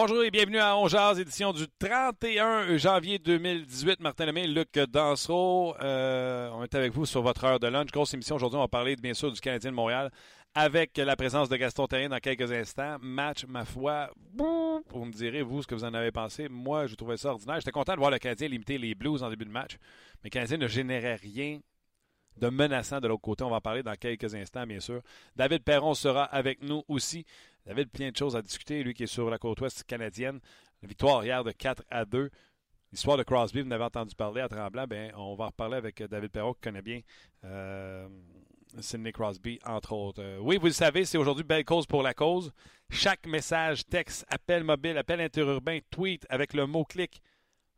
Bonjour 0.00 0.22
et 0.22 0.30
bienvenue 0.30 0.60
à 0.60 0.76
Ongeaz, 0.76 1.18
édition 1.18 1.52
du 1.52 1.66
31 1.80 2.76
janvier 2.76 3.18
2018. 3.18 3.98
Martin 3.98 4.26
Lemay, 4.26 4.46
Luc 4.46 4.78
Dansereau, 4.78 5.74
euh, 5.82 6.48
on 6.52 6.62
est 6.62 6.72
avec 6.76 6.92
vous 6.92 7.04
sur 7.04 7.20
votre 7.20 7.42
heure 7.42 7.58
de 7.58 7.66
lunch. 7.66 7.90
Grosse 7.90 8.14
émission 8.14 8.36
aujourd'hui, 8.36 8.58
on 8.58 8.62
va 8.62 8.68
parler 8.68 8.94
bien 8.94 9.12
sûr 9.12 9.32
du 9.32 9.40
Canadien 9.40 9.72
de 9.72 9.74
Montréal 9.74 10.12
avec 10.54 10.96
la 10.98 11.16
présence 11.16 11.48
de 11.48 11.56
Gaston 11.56 11.88
Terrien 11.88 12.10
dans 12.10 12.20
quelques 12.20 12.52
instants. 12.52 12.98
Match, 13.00 13.44
ma 13.46 13.64
foi, 13.64 14.08
vous 14.36 15.04
me 15.04 15.10
direz, 15.10 15.42
vous, 15.42 15.62
ce 15.62 15.66
que 15.66 15.74
vous 15.74 15.82
en 15.82 15.94
avez 15.94 16.12
pensé. 16.12 16.48
Moi, 16.48 16.86
je 16.86 16.94
trouvais 16.94 17.16
ça 17.16 17.30
ordinaire. 17.32 17.56
J'étais 17.56 17.72
content 17.72 17.94
de 17.94 17.98
voir 17.98 18.12
le 18.12 18.18
Canadien 18.20 18.46
limiter 18.46 18.78
les 18.78 18.94
Blues 18.94 19.24
en 19.24 19.30
début 19.30 19.46
de 19.46 19.50
match, 19.50 19.78
mais 20.22 20.26
le 20.26 20.30
Canadien 20.30 20.58
ne 20.58 20.68
générait 20.68 21.16
rien 21.16 21.58
de 22.36 22.48
menaçant 22.48 23.00
de 23.00 23.08
l'autre 23.08 23.22
côté. 23.22 23.44
On 23.44 23.50
va 23.50 23.56
en 23.56 23.60
parler 23.60 23.82
dans 23.82 23.94
quelques 23.94 24.34
instants, 24.34 24.64
bien 24.64 24.78
sûr. 24.78 25.02
David 25.34 25.64
Perron 25.64 25.94
sera 25.94 26.22
avec 26.22 26.62
nous 26.62 26.84
aussi. 26.88 27.26
David, 27.68 27.90
plein 27.90 28.10
de 28.10 28.16
choses 28.16 28.34
à 28.34 28.40
discuter, 28.40 28.82
lui 28.82 28.94
qui 28.94 29.02
est 29.02 29.06
sur 29.06 29.28
la 29.28 29.36
côte 29.36 29.60
ouest 29.60 29.84
canadienne. 29.84 30.40
La 30.80 30.88
victoire 30.88 31.22
hier 31.22 31.44
de 31.44 31.50
4 31.50 31.84
à 31.90 32.06
2. 32.06 32.30
L'histoire 32.92 33.18
de 33.18 33.22
Crosby, 33.22 33.60
vous 33.60 33.68
n'avez 33.68 33.84
entendu 33.84 34.14
parler 34.14 34.40
à 34.40 34.48
Tremblant, 34.48 34.86
bien, 34.86 35.10
on 35.14 35.34
va 35.34 35.44
en 35.44 35.48
reparler 35.48 35.76
avec 35.76 36.02
David 36.02 36.30
Perron 36.30 36.54
qui 36.54 36.62
connaît 36.62 36.80
bien 36.80 37.02
euh, 37.44 38.08
Sidney 38.80 39.12
Crosby, 39.12 39.58
entre 39.66 39.92
autres. 39.92 40.22
Euh, 40.22 40.38
oui, 40.40 40.56
vous 40.56 40.68
le 40.68 40.72
savez, 40.72 41.04
c'est 41.04 41.18
aujourd'hui 41.18 41.44
Belle 41.44 41.66
Cause 41.66 41.84
pour 41.84 42.02
la 42.02 42.14
cause. 42.14 42.54
Chaque 42.88 43.26
message, 43.26 43.84
texte, 43.84 44.24
appel 44.30 44.64
mobile, 44.64 44.96
appel 44.96 45.20
interurbain, 45.20 45.80
tweet 45.90 46.26
avec 46.30 46.54
le 46.54 46.66
mot-clic 46.66 47.20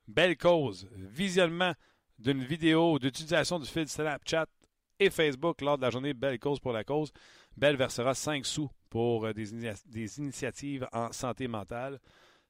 Belle 0.07 0.37
Cause, 0.37 0.89
visionnement 0.95 1.73
d'une 2.21 2.45
vidéo 2.45 3.01
d'utilisation 3.01 3.59
du 3.59 3.67
fil 3.67 3.89
Snapchat 3.89 4.47
et 5.01 5.11
Facebook 5.11 5.63
lors 5.63 5.79
de 5.79 5.83
la 5.83 5.91
journée 5.91 6.15
Belle 6.15 6.39
Cause 6.39 6.61
pour 6.61 6.73
la 6.73 6.85
cause. 6.85 7.13
Belle 7.57 7.75
versera 7.75 8.15
5 8.15 8.47
sous 8.47 8.71
pour 8.91 9.25
euh, 9.25 9.33
des, 9.33 9.47
des, 9.87 10.19
initiatives 10.19 10.87
en 10.93 11.13
santé 11.13 11.49
mentale. 11.49 11.99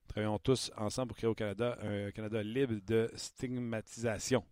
Travaillons 0.09 0.39
tous 0.39 0.73
ensemble 0.77 1.09
pour 1.09 1.17
créer 1.19 1.31
au 1.31 1.35
Canada 1.35 1.79
un 1.83 2.11
Canada 2.11 2.43
libre 2.43 2.75
de 2.85 3.09
stigmatisation. 3.15 4.45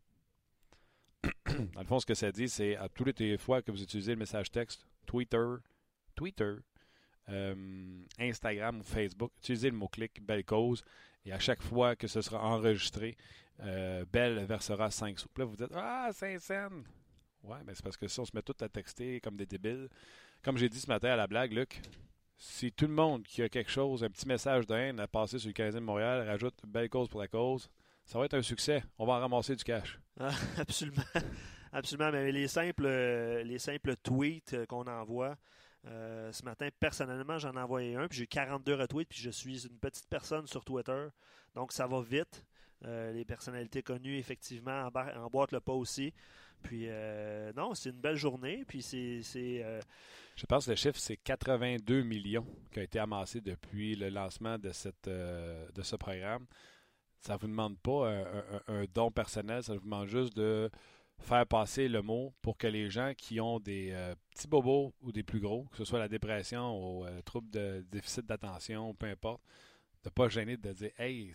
Dans 1.74 1.80
le 1.80 1.86
fond, 1.86 1.98
ce 1.98 2.06
que 2.06 2.14
ça 2.14 2.30
dit, 2.30 2.48
c'est 2.48 2.76
à 2.76 2.88
toutes 2.88 3.18
les 3.18 3.36
fois 3.38 3.62
que 3.62 3.72
vous 3.72 3.82
utilisez 3.82 4.12
le 4.12 4.18
message 4.18 4.52
texte, 4.52 4.86
Twitter, 5.06 5.46
Twitter, 6.14 6.54
euh, 7.30 8.04
Instagram 8.20 8.80
ou 8.80 8.82
Facebook, 8.84 9.32
utilisez 9.38 9.70
le 9.70 9.76
mot-clic 9.76 10.24
Belle 10.24 10.44
Cause 10.44 10.84
et 11.24 11.32
à 11.32 11.38
chaque 11.38 11.62
fois 11.62 11.96
que 11.96 12.06
ce 12.06 12.22
sera 12.22 12.40
enregistré, 12.40 13.16
euh, 13.60 14.04
Belle 14.12 14.44
versera 14.44 14.90
5 14.90 15.18
sous. 15.18 15.28
Là, 15.36 15.44
vous 15.44 15.56
dites 15.56 15.72
Ah, 15.74 16.10
5 16.12 16.40
cents 16.40 16.68
Ouais, 17.42 17.58
mais 17.64 17.74
c'est 17.74 17.82
parce 17.82 17.96
que 17.96 18.08
si 18.08 18.20
on 18.20 18.24
se 18.24 18.32
met 18.34 18.42
tout 18.42 18.56
à 18.60 18.68
texter 18.68 19.20
comme 19.20 19.36
des 19.36 19.46
débiles, 19.46 19.88
comme 20.42 20.56
j'ai 20.56 20.68
dit 20.68 20.80
ce 20.80 20.88
matin 20.88 21.10
à 21.10 21.16
la 21.16 21.26
blague, 21.26 21.52
Luc, 21.52 21.80
si 22.36 22.72
tout 22.72 22.86
le 22.86 22.92
monde 22.92 23.24
qui 23.24 23.42
a 23.42 23.48
quelque 23.48 23.70
chose, 23.70 24.04
un 24.04 24.10
petit 24.10 24.26
message 24.26 24.66
de 24.66 24.74
haine 24.74 25.00
à 25.00 25.08
passer 25.08 25.38
sur 25.38 25.48
le 25.48 25.54
Canadien 25.54 25.80
de 25.80 25.86
Montréal, 25.86 26.26
rajoute 26.26 26.54
belle 26.66 26.88
cause 26.88 27.08
pour 27.08 27.20
la 27.20 27.28
cause, 27.28 27.68
ça 28.04 28.18
va 28.18 28.24
être 28.24 28.34
un 28.34 28.42
succès. 28.42 28.82
On 28.98 29.06
va 29.06 29.14
en 29.14 29.20
ramasser 29.20 29.56
du 29.56 29.64
cash. 29.64 29.98
Ah, 30.18 30.30
absolument. 30.58 31.02
Absolument. 31.72 32.10
Mais 32.12 32.32
les 32.32 32.48
simples, 32.48 32.86
les 33.44 33.58
simples 33.58 33.96
tweets 33.96 34.66
qu'on 34.66 34.86
envoie, 34.86 35.36
euh, 35.86 36.32
ce 36.32 36.44
matin, 36.44 36.68
personnellement, 36.80 37.38
j'en 37.38 37.52
ai 37.52 37.60
envoyé 37.60 37.96
un, 37.96 38.08
puis 38.08 38.18
j'ai 38.18 38.26
42 38.26 38.74
retweets, 38.74 39.08
puis 39.08 39.20
je 39.20 39.30
suis 39.30 39.66
une 39.66 39.78
petite 39.78 40.08
personne 40.08 40.46
sur 40.46 40.64
Twitter. 40.64 41.08
Donc, 41.54 41.72
ça 41.72 41.86
va 41.86 42.00
vite. 42.00 42.44
Euh, 42.84 43.12
les 43.12 43.24
personnalités 43.24 43.82
connues, 43.82 44.18
effectivement, 44.18 44.88
emboîtent 45.16 45.52
le 45.52 45.60
pas 45.60 45.72
aussi. 45.72 46.12
Puis, 46.62 46.84
euh, 46.88 47.52
non, 47.56 47.74
c'est 47.74 47.90
une 47.90 48.00
belle 48.00 48.16
journée. 48.16 48.64
Puis, 48.66 48.82
c'est. 48.82 49.22
Euh, 49.36 49.80
Je 50.36 50.46
pense 50.46 50.66
que 50.66 50.70
le 50.70 50.76
chiffre, 50.76 50.98
c'est 50.98 51.16
82 51.16 52.02
millions 52.02 52.46
qui 52.70 52.78
ont 52.78 52.82
été 52.82 52.98
amassés 52.98 53.40
depuis 53.40 53.94
le 53.94 54.08
lancement 54.08 54.58
de, 54.58 54.72
cette, 54.72 55.08
euh, 55.08 55.68
de 55.74 55.82
ce 55.82 55.96
programme. 55.96 56.46
Ça 57.20 57.34
ne 57.34 57.38
vous 57.38 57.48
demande 57.48 57.78
pas 57.78 58.12
un, 58.68 58.84
don 58.94 59.10
personnel, 59.10 59.64
ça 59.64 59.74
vous 59.74 59.80
demande 59.80 60.06
juste 60.06 60.36
de 60.36 60.70
faire 61.18 61.44
passer 61.48 61.88
le 61.88 62.00
mot 62.00 62.32
pour 62.42 62.56
que 62.56 62.68
les 62.68 62.90
gens 62.90 63.12
qui 63.16 63.40
ont 63.40 63.58
des 63.58 63.92
petits 64.30 64.46
bobos 64.46 64.94
ou 65.00 65.10
des 65.10 65.24
plus 65.24 65.40
gros, 65.40 65.64
que 65.72 65.78
ce 65.78 65.84
soit 65.84 65.98
la 65.98 66.06
dépression 66.06 66.78
ou 66.78 67.04
le 67.04 67.20
trouble 67.22 67.50
de 67.50 67.84
déficit 67.90 68.24
d'attention, 68.24 68.94
peu 68.94 69.06
importe, 69.06 69.42
de 70.04 70.10
ne 70.10 70.12
pas 70.12 70.28
gêner 70.28 70.56
de 70.56 70.72
dire 70.72 70.92
Hey, 70.96 71.32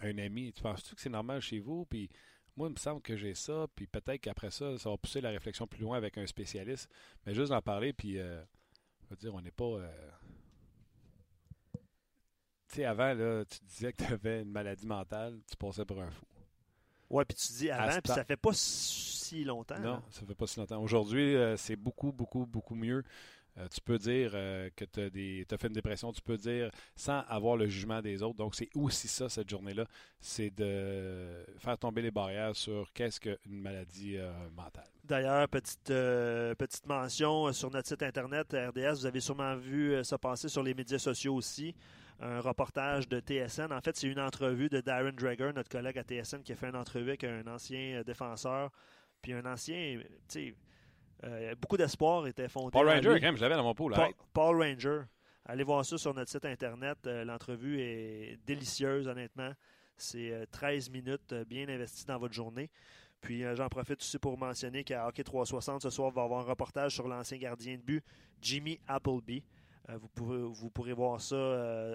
un 0.00 0.16
ami, 0.18 0.52
tu 0.52 0.62
penses-tu 0.62 0.94
que 0.94 1.00
c'est 1.00 1.10
normal 1.10 1.40
chez 1.40 1.58
vous? 1.58 1.84
Puis 1.84 2.08
moi, 2.56 2.68
il 2.68 2.72
me 2.72 2.78
semble 2.78 3.00
que 3.00 3.16
j'ai 3.16 3.34
ça, 3.34 3.66
puis 3.74 3.86
peut-être 3.86 4.20
qu'après 4.20 4.50
ça, 4.50 4.76
ça 4.78 4.90
va 4.90 4.96
pousser 4.96 5.20
la 5.20 5.30
réflexion 5.30 5.66
plus 5.66 5.80
loin 5.80 5.96
avec 5.96 6.18
un 6.18 6.26
spécialiste. 6.26 6.90
Mais 7.24 7.34
juste 7.34 7.50
d'en 7.50 7.62
parler, 7.62 7.92
puis, 7.92 8.18
euh, 8.18 8.42
je 9.04 9.08
veux 9.10 9.16
dire, 9.16 9.34
on 9.34 9.40
n'est 9.40 9.50
pas. 9.50 9.64
Euh, 9.64 9.90
tu 12.68 12.76
sais, 12.76 12.84
avant, 12.84 13.14
là, 13.14 13.44
tu 13.44 13.58
disais 13.64 13.92
que 13.92 14.04
tu 14.04 14.12
avais 14.12 14.42
une 14.42 14.50
maladie 14.50 14.86
mentale, 14.86 15.40
tu 15.50 15.56
passais 15.56 15.84
pour 15.84 16.00
un 16.00 16.10
fou. 16.10 16.24
Ouais, 17.10 17.24
puis 17.26 17.36
tu 17.36 17.52
dis 17.52 17.70
avant, 17.70 18.00
puis 18.02 18.12
ça 18.12 18.24
fait 18.24 18.36
pas 18.36 18.52
si 18.54 19.44
longtemps. 19.44 19.78
Non, 19.78 20.02
ça 20.10 20.24
fait 20.24 20.34
pas 20.34 20.46
si 20.46 20.58
longtemps. 20.58 20.82
Aujourd'hui, 20.82 21.36
euh, 21.36 21.56
c'est 21.58 21.76
beaucoup, 21.76 22.12
beaucoup, 22.12 22.46
beaucoup 22.46 22.74
mieux. 22.74 23.04
Euh, 23.58 23.68
tu 23.68 23.80
peux 23.82 23.98
dire 23.98 24.30
euh, 24.34 24.70
que 24.74 24.84
tu 24.84 25.00
as, 25.50 25.58
fait 25.58 25.66
une 25.66 25.74
dépression, 25.74 26.10
tu 26.12 26.22
peux 26.22 26.38
dire 26.38 26.70
sans 26.96 27.20
avoir 27.28 27.56
le 27.56 27.68
jugement 27.68 28.00
des 28.00 28.22
autres. 28.22 28.36
Donc, 28.36 28.54
c'est 28.54 28.70
aussi 28.74 29.08
ça, 29.08 29.28
cette 29.28 29.48
journée-là, 29.48 29.84
c'est 30.20 30.50
de 30.50 31.44
faire 31.58 31.76
tomber 31.76 32.00
les 32.00 32.10
barrières 32.10 32.56
sur 32.56 32.90
qu'est-ce 32.94 33.20
qu'une 33.20 33.60
maladie 33.60 34.16
euh, 34.16 34.32
mentale. 34.56 34.88
D'ailleurs, 35.04 35.48
petite, 35.48 35.88
petite 35.88 36.86
mention 36.86 37.52
sur 37.52 37.70
notre 37.70 37.88
site 37.88 38.02
internet 38.02 38.54
RDS, 38.54 39.00
vous 39.00 39.06
avez 39.06 39.20
sûrement 39.20 39.56
vu 39.56 40.02
ça 40.04 40.16
passer 40.16 40.48
sur 40.48 40.62
les 40.62 40.74
médias 40.74 40.98
sociaux 40.98 41.34
aussi. 41.34 41.74
Un 42.20 42.40
reportage 42.40 43.08
de 43.08 43.18
TSN. 43.18 43.72
En 43.72 43.80
fait, 43.80 43.96
c'est 43.96 44.06
une 44.06 44.20
entrevue 44.20 44.68
de 44.68 44.80
Darren 44.80 45.12
Drager, 45.12 45.50
notre 45.52 45.68
collègue 45.68 45.98
à 45.98 46.04
TSN, 46.04 46.42
qui 46.42 46.52
a 46.52 46.56
fait 46.56 46.68
une 46.68 46.76
entrevue 46.76 47.08
avec 47.08 47.24
un 47.24 47.44
ancien 47.48 48.02
défenseur, 48.06 48.70
puis 49.20 49.32
un 49.32 49.44
ancien, 49.44 49.98
euh, 51.24 51.54
beaucoup 51.60 51.76
d'espoir 51.76 52.26
était 52.26 52.48
fondé. 52.48 52.70
Paul 52.72 52.88
Ranger, 52.88 53.14
quand 53.14 53.26
même, 53.26 53.36
je 53.36 53.42
l'avais 53.42 53.54
dans 53.54 53.62
mon 53.62 53.74
pool. 53.74 53.94
Paul, 54.32 54.60
Ranger. 54.60 55.02
Allez 55.44 55.64
voir 55.64 55.84
ça 55.84 55.98
sur 55.98 56.14
notre 56.14 56.30
site 56.30 56.44
internet. 56.44 56.98
Euh, 57.06 57.24
l'entrevue 57.24 57.80
est 57.80 58.38
délicieuse, 58.46 59.08
honnêtement. 59.08 59.52
C'est 59.96 60.46
13 60.50 60.88
euh, 60.88 60.92
minutes 60.92 61.34
bien 61.48 61.68
investies 61.68 62.06
dans 62.06 62.18
votre 62.18 62.34
journée. 62.34 62.70
Puis 63.20 63.44
j'en 63.54 63.68
profite 63.68 64.00
aussi 64.00 64.18
pour 64.18 64.36
mentionner 64.36 64.82
qu'à 64.82 65.06
Hockey 65.06 65.22
360 65.22 65.82
ce 65.82 65.90
soir, 65.90 66.08
on 66.08 66.10
va 66.10 66.22
avoir 66.24 66.40
un 66.40 66.48
reportage 66.48 66.92
sur 66.92 67.06
l'ancien 67.06 67.38
gardien 67.38 67.76
de 67.76 67.82
but, 67.82 68.04
Jimmy 68.40 68.80
Appleby. 68.88 69.44
vous, 69.88 70.08
pouvez, 70.08 70.42
vous 70.42 70.70
pourrez 70.70 70.92
voir 70.92 71.20
ça 71.20 71.36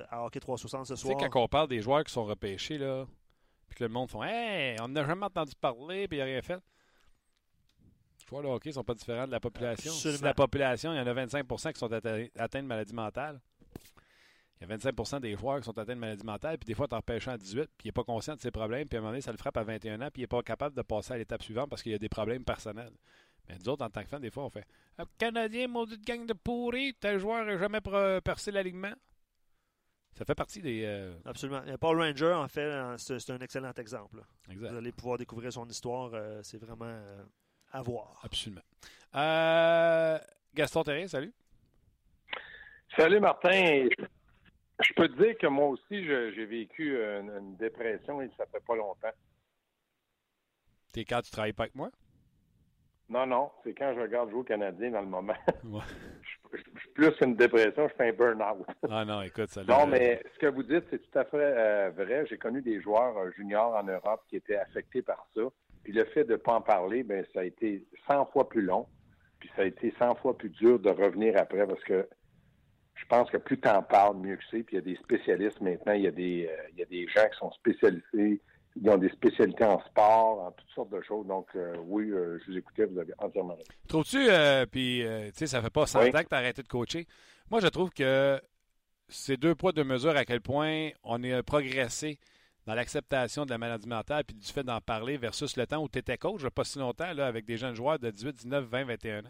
à 0.10 0.24
Hockey 0.24 0.40
360 0.40 0.86
ce 0.86 0.96
soir. 0.96 1.18
Tu 1.18 1.24
sais, 1.24 1.30
quand 1.30 1.44
on 1.44 1.50
parle 1.50 1.68
des 1.68 1.82
joueurs 1.82 2.06
qui 2.06 2.14
sont 2.14 2.24
repêchés, 2.24 2.78
là, 2.78 3.06
puis 3.68 3.78
que 3.78 3.84
le 3.84 3.90
monde 3.90 4.10
font 4.10 4.24
Hey, 4.24 4.78
on 4.80 4.88
n'a 4.88 5.06
jamais 5.06 5.26
entendu 5.26 5.52
parler, 5.60 6.08
puis 6.08 6.18
il 6.18 6.22
n'a 6.22 6.26
rien 6.28 6.42
fait 6.42 6.62
joueurs 8.28 8.44
de 8.44 8.48
hockey 8.48 8.70
ne 8.70 8.74
sont 8.74 8.84
pas 8.84 8.94
différents 8.94 9.26
de 9.26 9.32
la 9.32 9.40
population. 9.40 9.92
Si 9.92 10.18
la 10.22 10.34
population, 10.34 10.94
il 10.94 10.98
y 10.98 11.00
en 11.00 11.08
a 11.08 11.14
25% 11.14 11.74
qui 11.74 11.80
sont 11.80 11.92
atteints 11.92 12.62
de 12.62 12.68
maladie 12.68 12.94
mentale. 12.94 13.40
Il 14.60 14.68
y 14.68 14.72
a 14.72 14.78
25% 14.78 15.20
des 15.20 15.36
joueurs 15.36 15.60
qui 15.60 15.66
sont 15.66 15.78
atteints 15.78 15.96
de 15.96 16.00
maladie 16.00 16.26
mentale, 16.26 16.58
puis 16.58 16.66
des 16.66 16.74
fois, 16.74 16.88
tu 16.88 16.96
en 16.96 16.98
repêches 16.98 17.28
à 17.28 17.38
18, 17.38 17.66
puis 17.66 17.72
il 17.86 17.88
n'est 17.88 17.92
pas 17.92 18.04
conscient 18.04 18.36
de 18.36 18.42
ses 18.42 18.50
problèmes, 18.50 18.88
puis 18.88 18.98
à 18.98 19.00
un 19.00 19.02
moment 19.02 19.12
donné, 19.12 19.22
ça 19.22 19.32
le 19.32 19.38
frappe 19.38 19.58
à 19.58 19.64
21 19.64 20.02
ans, 20.02 20.10
puis 20.12 20.22
il 20.22 20.24
n'est 20.24 20.28
pas 20.28 20.42
capable 20.42 20.76
de 20.76 20.82
passer 20.82 21.14
à 21.14 21.18
l'étape 21.18 21.44
suivante 21.44 21.70
parce 21.70 21.84
qu'il 21.84 21.92
y 21.92 21.96
a 21.96 22.00
des 22.00 22.10
problèmes 22.10 22.44
personnels. 22.44 22.94
Mais 23.48 23.56
nous 23.60 23.70
autres, 23.70 23.86
en 23.86 23.90
tant 23.90 24.02
que 24.04 24.10
fans, 24.10 24.20
des 24.20 24.32
fois, 24.32 24.46
on 24.46 24.50
fait 24.50 24.66
ah, 24.98 25.06
Canadien, 25.18 25.68
maudite 25.68 26.06
gang 26.06 26.26
de 26.26 26.34
pourris, 26.34 26.96
tel 26.96 27.20
joueur 27.20 27.46
n'a 27.46 27.58
jamais 27.58 27.80
percé 28.24 28.52
l'alignement. 28.52 28.94
Ça 30.18 30.26
fait 30.26 30.36
partie 30.36 30.62
des. 30.62 30.84
Euh, 30.84 31.14
Absolument. 31.26 31.62
Paul 31.80 32.02
Ranger, 32.02 32.34
en 32.34 32.48
fait, 32.48 32.98
c'est 32.98 33.30
un 33.30 33.40
excellent 33.40 33.72
exemple. 33.74 34.24
Vous 34.50 34.66
allez 34.66 34.92
pouvoir 34.92 35.20
découvrir 35.20 35.54
son 35.54 35.68
histoire. 35.68 36.10
Euh, 36.16 36.40
c'est 36.42 36.58
vraiment 36.58 36.86
euh, 36.86 37.24
à 37.78 37.82
voir. 37.84 38.20
Absolument. 38.24 38.62
Euh, 39.16 40.18
Gaston 40.54 40.84
Terrien, 40.84 41.08
salut. 41.08 41.34
Salut 42.96 43.20
Martin. 43.20 43.88
Je 44.80 44.94
peux 44.96 45.08
te 45.08 45.22
dire 45.22 45.38
que 45.38 45.48
moi 45.48 45.68
aussi, 45.68 46.04
j'ai 46.06 46.46
vécu 46.46 46.98
une, 46.98 47.56
dépression 47.58 48.22
et 48.22 48.30
ça 48.38 48.46
fait 48.52 48.64
pas 48.66 48.76
longtemps. 48.76 49.12
C'est 50.94 51.06
quand 51.06 51.22
tu 51.22 51.30
travailles 51.32 51.54
pas 51.54 51.64
avec 51.64 51.76
moi? 51.76 51.92
Non, 53.10 53.26
non, 53.26 53.52
c'est 53.64 53.74
quand 53.74 53.94
je 53.96 54.02
regarde 54.02 54.30
jouer 54.32 54.40
au 54.40 54.44
Canadien 54.44 54.92
dans 54.92 55.02
le 55.02 55.08
moment. 55.08 55.36
je, 56.54 56.58
suis 56.58 56.90
plus 56.94 57.14
une 57.22 57.36
dépression, 57.36 57.88
je 57.88 57.94
fais 57.94 58.10
un 58.10 58.14
burn-out. 58.14 58.66
ah 58.90 59.06
non, 59.06 59.22
écoute, 59.22 59.50
ça 59.50 59.64
Non, 59.64 59.86
mais 59.88 60.22
ce 60.34 60.40
que 60.40 60.48
vous 60.48 60.64
dites, 60.64 60.84
c'est 60.90 61.00
tout 61.00 61.20
à 61.20 61.24
fait 61.26 61.38
euh, 61.38 61.92
vrai. 61.92 62.26
J'ai 62.28 62.38
connu 62.38 62.62
des 62.62 62.82
joueurs 62.82 63.18
euh, 63.18 63.32
juniors 63.32 63.76
en 63.76 63.84
Europe 63.84 64.24
qui 64.28 64.36
étaient 64.36 64.58
affectés 64.58 65.04
par 65.04 65.26
ça. 65.36 65.42
Puis 65.88 65.96
le 65.96 66.04
fait 66.04 66.26
de 66.26 66.34
ne 66.34 66.36
pas 66.36 66.56
en 66.56 66.60
parler, 66.60 67.02
ben 67.02 67.26
ça 67.34 67.40
a 67.40 67.44
été 67.46 67.82
100 68.08 68.26
fois 68.34 68.50
plus 68.50 68.62
long. 68.62 68.88
Puis 69.40 69.50
ça 69.56 69.62
a 69.62 69.66
été 69.66 69.94
100 69.98 70.16
fois 70.16 70.38
plus 70.38 70.50
dur 70.50 70.80
de 70.80 70.90
revenir 70.90 71.36
après 71.38 71.66
parce 71.66 71.82
que 71.86 72.06
je 72.96 73.06
pense 73.06 73.30
que 73.30 73.38
plus 73.38 73.58
tu 73.58 73.70
en 73.70 73.82
parles, 73.82 74.18
mieux 74.18 74.36
que 74.36 74.44
c'est. 74.52 74.64
Puis 74.64 74.76
il 74.76 74.80
y 74.80 74.80
a 74.80 74.82
des 74.82 74.98
spécialistes 74.98 75.62
maintenant, 75.62 75.94
il 75.94 76.02
y 76.02 76.08
a 76.08 76.12
des, 76.12 76.46
euh, 76.52 76.68
il 76.74 76.80
y 76.80 76.82
a 76.82 76.86
des 76.88 77.08
gens 77.08 77.26
qui 77.32 77.38
sont 77.38 77.52
spécialisés 77.52 78.42
ils 78.76 78.90
ont 78.90 78.98
des 78.98 79.10
spécialités 79.10 79.64
en 79.64 79.80
sport, 79.86 80.42
en 80.42 80.52
toutes 80.52 80.70
sortes 80.76 80.92
de 80.92 81.02
choses. 81.02 81.26
Donc, 81.26 81.48
euh, 81.56 81.74
oui, 81.86 82.12
euh, 82.12 82.38
je 82.40 82.52
vous 82.52 82.58
écoutais, 82.58 82.84
vous 82.84 83.00
avez 83.00 83.14
entièrement 83.18 83.54
raison. 83.54 83.72
Trouves-tu, 83.88 84.20
puis, 84.70 85.04
tu 85.04 85.32
sais, 85.34 85.48
ça 85.48 85.62
fait 85.62 85.70
pas 85.70 85.88
100 85.88 86.00
ans 86.00 86.12
que 86.12 86.28
tu 86.28 86.36
as 86.36 86.38
arrêté 86.38 86.64
de 86.64 86.68
coacher. 86.68 87.08
Moi, 87.50 87.62
je 87.62 87.68
trouve 87.68 87.92
que 87.92 88.40
c'est 89.08 89.38
deux 89.38 89.56
poids, 89.56 89.72
deux 89.72 89.86
mesures 89.86 90.18
à 90.18 90.26
quel 90.26 90.42
point 90.42 90.90
on 91.04 91.24
est 91.24 91.42
progressé 91.44 92.20
dans 92.68 92.76
l'acceptation 92.76 93.46
de 93.46 93.50
la 93.50 93.58
maladie 93.58 93.88
mentale 93.88 94.26
puis 94.26 94.36
du 94.36 94.46
fait 94.46 94.64
d'en 94.64 94.82
parler 94.82 95.18
versus 95.18 95.56
le 95.56 95.66
temps 95.66 95.82
où 95.82 95.88
tu 95.88 96.00
étais 96.00 96.18
coach, 96.18 96.46
pas 96.50 96.66
si 96.66 96.78
longtemps, 96.78 97.14
là, 97.14 97.26
avec 97.26 97.46
des 97.46 97.56
jeunes 97.56 97.76
joueurs 97.76 97.98
de 97.98 98.12
18, 98.12 98.36
19, 98.36 98.66
20, 98.66 98.84
21 98.84 99.20
ans. 99.20 99.24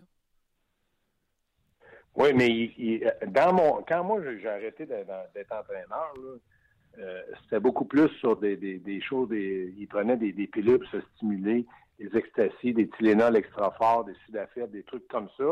Oui, 2.15 2.33
mais 2.33 2.99
dans 3.27 3.53
mon, 3.53 3.83
quand 3.83 4.03
moi 4.03 4.19
j'ai 4.23 4.49
arrêté 4.49 4.87
d'être 4.87 5.51
entraîneur, 5.51 6.13
euh, 6.97 7.21
c'était 7.43 7.59
beaucoup 7.59 7.85
plus 7.85 8.09
sur 8.19 8.37
des, 8.37 8.57
des, 8.57 9.01
choses, 9.01 9.29
des, 9.29 9.71
ils 9.77 9.87
prenaient 9.87 10.17
des, 10.17 10.33
des, 10.33 10.47
pilules 10.47 10.79
pour 10.79 10.89
se 10.89 11.01
stimuler, 11.15 11.67
des 11.99 12.17
extasies, 12.17 12.73
des 12.73 12.89
Tylenol 12.89 13.35
extra 13.35 13.69
forts, 13.73 14.05
des 14.05 14.15
sudafed, 14.25 14.71
des 14.71 14.81
trucs 14.81 15.07
comme 15.07 15.29
ça. 15.37 15.45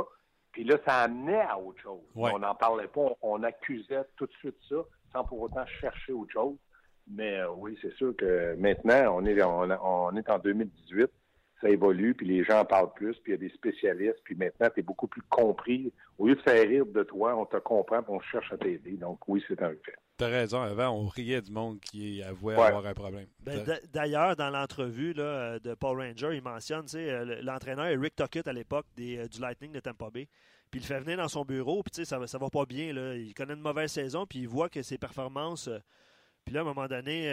Puis 0.53 0.63
là, 0.63 0.77
ça 0.87 1.01
amenait 1.01 1.41
à 1.41 1.59
autre 1.59 1.79
chose. 1.83 2.01
On 2.15 2.39
n'en 2.39 2.55
parlait 2.55 2.87
pas, 2.87 3.11
on, 3.21 3.43
accusait 3.43 4.05
tout 4.15 4.25
de 4.25 4.33
suite 4.33 4.57
ça, 4.67 4.77
sans 5.13 5.23
pour 5.23 5.41
autant 5.41 5.67
chercher 5.67 6.13
autre 6.13 6.31
chose. 6.31 6.57
Mais 7.07 7.39
euh, 7.39 7.51
oui, 7.57 7.77
c'est 7.81 7.93
sûr 7.93 8.15
que 8.15 8.55
maintenant, 8.55 9.17
on 9.17 9.25
est, 9.25 9.41
on 9.41 10.15
est 10.15 10.29
en 10.29 10.39
2018 10.39 11.09
ça 11.61 11.69
évolue, 11.69 12.13
puis 12.13 12.27
les 12.27 12.43
gens 12.43 12.59
en 12.59 12.65
parlent 12.65 12.93
plus, 12.93 13.15
puis 13.23 13.31
il 13.31 13.41
y 13.41 13.45
a 13.45 13.49
des 13.49 13.53
spécialistes, 13.53 14.19
puis 14.23 14.35
maintenant, 14.35 14.67
tu 14.73 14.81
es 14.81 14.83
beaucoup 14.83 15.07
plus 15.07 15.21
compris. 15.29 15.91
Au 16.17 16.27
lieu 16.27 16.35
de 16.35 16.41
faire 16.41 16.67
rire 16.67 16.85
de 16.85 17.03
toi, 17.03 17.35
on 17.35 17.45
te 17.45 17.57
comprend, 17.57 18.03
puis 18.03 18.13
on 18.13 18.19
cherche 18.19 18.51
à 18.51 18.57
t'aider. 18.57 18.91
Donc 18.91 19.27
oui, 19.27 19.43
c'est 19.47 19.61
un 19.61 19.69
fait. 19.69 19.97
Tu 20.17 20.23
as 20.23 20.27
raison. 20.27 20.61
Avant, 20.61 20.89
on 20.89 21.07
riait 21.07 21.41
du 21.41 21.51
monde 21.51 21.79
qui 21.79 22.21
avouait 22.23 22.55
avoir 22.55 22.85
un 22.85 22.93
problème. 22.93 23.27
Ben, 23.39 23.65
d'ailleurs, 23.93 24.35
dans 24.35 24.49
l'entrevue 24.49 25.13
de 25.13 25.73
Paul 25.75 25.99
Ranger, 25.99 26.35
il 26.35 26.41
mentionne 26.41 26.85
euh, 26.95 27.41
l'entraîneur 27.41 27.99
Rick 27.99 28.15
Tuckett 28.15 28.47
à 28.47 28.53
l'époque 28.53 28.85
euh, 28.99 29.27
du 29.27 29.39
Lightning 29.39 29.71
de 29.71 29.79
Tampa 29.79 30.09
Bay. 30.09 30.27
Puis 30.71 30.81
il 30.81 30.83
le 30.83 30.87
fait 30.87 30.99
venir 30.99 31.17
dans 31.17 31.27
son 31.27 31.45
bureau, 31.45 31.83
puis 31.83 32.05
ça, 32.05 32.27
ça 32.27 32.37
va 32.37 32.49
pas 32.49 32.65
bien. 32.65 32.91
Là. 32.91 33.15
Il 33.15 33.33
connaît 33.33 33.53
une 33.53 33.61
mauvaise 33.61 33.91
saison, 33.91 34.25
puis 34.25 34.39
il 34.39 34.47
voit 34.47 34.69
que 34.69 34.81
ses 34.81 34.97
performances... 34.97 35.67
Euh, 35.67 35.79
puis 36.45 36.53
là, 36.53 36.59
à 36.59 36.63
un 36.63 36.65
moment 36.65 36.87
donné, 36.87 37.27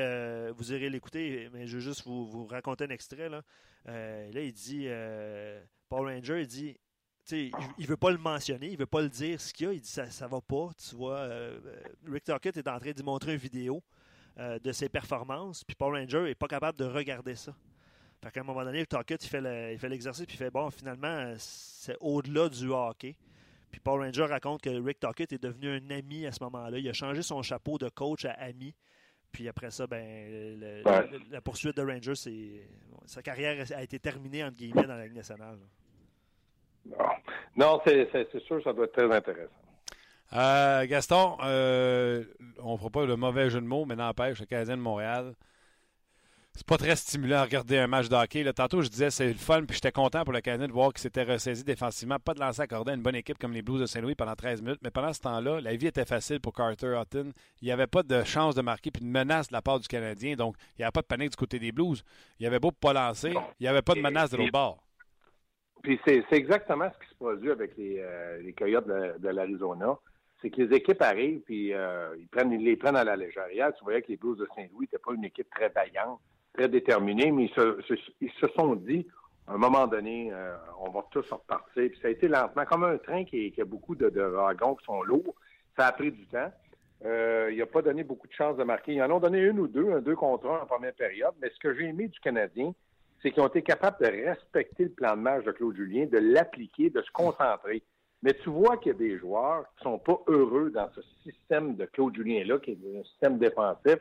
vous 0.57 0.73
irez 0.73 0.89
l'écouter, 0.89 1.51
mais 1.53 1.67
je 1.67 1.75
veux 1.77 1.81
juste 1.81 2.05
vous, 2.05 2.27
vous 2.27 2.47
raconter 2.47 2.85
un 2.85 2.89
extrait. 2.89 3.29
Là. 3.29 3.43
Euh, 3.89 4.33
là, 4.33 4.41
il 4.41 4.53
dit, 4.53 4.85
euh, 4.87 5.63
Paul 5.89 6.09
Ranger, 6.09 6.41
il 6.41 6.47
dit, 6.47 6.77
il, 7.31 7.53
il 7.79 7.87
veut 7.87 7.97
pas 7.97 8.11
le 8.11 8.19
mentionner, 8.19 8.69
il 8.69 8.79
veut 8.79 8.87
pas 8.87 9.03
le 9.03 9.09
dire 9.09 9.41
ce 9.41 9.53
qu'il 9.53 9.67
y 9.67 9.69
a. 9.69 9.73
Il 9.75 9.81
dit 9.81 9.89
ça, 9.89 10.11
ça 10.11 10.27
va 10.27 10.41
pas. 10.41 10.71
Tu 10.89 10.97
vois, 10.97 11.19
euh, 11.19 11.59
Rick 12.11 12.25
Tockett 12.25 12.57
est 12.57 12.69
en 12.69 12.79
train 12.79 12.93
de 12.93 13.03
montrer 13.03 13.35
une 13.35 13.39
vidéo 13.39 13.83
de 14.39 14.73
ses 14.73 14.89
performances, 14.89 15.63
puis 15.63 15.77
Paul 15.77 15.95
Ranger 15.95 16.31
est 16.31 16.35
pas 16.35 16.49
capable 16.49 16.79
de 16.79 16.87
regarder 16.87 17.35
ça. 17.35 17.55
Fait 18.25 18.31
qu'à 18.31 18.41
un 18.41 18.45
moment 18.45 18.65
donné, 18.65 18.87
Tockett, 18.87 19.23
il 19.23 19.29
fait 19.29 19.89
l'exercice, 19.91 20.25
puis 20.25 20.37
il 20.37 20.39
fait 20.39 20.51
bon, 20.51 20.71
finalement, 20.71 21.35
c'est 21.37 21.99
au-delà 22.01 22.49
du 22.49 22.71
hockey. 22.71 23.15
Puis 23.71 23.79
Paul 23.81 24.01
Ranger 24.01 24.25
raconte 24.25 24.63
que 24.63 24.71
Rick 24.71 25.01
Tockett 25.01 25.35
est 25.35 25.43
devenu 25.43 25.69
un 25.69 25.91
ami 25.91 26.25
à 26.25 26.33
ce 26.33 26.43
moment-là. 26.45 26.79
Il 26.79 26.89
a 26.89 26.95
changé 26.95 27.21
son 27.21 27.43
chapeau 27.43 27.77
de 27.77 27.91
coach 27.91 28.25
à 28.25 28.33
ami. 28.33 28.75
Puis 29.33 29.49
après 29.49 29.71
ça, 29.71 29.87
ben, 29.87 30.61
la 31.31 31.41
poursuite 31.41 31.77
de 31.77 31.83
Rangers, 31.83 32.15
c'est 32.15 32.69
sa 33.07 33.23
carrière 33.23 33.65
a 33.75 33.83
été 33.83 33.99
terminée 33.99 34.45
entre 34.45 34.57
guillemets 34.57 34.87
dans 34.87 34.97
la 34.97 35.07
Ligue 35.07 35.17
nationale. 35.17 35.59
Non, 37.57 37.81
c'est 37.85 38.09
sûr, 38.47 38.63
ça 38.63 38.73
doit 38.73 38.85
être 38.85 38.93
très 38.93 39.15
intéressant. 39.15 39.51
Euh, 40.35 40.87
Gaston, 40.87 41.37
euh, 41.45 42.25
on 42.63 42.73
ne 42.73 42.77
fera 42.79 42.91
pas 42.91 43.05
le 43.05 43.17
mauvais 43.17 43.51
jeu 43.51 43.61
de 43.61 43.67
mots, 43.67 43.85
mais 43.85 43.97
n'empêche, 43.97 44.41
le 44.41 44.47
Canadien 44.47 44.77
de 44.77 44.83
Montréal, 44.83 45.35
c'est 46.55 46.67
pas 46.67 46.77
très 46.77 46.97
stimulant 46.97 47.39
à 47.39 47.45
regarder 47.45 47.79
un 47.79 47.87
match 47.87 48.11
de 48.11 48.15
hockey. 48.15 48.45
tantôt, 48.53 48.83
je 48.83 48.89
disais 48.89 49.11
c'est 49.11 49.29
le 49.29 49.35
fun, 49.35 49.65
puis 49.65 49.75
j'étais 49.75 49.91
content 49.91 50.23
pour 50.23 50.35
le 50.35 50.43
Canadien 50.43 50.69
de 50.69 50.73
voir 50.73 50.93
qu'il 50.93 51.01
s'était 51.01 51.23
ressaisi 51.23 51.65
défensivement, 51.65 52.19
pas 52.19 52.35
de 52.35 52.41
lancer 52.41 52.61
accordé 52.61 52.93
à 52.93 52.95
une 52.95 53.03
bonne 53.03 53.15
équipe 53.15 53.39
comme 53.39 53.53
les 53.53 53.63
Blues 53.63 53.81
de 53.81 53.87
Saint-Louis 53.87 54.15
pendant 54.15 54.35
13 54.35 54.61
minutes. 54.61 54.81
Mais 54.83 54.91
pendant 54.91 55.15
ce 55.15 55.21
temps-là, 55.21 55.61
la 55.63 55.75
vie 55.77 55.87
était 55.87 56.05
facile 56.05 56.41
pour 56.41 56.53
Carter 56.53 57.01
Hutton. 57.01 57.33
Il 57.63 57.67
n'y 57.67 57.73
avait 57.73 57.87
pas 57.87 58.03
de 58.03 58.23
chance 58.25 58.55
de 58.55 58.61
marquer 58.61 58.91
puis 58.91 59.03
de 59.03 59.09
menace 59.09 59.49
de 59.49 59.55
la 59.55 59.63
part 59.63 59.81
du 59.81 59.89
Canadien. 59.89 60.37
Donc, 60.37 60.57
il 60.77 60.83
n'y 60.83 60.85
avait 60.85 60.93
pas 60.93 61.01
de 61.01 61.07
panique 61.07 61.31
du 61.31 61.37
côté 61.37 61.59
des 61.59 61.73
Blues. 61.73 62.05
Il 62.39 62.45
y 62.45 62.47
avait 62.47 62.61
beau 62.61 62.71
pas 62.71 62.93
lancer, 62.93 63.31
il 63.31 63.63
n'y 63.63 63.69
avait 63.69 63.83
pas 63.83 63.95
de 63.95 64.01
menace 64.01 64.31
de 64.31 64.37
l'autre 64.37 64.53
bord. 64.53 64.85
Puis 65.83 65.99
c'est 66.05 66.23
exactement 66.33 66.89
ce 66.93 67.05
qui 67.05 67.11
se 67.11 67.17
produit 67.17 67.51
avec 67.51 67.77
les, 67.77 67.99
euh, 67.99 68.41
les 68.43 68.53
Coyotes 68.53 68.87
de, 68.87 69.29
l'Arizona. 69.29 69.99
C'est 70.41 70.51
que 70.51 70.63
les 70.63 70.77
équipes 70.77 71.01
arrivent 71.01 71.41
puis 71.41 71.73
euh, 71.73 72.15
ils, 72.19 72.29
prennent, 72.29 72.53
ils 72.53 72.63
les 72.63 72.77
prennent 72.77 72.97
à 72.97 73.05
la 73.05 73.17
légère. 73.17 73.51
Hier, 73.51 73.73
tu 73.75 73.83
voyais 73.83 74.03
que 74.03 74.09
les 74.09 74.17
Blues 74.17 74.37
de 74.39 74.47
Saint-Louis 74.55 74.83
n'étaient 74.83 74.99
pas 74.99 75.15
une 75.15 75.25
équipe 75.25 75.49
très 75.51 75.71
vaillante 75.71 76.21
très 76.55 76.69
déterminés, 76.69 77.31
mais 77.31 77.45
ils 78.21 78.31
se, 78.31 78.47
sont 78.57 78.75
dit, 78.75 79.07
à 79.47 79.55
un 79.55 79.59
moment 79.59 79.87
donné, 79.87 80.31
euh, 80.33 80.55
on 80.81 80.91
va 80.91 81.05
tous 81.11 81.29
repartir. 81.31 81.91
Puis 81.91 81.99
ça 82.01 82.09
a 82.09 82.11
été 82.11 82.29
lentement, 82.29 82.65
comme 82.65 82.85
un 82.85 82.99
train 82.99 83.25
qui, 83.25 83.53
a 83.59 83.65
beaucoup 83.65 83.95
de, 83.95 84.09
wagons 84.09 84.75
qui 84.77 84.85
sont 84.85 85.03
lourds. 85.03 85.35
Ça 85.79 85.87
a 85.87 85.93
pris 85.93 86.13
du 86.13 86.27
temps. 86.27 86.53
Euh, 87.05 87.49
il 87.51 87.59
n'a 87.59 87.67
pas 87.67 87.83
donné 87.83 88.05
beaucoup 88.05 88.29
de 88.29 88.33
chances 88.33 88.57
de 88.57 88.65
marquer. 88.65 88.95
Ils 88.95 89.03
en 89.03 89.11
ont 89.11 89.19
donné 89.19 89.41
une 89.41 89.59
ou 89.59 89.67
deux, 89.67 89.91
un 89.93 90.01
deux 90.01 90.15
contre 90.15 90.49
un 90.49 90.63
en 90.63 90.67
première 90.67 90.95
période. 90.95 91.35
Mais 91.41 91.51
ce 91.51 91.59
que 91.59 91.75
j'ai 91.75 91.87
aimé 91.87 92.09
du 92.09 92.21
Canadien, 92.21 92.73
c'est 93.21 93.31
qu'ils 93.31 93.43
ont 93.43 93.49
été 93.49 93.63
capables 93.63 93.97
de 94.01 94.07
respecter 94.07 94.85
le 94.85 94.91
plan 94.91 95.17
de 95.17 95.23
match 95.23 95.45
de 95.45 95.53
Claude 95.53 95.77
Julien, 95.77 96.07
de 96.07 96.19
l'appliquer, 96.19 96.91
de 96.91 97.03
se 97.03 97.11
concentrer. 97.13 97.83
Mais 98.23 98.35
tu 98.35 98.51
vois 98.51 98.77
qu'il 98.77 98.93
y 98.93 98.95
a 98.95 98.99
des 98.99 99.19
joueurs 99.19 99.65
qui 99.77 99.85
sont 99.85 99.99
pas 99.99 100.21
heureux 100.29 100.71
dans 100.71 100.89
ce 100.95 101.01
système 101.25 101.75
de 101.75 101.87
Claude 101.87 102.15
Julien-là, 102.15 102.59
qui 102.59 102.73
est 102.73 102.99
un 102.99 103.03
système 103.05 103.39
défensif. 103.39 103.99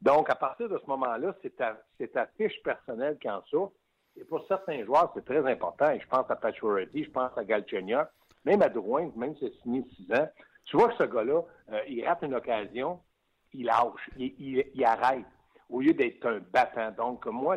Donc, 0.00 0.30
à 0.30 0.34
partir 0.34 0.68
de 0.68 0.78
ce 0.78 0.86
moment-là, 0.86 1.34
c'est 1.42 1.56
ta, 1.56 2.26
fiche 2.36 2.62
personnelle 2.62 3.18
qui 3.18 3.28
en 3.28 3.42
souffre. 3.42 3.72
Et 4.16 4.24
pour 4.24 4.44
certains 4.46 4.84
joueurs, 4.84 5.12
c'est 5.14 5.24
très 5.24 5.44
important. 5.50 5.90
Et 5.90 6.00
je 6.00 6.06
pense 6.08 6.30
à 6.30 6.36
Pacioretty, 6.36 7.04
je 7.04 7.10
pense 7.10 7.36
à 7.36 7.44
Galchenyuk, 7.44 8.08
même 8.44 8.62
à 8.62 8.68
Drouin, 8.68 9.10
même 9.16 9.34
si 9.36 9.46
c'est 9.46 9.62
signé 9.62 9.84
six 9.96 10.12
ans. 10.12 10.28
Tu 10.64 10.76
vois 10.76 10.88
que 10.88 10.96
ce 10.96 11.04
gars-là, 11.04 11.42
euh, 11.72 11.80
il 11.88 12.04
rate 12.06 12.22
une 12.22 12.34
occasion, 12.34 13.00
il 13.52 13.66
lâche, 13.66 14.10
il, 14.16 14.84
arrête, 14.84 15.24
au 15.70 15.80
lieu 15.80 15.94
d'être 15.94 16.26
un 16.26 16.40
battant. 16.40 16.90
Donc, 16.92 17.26
moi, 17.26 17.56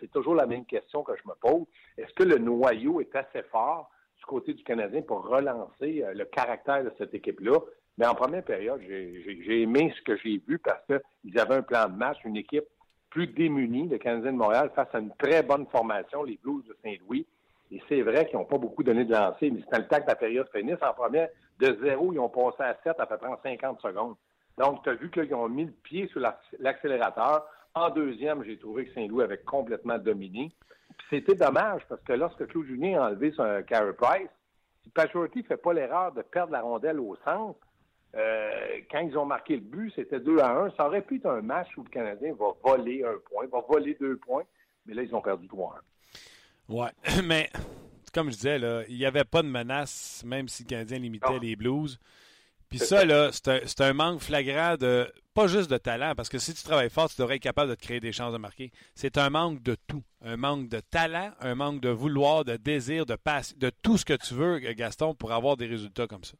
c'est 0.00 0.10
toujours 0.10 0.34
la 0.34 0.46
même 0.46 0.64
question 0.64 1.02
que 1.02 1.12
je 1.16 1.28
me 1.28 1.34
pose. 1.34 1.66
Est-ce 1.96 2.12
que 2.14 2.22
le 2.22 2.38
noyau 2.38 3.00
est 3.00 3.14
assez 3.16 3.42
fort 3.44 3.90
du 4.16 4.24
côté 4.24 4.54
du 4.54 4.62
Canadien 4.62 5.02
pour 5.02 5.26
relancer 5.26 6.02
euh, 6.02 6.14
le 6.14 6.24
caractère 6.26 6.84
de 6.84 6.92
cette 6.98 7.14
équipe-là? 7.14 7.58
Mais 7.98 8.06
en 8.06 8.14
première 8.14 8.44
période, 8.44 8.80
j'ai 8.80 9.62
aimé 9.62 9.92
ce 9.96 10.02
que 10.02 10.16
j'ai 10.16 10.42
vu 10.46 10.58
parce 10.58 10.82
qu'ils 10.86 11.38
avaient 11.38 11.56
un 11.56 11.62
plan 11.62 11.88
de 11.88 11.96
match, 11.96 12.18
une 12.24 12.36
équipe 12.36 12.64
plus 13.10 13.26
démunie, 13.26 13.88
le 13.88 13.98
Canadien 13.98 14.32
de 14.32 14.38
Montréal, 14.38 14.70
face 14.74 14.88
à 14.94 14.98
une 14.98 15.14
très 15.16 15.42
bonne 15.42 15.66
formation, 15.66 16.22
les 16.22 16.38
Blues 16.42 16.64
de 16.64 16.76
Saint-Louis. 16.82 17.26
Et 17.70 17.82
c'est 17.88 18.02
vrai 18.02 18.26
qu'ils 18.26 18.38
n'ont 18.38 18.44
pas 18.44 18.58
beaucoup 18.58 18.82
donné 18.82 19.04
de 19.04 19.12
lancer, 19.12 19.50
mais 19.50 19.60
c'était 19.60 19.78
le 19.78 19.86
temps 19.86 20.00
que 20.00 20.08
la 20.08 20.14
période 20.14 20.48
finisse. 20.54 20.78
En 20.82 20.94
première, 20.94 21.28
de 21.58 21.78
zéro, 21.82 22.12
ils 22.12 22.18
ont 22.18 22.28
passé 22.28 22.62
à 22.62 22.76
7 22.82 22.98
à 22.98 23.06
peu 23.06 23.18
près 23.18 23.28
en 23.28 23.38
50 23.42 23.80
secondes. 23.80 24.14
Donc, 24.58 24.82
tu 24.82 24.90
as 24.90 24.94
vu 24.94 25.10
qu'ils 25.10 25.34
ont 25.34 25.48
mis 25.48 25.66
le 25.66 25.72
pied 25.72 26.08
sur 26.08 26.20
l'accélérateur. 26.58 27.46
En 27.74 27.90
deuxième, 27.90 28.44
j'ai 28.44 28.58
trouvé 28.58 28.86
que 28.86 28.94
Saint-Louis 28.94 29.24
avait 29.24 29.38
complètement 29.38 29.98
dominé. 29.98 30.50
C'était 31.08 31.34
dommage 31.34 31.82
parce 31.88 32.02
que 32.02 32.12
lorsque 32.12 32.46
Claude 32.46 32.66
Julien 32.66 33.00
a 33.00 33.08
enlevé 33.08 33.32
son 33.32 33.62
Carey 33.66 33.92
Price, 33.94 34.28
si 34.82 34.90
Pachorty 34.90 35.38
ne 35.38 35.44
fait 35.44 35.56
pas 35.56 35.72
l'erreur 35.72 36.12
de 36.12 36.22
perdre 36.22 36.52
la 36.52 36.60
rondelle 36.60 37.00
au 37.00 37.16
centre, 37.24 37.58
euh, 38.14 38.50
quand 38.90 39.00
ils 39.00 39.16
ont 39.16 39.24
marqué 39.24 39.54
le 39.54 39.62
but, 39.62 39.92
c'était 39.94 40.20
2 40.20 40.38
à 40.38 40.50
1. 40.50 40.70
Ça 40.76 40.86
aurait 40.86 41.02
pu 41.02 41.16
être 41.16 41.26
un 41.26 41.40
match 41.40 41.68
où 41.76 41.82
le 41.82 41.88
Canadien 41.88 42.34
va 42.34 42.52
voler 42.62 43.04
un 43.04 43.16
point, 43.30 43.46
va 43.50 43.64
voler 43.68 43.96
deux 43.98 44.16
points, 44.16 44.44
mais 44.86 44.94
là, 44.94 45.02
ils 45.02 45.14
ont 45.14 45.22
perdu 45.22 45.48
3 45.48 45.80
1. 46.68 46.74
Ouais, 46.74 46.90
mais 47.24 47.50
comme 48.12 48.30
je 48.30 48.36
disais, 48.36 48.58
là, 48.58 48.82
il 48.88 48.96
n'y 48.96 49.06
avait 49.06 49.24
pas 49.24 49.42
de 49.42 49.48
menace, 49.48 50.22
même 50.26 50.48
si 50.48 50.64
le 50.64 50.68
Canadien 50.68 50.98
limitait 50.98 51.38
les 51.40 51.56
Blues. 51.56 51.98
Puis 52.68 52.78
ça, 52.78 53.04
là, 53.04 53.30
c'est 53.32 53.80
un, 53.82 53.92
manque 53.92 54.20
flagrant 54.20 54.76
de, 54.76 55.12
pas 55.34 55.46
juste 55.46 55.70
de 55.70 55.76
talent, 55.76 56.14
parce 56.16 56.30
que 56.30 56.38
si 56.38 56.54
tu 56.54 56.62
travailles 56.62 56.88
fort, 56.88 57.10
tu 57.10 57.20
devrais 57.20 57.36
être 57.36 57.42
capable 57.42 57.68
de 57.68 57.74
te 57.74 57.82
créer 57.82 58.00
des 58.00 58.12
chances 58.12 58.32
de 58.32 58.38
marquer. 58.38 58.72
C'est 58.94 59.18
un 59.18 59.28
manque 59.28 59.62
de 59.62 59.76
tout. 59.86 60.02
Un 60.22 60.38
manque 60.38 60.70
de 60.70 60.80
talent, 60.80 61.32
un 61.40 61.54
manque 61.54 61.82
de 61.82 61.90
vouloir, 61.90 62.46
de 62.46 62.56
désir, 62.56 63.04
de 63.04 63.14
passion, 63.14 63.56
de 63.60 63.70
tout 63.82 63.98
ce 63.98 64.06
que 64.06 64.14
tu 64.14 64.32
veux, 64.32 64.58
Gaston, 64.58 65.14
pour 65.14 65.32
avoir 65.32 65.58
des 65.58 65.66
résultats 65.66 66.06
comme 66.06 66.24
ça. 66.24 66.34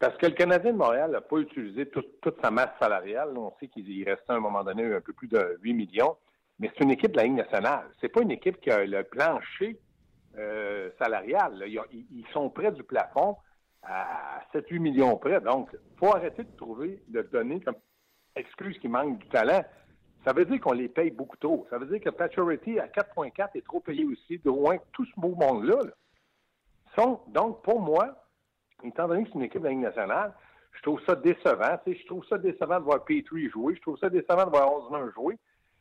Parce 0.00 0.16
que 0.16 0.24
le 0.24 0.32
Canadien 0.32 0.72
de 0.72 0.78
Montréal 0.78 1.10
n'a 1.10 1.20
pas 1.20 1.36
utilisé 1.36 1.86
toute 1.86 2.40
sa 2.42 2.50
masse 2.50 2.70
salariale. 2.80 3.36
On 3.36 3.52
sait 3.60 3.68
qu'il 3.68 4.02
restait 4.08 4.32
à 4.32 4.36
un 4.36 4.40
moment 4.40 4.64
donné 4.64 4.94
un 4.94 5.00
peu 5.02 5.12
plus 5.12 5.28
de 5.28 5.58
8 5.62 5.74
millions. 5.74 6.16
mais 6.58 6.70
c'est 6.72 6.84
une 6.84 6.90
équipe 6.90 7.12
de 7.12 7.18
la 7.18 7.24
Ligue 7.24 7.34
nationale. 7.34 7.84
C'est 8.00 8.08
pas 8.08 8.22
une 8.22 8.30
équipe 8.30 8.58
qui 8.62 8.70
a 8.70 8.84
le 8.84 9.04
plancher 9.04 9.78
euh, 10.38 10.88
salarial. 10.98 11.62
Ils, 11.92 12.24
sont 12.32 12.48
près 12.48 12.72
du 12.72 12.82
plafond 12.82 13.36
à 13.82 14.40
7-8 14.54 14.78
millions 14.78 15.18
près. 15.18 15.38
Donc, 15.42 15.68
il 15.72 15.98
faut 15.98 16.14
arrêter 16.16 16.44
de 16.44 16.56
trouver, 16.56 17.02
de 17.08 17.20
donner 17.20 17.60
comme 17.60 17.76
excuse 18.36 18.78
qu'il 18.78 18.90
manque 18.90 19.18
du 19.18 19.28
talent. 19.28 19.64
Ça 20.24 20.32
veut 20.32 20.46
dire 20.46 20.62
qu'on 20.62 20.72
les 20.72 20.88
paye 20.88 21.10
beaucoup 21.10 21.36
trop. 21.36 21.66
Ça 21.68 21.76
veut 21.76 21.86
dire 21.86 22.00
que 22.00 22.08
Paturity 22.08 22.78
à 22.78 22.86
4.4 22.86 23.50
est 23.54 23.66
trop 23.66 23.80
payé 23.80 24.06
aussi, 24.06 24.38
de 24.38 24.48
loin 24.48 24.78
tout 24.92 25.04
ce 25.04 25.20
beau 25.20 25.34
monde-là. 25.34 25.80
Donc, 27.28 27.62
pour 27.62 27.80
moi, 27.80 28.14
étant 28.84 29.08
donné 29.08 29.24
que 29.24 29.30
c'est 29.30 29.36
une 29.36 29.42
équipe 29.42 29.60
de 29.60 29.66
la 29.66 29.70
Ligue 29.70 29.80
nationale, 29.80 30.32
je 30.72 30.82
trouve 30.82 31.00
ça 31.04 31.14
décevant. 31.14 31.78
je 31.86 32.06
trouve 32.06 32.24
ça 32.26 32.38
décevant 32.38 32.78
de 32.78 32.84
voir 32.84 33.04
Petrie 33.04 33.48
jouer. 33.50 33.74
Je 33.74 33.80
trouve 33.80 33.98
ça 33.98 34.08
décevant 34.08 34.44
de 34.44 34.50
voir 34.50 34.72
Osman 34.72 35.10
jouer. 35.14 35.38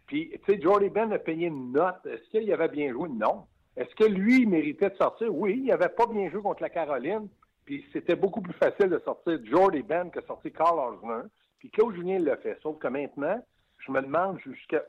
Puis, 0.07 0.31
tu 0.31 0.53
sais, 0.53 0.61
Jordy 0.61 0.89
Ben 0.89 1.11
a 1.13 1.19
payé 1.19 1.47
une 1.47 1.71
note. 1.71 2.05
Est-ce 2.05 2.29
qu'il 2.31 2.51
avait 2.51 2.67
bien 2.67 2.91
joué? 2.91 3.09
Non. 3.09 3.45
Est-ce 3.77 3.93
que 3.95 4.05
lui, 4.05 4.45
méritait 4.45 4.89
de 4.89 4.95
sortir? 4.95 5.33
Oui, 5.33 5.59
il 5.63 5.67
n'avait 5.67 5.89
pas 5.89 6.07
bien 6.07 6.29
joué 6.29 6.41
contre 6.41 6.63
la 6.63 6.69
Caroline. 6.69 7.27
Puis, 7.65 7.85
c'était 7.93 8.15
beaucoup 8.15 8.41
plus 8.41 8.53
facile 8.53 8.89
de 8.89 8.99
sortir 8.99 9.39
Jordy 9.45 9.83
Ben 9.83 10.09
que 10.09 10.21
sortir 10.21 10.51
Carl 10.53 10.79
Osman. 10.79 11.29
Puis, 11.59 11.69
Claude 11.69 11.95
Julien 11.95 12.19
l'a 12.19 12.37
fait. 12.37 12.57
Sauf 12.63 12.79
que 12.79 12.87
maintenant, 12.87 13.39
je 13.77 13.91
me 13.91 14.01
demande 14.01 14.39
jusqu'à 14.39 14.83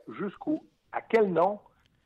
à 0.91 1.01
quel 1.01 1.31
nom 1.31 1.59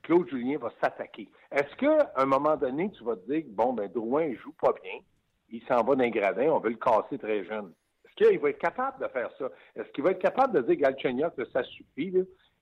Claude 0.04 0.30
Julien 0.30 0.58
va 0.58 0.72
s'attaquer. 0.82 1.30
Est-ce 1.52 1.76
qu'à 1.78 2.12
un 2.18 2.26
moment 2.26 2.58
donné, 2.58 2.92
tu 2.92 3.04
vas 3.04 3.16
te 3.16 3.32
dire, 3.32 3.46
bon, 3.48 3.74
ben, 3.74 3.90
Drouin, 3.92 4.26
il 4.26 4.38
joue 4.38 4.54
pas 4.62 4.74
bien. 4.84 5.00
Il 5.50 5.62
s'en 5.68 5.84
va 5.84 5.96
d'un 5.96 6.10
gradin, 6.10 6.50
on 6.50 6.60
veut 6.60 6.72
le 6.72 6.78
casser 6.78 7.18
très 7.18 7.44
jeune. 7.46 7.72
Est-ce 8.06 8.16
qu'il 8.16 8.40
va 8.40 8.50
être 8.50 8.60
capable 8.60 9.04
de 9.04 9.08
faire 9.10 9.30
ça? 9.38 9.50
Est-ce 9.75 9.90
qu'il 9.92 10.04
va 10.04 10.12
être 10.12 10.22
capable 10.22 10.54
de 10.54 10.62
dire 10.62 10.75
Galchenyuk 10.75 11.34
ça 11.54 11.64
suffit? 11.64 12.14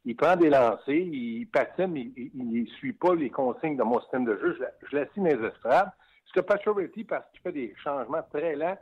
Il 0.05 0.15
prend 0.15 0.35
des 0.35 0.49
lancers, 0.49 0.89
il 0.89 1.47
patine, 1.47 1.95
il 1.95 2.31
ne 2.33 2.65
suit 2.65 2.93
pas 2.93 3.15
les 3.15 3.29
consignes 3.29 3.77
de 3.77 3.83
mon 3.83 4.01
système 4.01 4.25
de 4.25 4.37
jeu. 4.37 4.57
Je, 4.59 4.87
je 4.87 4.95
l'assigne 4.97 5.29
dans 5.29 5.41
les 5.41 5.47
estrades. 5.47 5.91
Est-ce 6.25 6.33
que 6.33 6.39
parce 6.41 6.61
qu'il 6.63 7.41
fait 7.41 7.51
des 7.51 7.73
changements 7.83 8.23
très 8.31 8.55
lents, 8.55 8.77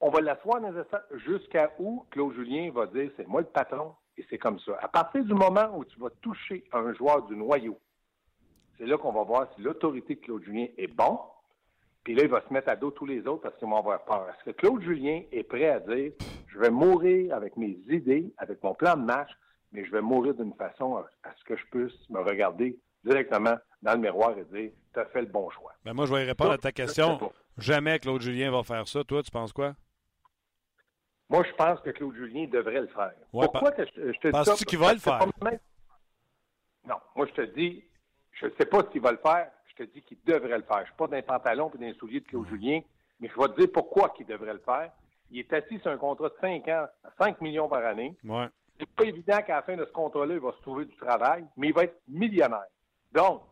on 0.00 0.10
va 0.10 0.20
l'asseoir 0.20 0.60
dans 0.60 0.70
les 0.70 1.18
jusqu'à 1.20 1.72
où 1.78 2.04
Claude 2.10 2.34
Julien 2.34 2.70
va 2.70 2.86
dire 2.86 3.10
c'est 3.16 3.26
moi 3.26 3.40
le 3.40 3.46
patron 3.46 3.94
et 4.16 4.24
c'est 4.28 4.38
comme 4.38 4.58
ça. 4.60 4.76
À 4.80 4.88
partir 4.88 5.24
du 5.24 5.34
moment 5.34 5.76
où 5.76 5.84
tu 5.84 5.98
vas 5.98 6.10
toucher 6.20 6.64
un 6.72 6.92
joueur 6.94 7.22
du 7.22 7.36
noyau, 7.36 7.78
c'est 8.76 8.86
là 8.86 8.96
qu'on 8.96 9.12
va 9.12 9.22
voir 9.22 9.48
si 9.54 9.62
l'autorité 9.62 10.14
de 10.14 10.20
Claude 10.20 10.44
Julien 10.44 10.66
est 10.76 10.86
bon 10.86 11.20
puis 12.08 12.14
là, 12.14 12.22
il 12.22 12.30
va 12.30 12.40
se 12.40 12.50
mettre 12.50 12.70
à 12.70 12.76
dos 12.76 12.90
tous 12.90 13.04
les 13.04 13.26
autres 13.26 13.42
parce 13.42 13.58
qu'ils 13.58 13.68
vont 13.68 13.76
avoir 13.76 14.02
peur. 14.06 14.26
Est-ce 14.30 14.50
que 14.50 14.56
Claude 14.56 14.80
Julien 14.80 15.24
est 15.30 15.42
prêt 15.42 15.68
à 15.68 15.78
dire 15.78 16.12
je 16.46 16.58
vais 16.58 16.70
mourir 16.70 17.34
avec 17.34 17.54
mes 17.58 17.78
idées, 17.90 18.32
avec 18.38 18.62
mon 18.62 18.72
plan 18.72 18.96
de 18.96 19.02
match, 19.02 19.28
mais 19.72 19.84
je 19.84 19.92
vais 19.92 20.00
mourir 20.00 20.32
d'une 20.32 20.54
façon 20.54 20.96
à, 20.96 21.04
ce 21.38 21.44
que 21.44 21.54
je 21.54 21.66
puisse 21.66 22.08
me 22.08 22.20
regarder 22.20 22.78
directement 23.04 23.56
dans 23.82 23.92
le 23.92 23.98
miroir 23.98 24.30
et 24.38 24.44
dire 24.44 24.70
tu 24.94 24.98
as 24.98 25.04
fait 25.04 25.20
le 25.20 25.26
bon 25.26 25.50
choix. 25.50 25.74
Ben 25.84 25.92
moi, 25.92 26.06
je 26.06 26.14
vais 26.14 26.24
répondre 26.24 26.52
à 26.52 26.56
ta 26.56 26.72
question. 26.72 27.30
Jamais 27.58 27.98
Claude 27.98 28.22
Julien 28.22 28.50
va 28.52 28.62
faire 28.62 28.88
ça. 28.88 29.04
Toi, 29.04 29.22
tu 29.22 29.30
penses 29.30 29.52
quoi? 29.52 29.74
Moi, 31.28 31.44
je 31.44 31.54
pense 31.56 31.78
que 31.80 31.90
Claude 31.90 32.14
Julien 32.14 32.46
devrait 32.50 32.80
le 32.80 32.86
faire. 32.86 33.12
Pourquoi 33.30 33.70
que 33.72 33.84
je, 33.84 33.90
te 33.92 34.28
dis 34.28 34.32
ça? 34.32 34.44
Penses-tu 34.44 34.64
qu'il 34.64 34.78
va 34.78 34.94
le 34.94 34.98
faire? 34.98 35.26
Non. 36.86 36.96
Moi, 37.14 37.26
je 37.26 37.32
te 37.34 37.54
dis, 37.54 37.84
je 38.32 38.46
ne 38.46 38.50
sais 38.58 38.64
pas 38.64 38.80
s'il 38.90 39.02
va 39.02 39.12
le 39.12 39.18
faire 39.18 39.50
te 39.78 39.92
dis 39.92 40.02
qu'il 40.02 40.18
devrait 40.24 40.58
le 40.58 40.64
faire. 40.64 40.78
Je 40.78 40.82
ne 40.82 40.86
suis 40.86 40.96
pas 40.96 41.06
d'un 41.06 41.22
pantalon 41.22 41.70
et 41.74 41.78
d'un 41.78 41.94
soulier 41.94 42.20
de 42.20 42.26
Claude 42.26 42.48
Julien, 42.48 42.80
mais 43.20 43.28
je 43.28 43.40
vais 43.40 43.48
te 43.48 43.60
dire 43.60 43.70
pourquoi 43.72 44.14
il 44.18 44.26
devrait 44.26 44.52
le 44.52 44.60
faire. 44.60 44.92
Il 45.30 45.40
est 45.40 45.52
assis 45.52 45.78
sur 45.80 45.90
un 45.90 45.96
contrat 45.98 46.28
de 46.28 46.34
5 46.40 46.68
ans 46.68 46.86
à 47.04 47.10
5 47.18 47.40
millions 47.40 47.68
par 47.68 47.84
année. 47.84 48.16
Ouais. 48.24 48.46
C'est 48.78 48.88
pas 48.90 49.04
évident 49.04 49.38
qu'à 49.42 49.56
la 49.56 49.62
fin 49.62 49.76
de 49.76 49.84
ce 49.84 49.90
contrat-là, 49.90 50.34
il 50.34 50.40
va 50.40 50.52
se 50.52 50.62
trouver 50.62 50.84
du 50.84 50.96
travail, 50.96 51.44
mais 51.56 51.68
il 51.68 51.74
va 51.74 51.84
être 51.84 52.00
millionnaire. 52.08 52.66
Donc, 53.12 53.42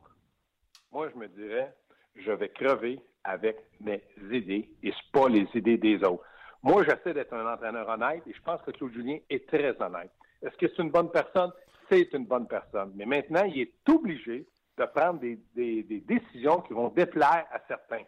moi, 0.92 1.08
je 1.12 1.18
me 1.18 1.28
dirais, 1.28 1.74
je 2.14 2.30
vais 2.30 2.48
crever 2.48 3.00
avec 3.24 3.56
mes 3.80 4.02
idées 4.30 4.70
et 4.82 4.92
ce 4.92 5.10
pas 5.12 5.28
les 5.28 5.46
idées 5.54 5.78
des 5.78 5.96
autres. 6.04 6.24
Moi, 6.62 6.84
j'essaie 6.84 7.12
d'être 7.12 7.32
un 7.34 7.52
entraîneur 7.52 7.88
honnête 7.88 8.22
et 8.26 8.32
je 8.32 8.42
pense 8.42 8.62
que 8.62 8.70
Claude 8.70 8.92
Julien 8.92 9.18
est 9.28 9.46
très 9.48 9.80
honnête. 9.82 10.12
Est-ce 10.42 10.56
que 10.56 10.68
c'est 10.68 10.82
une 10.82 10.90
bonne 10.90 11.10
personne? 11.10 11.52
C'est 11.90 12.12
une 12.14 12.26
bonne 12.26 12.46
personne. 12.46 12.92
Mais 12.94 13.04
maintenant, 13.04 13.44
il 13.44 13.60
est 13.60 13.88
obligé 13.88 14.46
de 14.76 14.84
prendre 14.84 15.20
des, 15.20 15.82
décisions 16.06 16.60
qui 16.60 16.72
vont 16.72 16.88
déplaire 16.88 17.46
à 17.50 17.60
certains. 17.66 18.04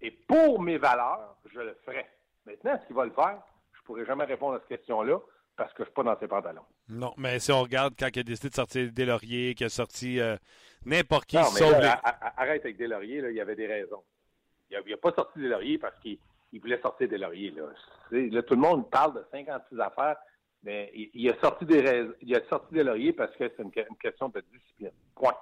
Et 0.00 0.10
pour 0.10 0.60
mes 0.60 0.78
valeurs, 0.78 1.36
je 1.52 1.60
le 1.60 1.76
ferai. 1.84 2.06
Maintenant, 2.46 2.74
est-ce 2.74 2.86
qu'il 2.86 2.96
va 2.96 3.04
le 3.04 3.12
faire? 3.12 3.38
Je 3.72 3.80
ne 3.80 3.84
pourrai 3.84 4.04
jamais 4.04 4.24
répondre 4.24 4.54
à 4.54 4.58
cette 4.58 4.68
question-là 4.68 5.18
parce 5.56 5.72
que 5.72 5.78
je 5.78 5.82
ne 5.82 5.86
suis 5.86 5.94
pas 5.94 6.02
dans 6.02 6.18
ses 6.18 6.26
pantalons. 6.26 6.64
Non, 6.88 7.14
mais 7.16 7.38
si 7.38 7.52
on 7.52 7.62
regarde 7.62 7.94
quand 7.98 8.08
il 8.14 8.20
a 8.20 8.22
décidé 8.22 8.48
de 8.50 8.54
sortir 8.54 8.90
Lauriers, 8.96 9.54
qu'il 9.54 9.66
a 9.66 9.70
sorti 9.70 10.20
euh, 10.20 10.36
n'importe 10.84 11.26
qui, 11.26 11.36
non, 11.36 11.44
mais 11.54 11.86
Arrête 12.36 12.64
avec 12.64 12.76
Deslauriers, 12.76 13.20
là, 13.20 13.30
il 13.30 13.36
y 13.36 13.40
avait 13.40 13.56
des 13.56 13.66
raisons. 13.66 14.02
Il 14.70 14.90
n'a 14.90 14.96
pas 14.96 15.12
sorti 15.12 15.38
Lauriers 15.38 15.78
parce 15.78 15.98
qu'il 16.00 16.18
voulait 16.60 16.80
sortir 16.80 17.08
Deslauriers. 17.08 17.52
Là. 17.52 17.64
là, 18.10 18.42
tout 18.42 18.54
le 18.54 18.60
monde 18.60 18.90
parle 18.90 19.14
de 19.14 19.24
56 19.30 19.80
affaires, 19.80 20.16
mais 20.64 20.90
il, 20.94 21.30
a 21.30 21.38
sorti 21.40 21.64
des 21.64 22.08
il 22.20 22.34
a 22.34 22.44
sorti 22.48 22.74
Lauriers 22.74 23.12
parce 23.12 23.34
que 23.36 23.50
c'est 23.56 23.62
une, 23.62 23.70
question 23.70 24.28
de 24.28 24.42
discipline. 24.52 24.90
Point 25.14 25.36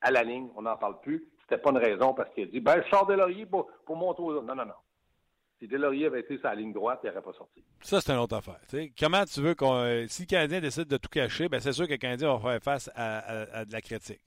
à 0.00 0.10
la 0.10 0.22
ligne, 0.22 0.48
on 0.56 0.62
n'en 0.62 0.76
parle 0.76 1.00
plus. 1.00 1.24
C'était 1.42 1.60
pas 1.60 1.70
une 1.70 1.78
raison 1.78 2.14
parce 2.14 2.32
qu'il 2.34 2.44
a 2.44 2.46
dit 2.46 2.60
ben 2.60 2.82
je 2.82 2.88
sors 2.90 3.06
Delaurier 3.06 3.46
pour, 3.46 3.68
pour 3.84 3.96
monter 3.96 4.22
aux 4.22 4.32
autres. 4.32 4.46
Non, 4.46 4.54
non, 4.54 4.66
non. 4.66 4.74
Si 5.58 5.66
Delaurier 5.66 6.06
avait 6.06 6.20
été 6.20 6.38
sur 6.38 6.46
la 6.46 6.54
ligne 6.54 6.72
droite, 6.72 7.00
il 7.02 7.08
n'aurait 7.08 7.22
pas 7.22 7.32
sorti. 7.32 7.64
Ça, 7.80 8.00
c'est 8.00 8.12
une 8.12 8.18
autre 8.18 8.36
affaire. 8.36 8.60
comment 8.98 9.24
tu 9.24 9.40
veux 9.40 9.54
qu'on. 9.54 10.06
Si 10.08 10.22
le 10.22 10.26
Canadien 10.26 10.60
décide 10.60 10.86
de 10.86 10.96
tout 10.96 11.08
cacher, 11.08 11.48
ben 11.48 11.58
c'est 11.58 11.72
sûr 11.72 11.86
que 11.86 11.92
le 11.92 11.98
Canadien 11.98 12.36
va 12.36 12.38
faire 12.38 12.62
face 12.62 12.90
à, 12.94 13.64
de 13.64 13.72
la 13.72 13.80
critique. 13.80 14.20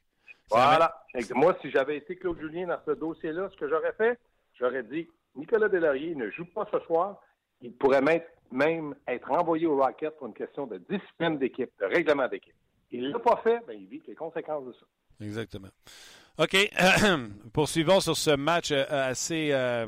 Voilà. 0.49 1.05
Moi, 1.33 1.55
si 1.61 1.71
j'avais 1.71 1.97
été 1.97 2.17
Claude 2.17 2.39
Julien 2.39 2.67
dans 2.67 2.79
ce 2.85 2.91
dossier-là, 2.91 3.49
ce 3.49 3.55
que 3.55 3.69
j'aurais 3.69 3.93
fait, 3.93 4.19
j'aurais 4.59 4.83
dit 4.83 5.07
Nicolas 5.35 5.69
Delaurier 5.69 6.15
ne 6.15 6.29
joue 6.31 6.45
pas 6.45 6.67
ce 6.71 6.79
soir. 6.81 7.21
Il 7.61 7.73
pourrait 7.73 8.01
même, 8.01 8.21
même 8.51 8.95
être 9.07 9.31
envoyé 9.31 9.67
au 9.67 9.77
Rocket 9.77 10.17
pour 10.17 10.27
une 10.27 10.33
question 10.33 10.67
de 10.67 10.79
discipline 10.89 11.37
d'équipe, 11.37 11.71
de 11.79 11.85
règlement 11.85 12.27
d'équipe. 12.27 12.55
Il 12.91 13.03
ne 13.03 13.13
l'a 13.13 13.19
pas 13.19 13.37
fait, 13.37 13.61
ben, 13.65 13.77
il 13.79 13.87
vit 13.87 14.01
les 14.05 14.15
conséquences 14.15 14.65
de 14.65 14.73
ça. 14.73 14.85
Exactement. 15.21 15.69
OK. 16.37 16.57
Poursuivons 17.53 17.99
sur 17.99 18.17
ce 18.17 18.31
match 18.31 18.71
euh, 18.71 18.85
assez. 18.89 19.49
Euh, 19.51 19.85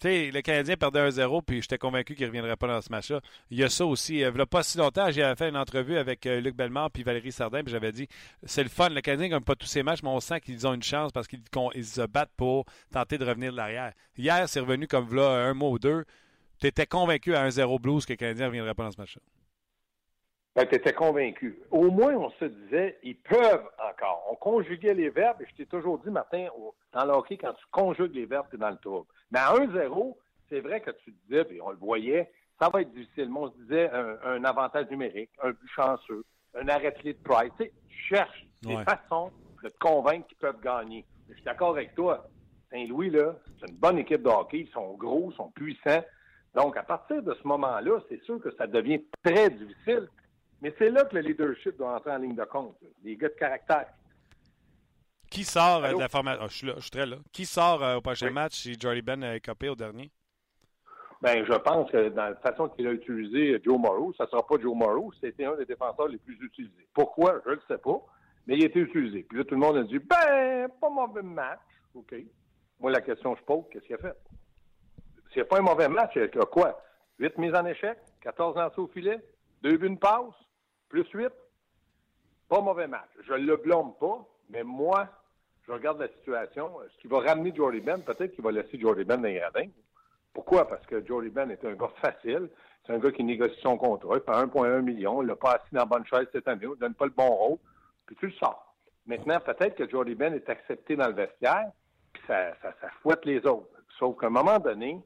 tu 0.00 0.08
sais, 0.08 0.30
le 0.30 0.40
Canadien 0.40 0.76
perdait 0.76 1.10
1-0, 1.10 1.42
puis 1.44 1.60
j'étais 1.60 1.76
convaincu 1.76 2.14
qu'il 2.14 2.24
ne 2.24 2.28
reviendrait 2.30 2.56
pas 2.56 2.68
dans 2.68 2.80
ce 2.80 2.90
match-là. 2.90 3.20
Il 3.50 3.58
y 3.58 3.64
a 3.64 3.68
ça 3.68 3.84
aussi. 3.84 4.14
Il 4.14 4.32
n'y 4.32 4.40
a 4.40 4.46
pas 4.46 4.62
si 4.62 4.78
longtemps, 4.78 5.10
j'ai 5.10 5.30
fait 5.36 5.50
une 5.50 5.58
entrevue 5.58 5.98
avec 5.98 6.24
euh, 6.24 6.40
Luc 6.40 6.56
Bellemare 6.56 6.90
puis 6.90 7.02
Valérie 7.02 7.32
Sardin, 7.32 7.62
puis 7.62 7.72
j'avais 7.72 7.92
dit 7.92 8.08
c'est 8.44 8.62
le 8.62 8.70
fun. 8.70 8.88
Le 8.88 9.00
Canadien 9.02 9.26
ne 9.26 9.30
gagne 9.32 9.44
pas 9.44 9.56
tous 9.56 9.66
ses 9.66 9.82
matchs, 9.82 10.02
mais 10.02 10.08
on 10.08 10.20
sent 10.20 10.40
qu'ils 10.40 10.66
ont 10.66 10.72
une 10.72 10.82
chance 10.82 11.12
parce 11.12 11.26
qu'ils 11.28 11.42
se 11.84 12.06
battent 12.06 12.32
pour 12.36 12.64
tenter 12.92 13.18
de 13.18 13.24
revenir 13.24 13.52
de 13.52 13.56
l'arrière. 13.56 13.92
Hier, 14.16 14.48
c'est 14.48 14.60
revenu 14.60 14.86
comme 14.86 15.14
là 15.14 15.28
un 15.48 15.54
mois 15.54 15.70
ou 15.70 15.78
deux. 15.78 16.04
Tu 16.60 16.66
étais 16.66 16.86
convaincu 16.86 17.34
à 17.34 17.46
1-0 17.48 17.80
Blues 17.80 18.06
que 18.06 18.12
le 18.12 18.16
Canadien 18.16 18.46
ne 18.46 18.50
reviendrait 18.50 18.74
pas 18.74 18.84
dans 18.84 18.92
ce 18.92 19.00
match-là. 19.00 19.22
Ben, 20.56 20.66
tu 20.66 20.74
étais 20.74 20.92
convaincu. 20.92 21.60
Au 21.70 21.90
moins, 21.90 22.14
on 22.14 22.30
se 22.30 22.44
disait, 22.44 22.98
ils 23.04 23.16
peuvent 23.16 23.68
encore. 23.78 24.26
On 24.30 24.34
conjuguait 24.34 24.94
les 24.94 25.08
verbes, 25.08 25.40
et 25.42 25.46
je 25.48 25.54
t'ai 25.54 25.66
toujours 25.66 25.98
dit, 25.98 26.10
Martin, 26.10 26.48
dans 26.92 27.04
le 27.04 27.12
hockey, 27.12 27.36
quand 27.36 27.52
tu 27.52 27.64
conjugues 27.70 28.14
les 28.14 28.26
verbes, 28.26 28.46
tu 28.50 28.56
es 28.56 28.58
dans 28.58 28.70
le 28.70 28.76
tour. 28.76 29.06
Mais 29.30 29.38
à 29.38 29.54
1-0, 29.54 30.16
c'est 30.48 30.60
vrai 30.60 30.80
que 30.80 30.90
tu 31.04 31.14
disais, 31.24 31.44
puis 31.44 31.60
on 31.62 31.70
le 31.70 31.76
voyait, 31.76 32.32
ça 32.60 32.68
va 32.68 32.82
être 32.82 32.92
difficile. 32.92 33.30
Mais 33.30 33.38
on 33.38 33.50
se 33.50 33.56
disait 33.58 33.90
un, 33.90 34.44
avantage 34.44 34.90
numérique, 34.90 35.30
un 35.42 35.50
but 35.50 35.70
chanceux, 35.74 36.24
un 36.54 36.68
arrêt 36.68 36.90
de 36.90 37.12
Price. 37.22 37.52
Tu, 37.56 37.64
sais, 37.64 37.72
tu 37.88 37.96
cherches 37.96 38.46
des 38.62 38.76
façons 38.84 39.30
de 39.62 39.68
te 39.68 39.78
convaincre 39.78 40.26
qu'ils 40.26 40.38
peuvent 40.38 40.60
gagner. 40.60 41.06
Je 41.28 41.34
suis 41.34 41.44
d'accord 41.44 41.70
avec 41.70 41.94
toi. 41.94 42.26
Saint-Louis, 42.72 43.10
là, 43.10 43.36
c'est 43.60 43.70
une 43.70 43.76
bonne 43.76 43.98
équipe 43.98 44.22
de 44.22 44.28
hockey. 44.28 44.60
Ils 44.60 44.72
sont 44.72 44.94
gros, 44.94 45.30
ils 45.30 45.36
sont 45.36 45.50
puissants. 45.52 46.04
Donc, 46.54 46.76
à 46.76 46.82
partir 46.82 47.22
de 47.22 47.34
ce 47.34 47.46
moment-là, 47.46 48.00
c'est 48.08 48.22
sûr 48.24 48.40
que 48.40 48.50
ça 48.56 48.66
devient 48.66 49.02
très 49.22 49.50
difficile. 49.50 50.08
Mais 50.62 50.74
c'est 50.78 50.90
là 50.90 51.04
que 51.04 51.14
le 51.14 51.22
leadership 51.22 51.76
doit 51.76 51.96
entrer 51.96 52.12
en 52.12 52.18
ligne 52.18 52.34
de 52.34 52.44
compte. 52.44 52.76
Les 53.02 53.16
gars 53.16 53.28
de 53.28 53.34
caractère. 53.34 53.86
Qui 55.30 55.44
sort 55.44 55.84
euh, 55.84 55.92
de 55.92 55.98
la 55.98 56.08
formation? 56.08 56.42
Ah, 56.42 56.48
je, 56.48 56.56
suis 56.56 56.66
là, 56.66 56.74
je 56.76 56.82
suis 56.82 56.90
très 56.90 57.06
là. 57.06 57.16
Qui 57.32 57.46
sort 57.46 57.82
euh, 57.82 57.96
au 57.96 58.00
prochain 58.00 58.30
match 58.30 58.54
si 58.54 58.76
Jordy 58.78 59.00
Ben 59.00 59.22
a 59.22 59.38
copé 59.38 59.68
au 59.68 59.76
dernier? 59.76 60.10
Ben, 61.22 61.44
je 61.44 61.52
pense 61.52 61.90
que 61.90 62.08
dans 62.08 62.30
la 62.30 62.36
façon 62.36 62.68
qu'il 62.70 62.86
a 62.86 62.92
utilisé 62.92 63.60
Joe 63.62 63.78
Morrow, 63.78 64.12
ça 64.14 64.24
ne 64.24 64.30
sera 64.30 64.46
pas 64.46 64.56
Joe 64.60 64.74
Morrow, 64.74 65.12
c'était 65.20 65.44
un 65.44 65.54
des 65.54 65.66
défenseurs 65.66 66.08
les 66.08 66.18
plus 66.18 66.36
utilisés. 66.42 66.88
Pourquoi? 66.94 67.40
Je 67.44 67.50
ne 67.50 67.54
le 67.56 67.62
sais 67.68 67.78
pas, 67.78 68.00
mais 68.46 68.56
il 68.56 68.62
a 68.62 68.66
été 68.66 68.80
utilisé. 68.80 69.22
Puis 69.22 69.38
là, 69.38 69.44
tout 69.44 69.54
le 69.54 69.60
monde 69.60 69.76
a 69.76 69.82
dit, 69.82 69.98
ben, 69.98 70.68
pas 70.80 70.88
mauvais 70.88 71.22
match. 71.22 71.60
OK. 71.94 72.14
Moi, 72.80 72.90
la 72.90 73.02
question 73.02 73.34
que 73.34 73.40
je 73.40 73.44
pose, 73.44 73.64
qu'est-ce 73.70 73.84
qu'il 73.84 73.96
a 73.96 73.98
fait? 73.98 74.16
A 75.40 75.44
pas 75.44 75.58
un 75.58 75.62
mauvais 75.62 75.88
match, 75.88 76.12
il 76.16 76.22
a 76.22 76.46
quoi? 76.46 76.82
8 77.18 77.38
mises 77.38 77.54
en 77.54 77.66
échec, 77.66 77.98
14 78.22 78.56
lancers 78.56 78.78
au 78.78 78.88
filet, 78.88 79.20
2 79.62 79.76
buts, 79.76 79.86
une 79.86 79.98
passe, 79.98 80.34
plus 80.90 81.06
8, 81.14 81.30
pas 82.48 82.60
mauvais 82.60 82.86
match. 82.86 83.08
Je 83.26 83.32
ne 83.32 83.46
le 83.46 83.56
blâme 83.56 83.92
pas, 83.98 84.26
mais 84.50 84.62
moi, 84.62 85.08
je 85.66 85.72
regarde 85.72 86.00
la 86.00 86.08
situation. 86.08 86.70
Ce 86.94 87.00
qui 87.00 87.06
va 87.06 87.20
ramener 87.20 87.54
Jordy 87.54 87.80
Ben, 87.80 88.02
peut-être 88.02 88.34
qu'il 88.34 88.44
va 88.44 88.50
laisser 88.52 88.78
Jordy 88.78 89.04
Ben 89.04 89.22
dans 89.22 89.28
les. 89.28 89.70
Pourquoi? 90.34 90.68
Parce 90.68 90.84
que 90.86 91.04
Jordy 91.06 91.30
Ben 91.30 91.50
est 91.50 91.64
un 91.64 91.74
gars 91.74 91.90
facile. 92.02 92.50
C'est 92.84 92.92
un 92.92 92.98
gars 92.98 93.12
qui 93.12 93.24
négocie 93.24 93.60
son 93.62 93.78
contrat. 93.78 94.16
Il 94.16 94.22
fait 94.22 94.38
1,1 94.38 94.80
million. 94.82 95.22
Il 95.22 95.26
n'a 95.26 95.36
pas 95.36 95.52
assis 95.52 95.72
dans 95.72 95.80
la 95.80 95.86
bonne 95.86 96.06
chaise 96.06 96.26
cette 96.32 96.48
année. 96.48 96.64
Il 96.64 96.70
ne 96.70 96.74
donne 96.74 96.94
pas 96.94 97.04
le 97.04 97.12
bon 97.12 97.28
rôle. 97.28 97.58
puis 98.06 98.16
tu 98.16 98.26
le 98.26 98.32
sors. 98.32 98.74
Maintenant, 99.06 99.38
peut-être 99.40 99.76
que 99.76 99.88
Jordy 99.88 100.14
Ben 100.14 100.34
est 100.34 100.48
accepté 100.48 100.96
dans 100.96 101.08
le 101.08 101.14
vestiaire, 101.14 101.70
puis 102.12 102.22
ça, 102.26 102.54
ça, 102.62 102.72
fouette 103.02 103.24
les 103.24 103.44
autres. 103.46 103.68
Sauf 103.98 104.18
qu'à 104.18 104.26
un 104.26 104.30
moment 104.30 104.58
donné, 104.58 105.00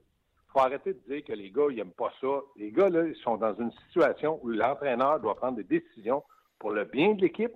faut 0.55 0.61
arrêter 0.61 0.95
de 0.95 1.01
dire 1.09 1.25
que 1.25 1.33
les 1.33 1.51
gars, 1.51 1.67
ils 1.71 1.77
n'aiment 1.77 1.91
pas 1.91 2.13
ça. 2.21 2.41
Les 2.57 2.71
gars, 2.71 2.89
là, 2.89 3.05
ils 3.05 3.17
sont 3.17 3.37
dans 3.37 3.55
une 3.57 3.73
situation 3.89 4.39
où 4.43 4.49
l'entraîneur 4.49 5.19
doit 5.19 5.35
prendre 5.35 5.57
des 5.57 5.65
décisions 5.65 6.23
pour 6.61 6.71
le 6.71 6.85
bien 6.85 7.15
de 7.15 7.23
l'équipe, 7.23 7.53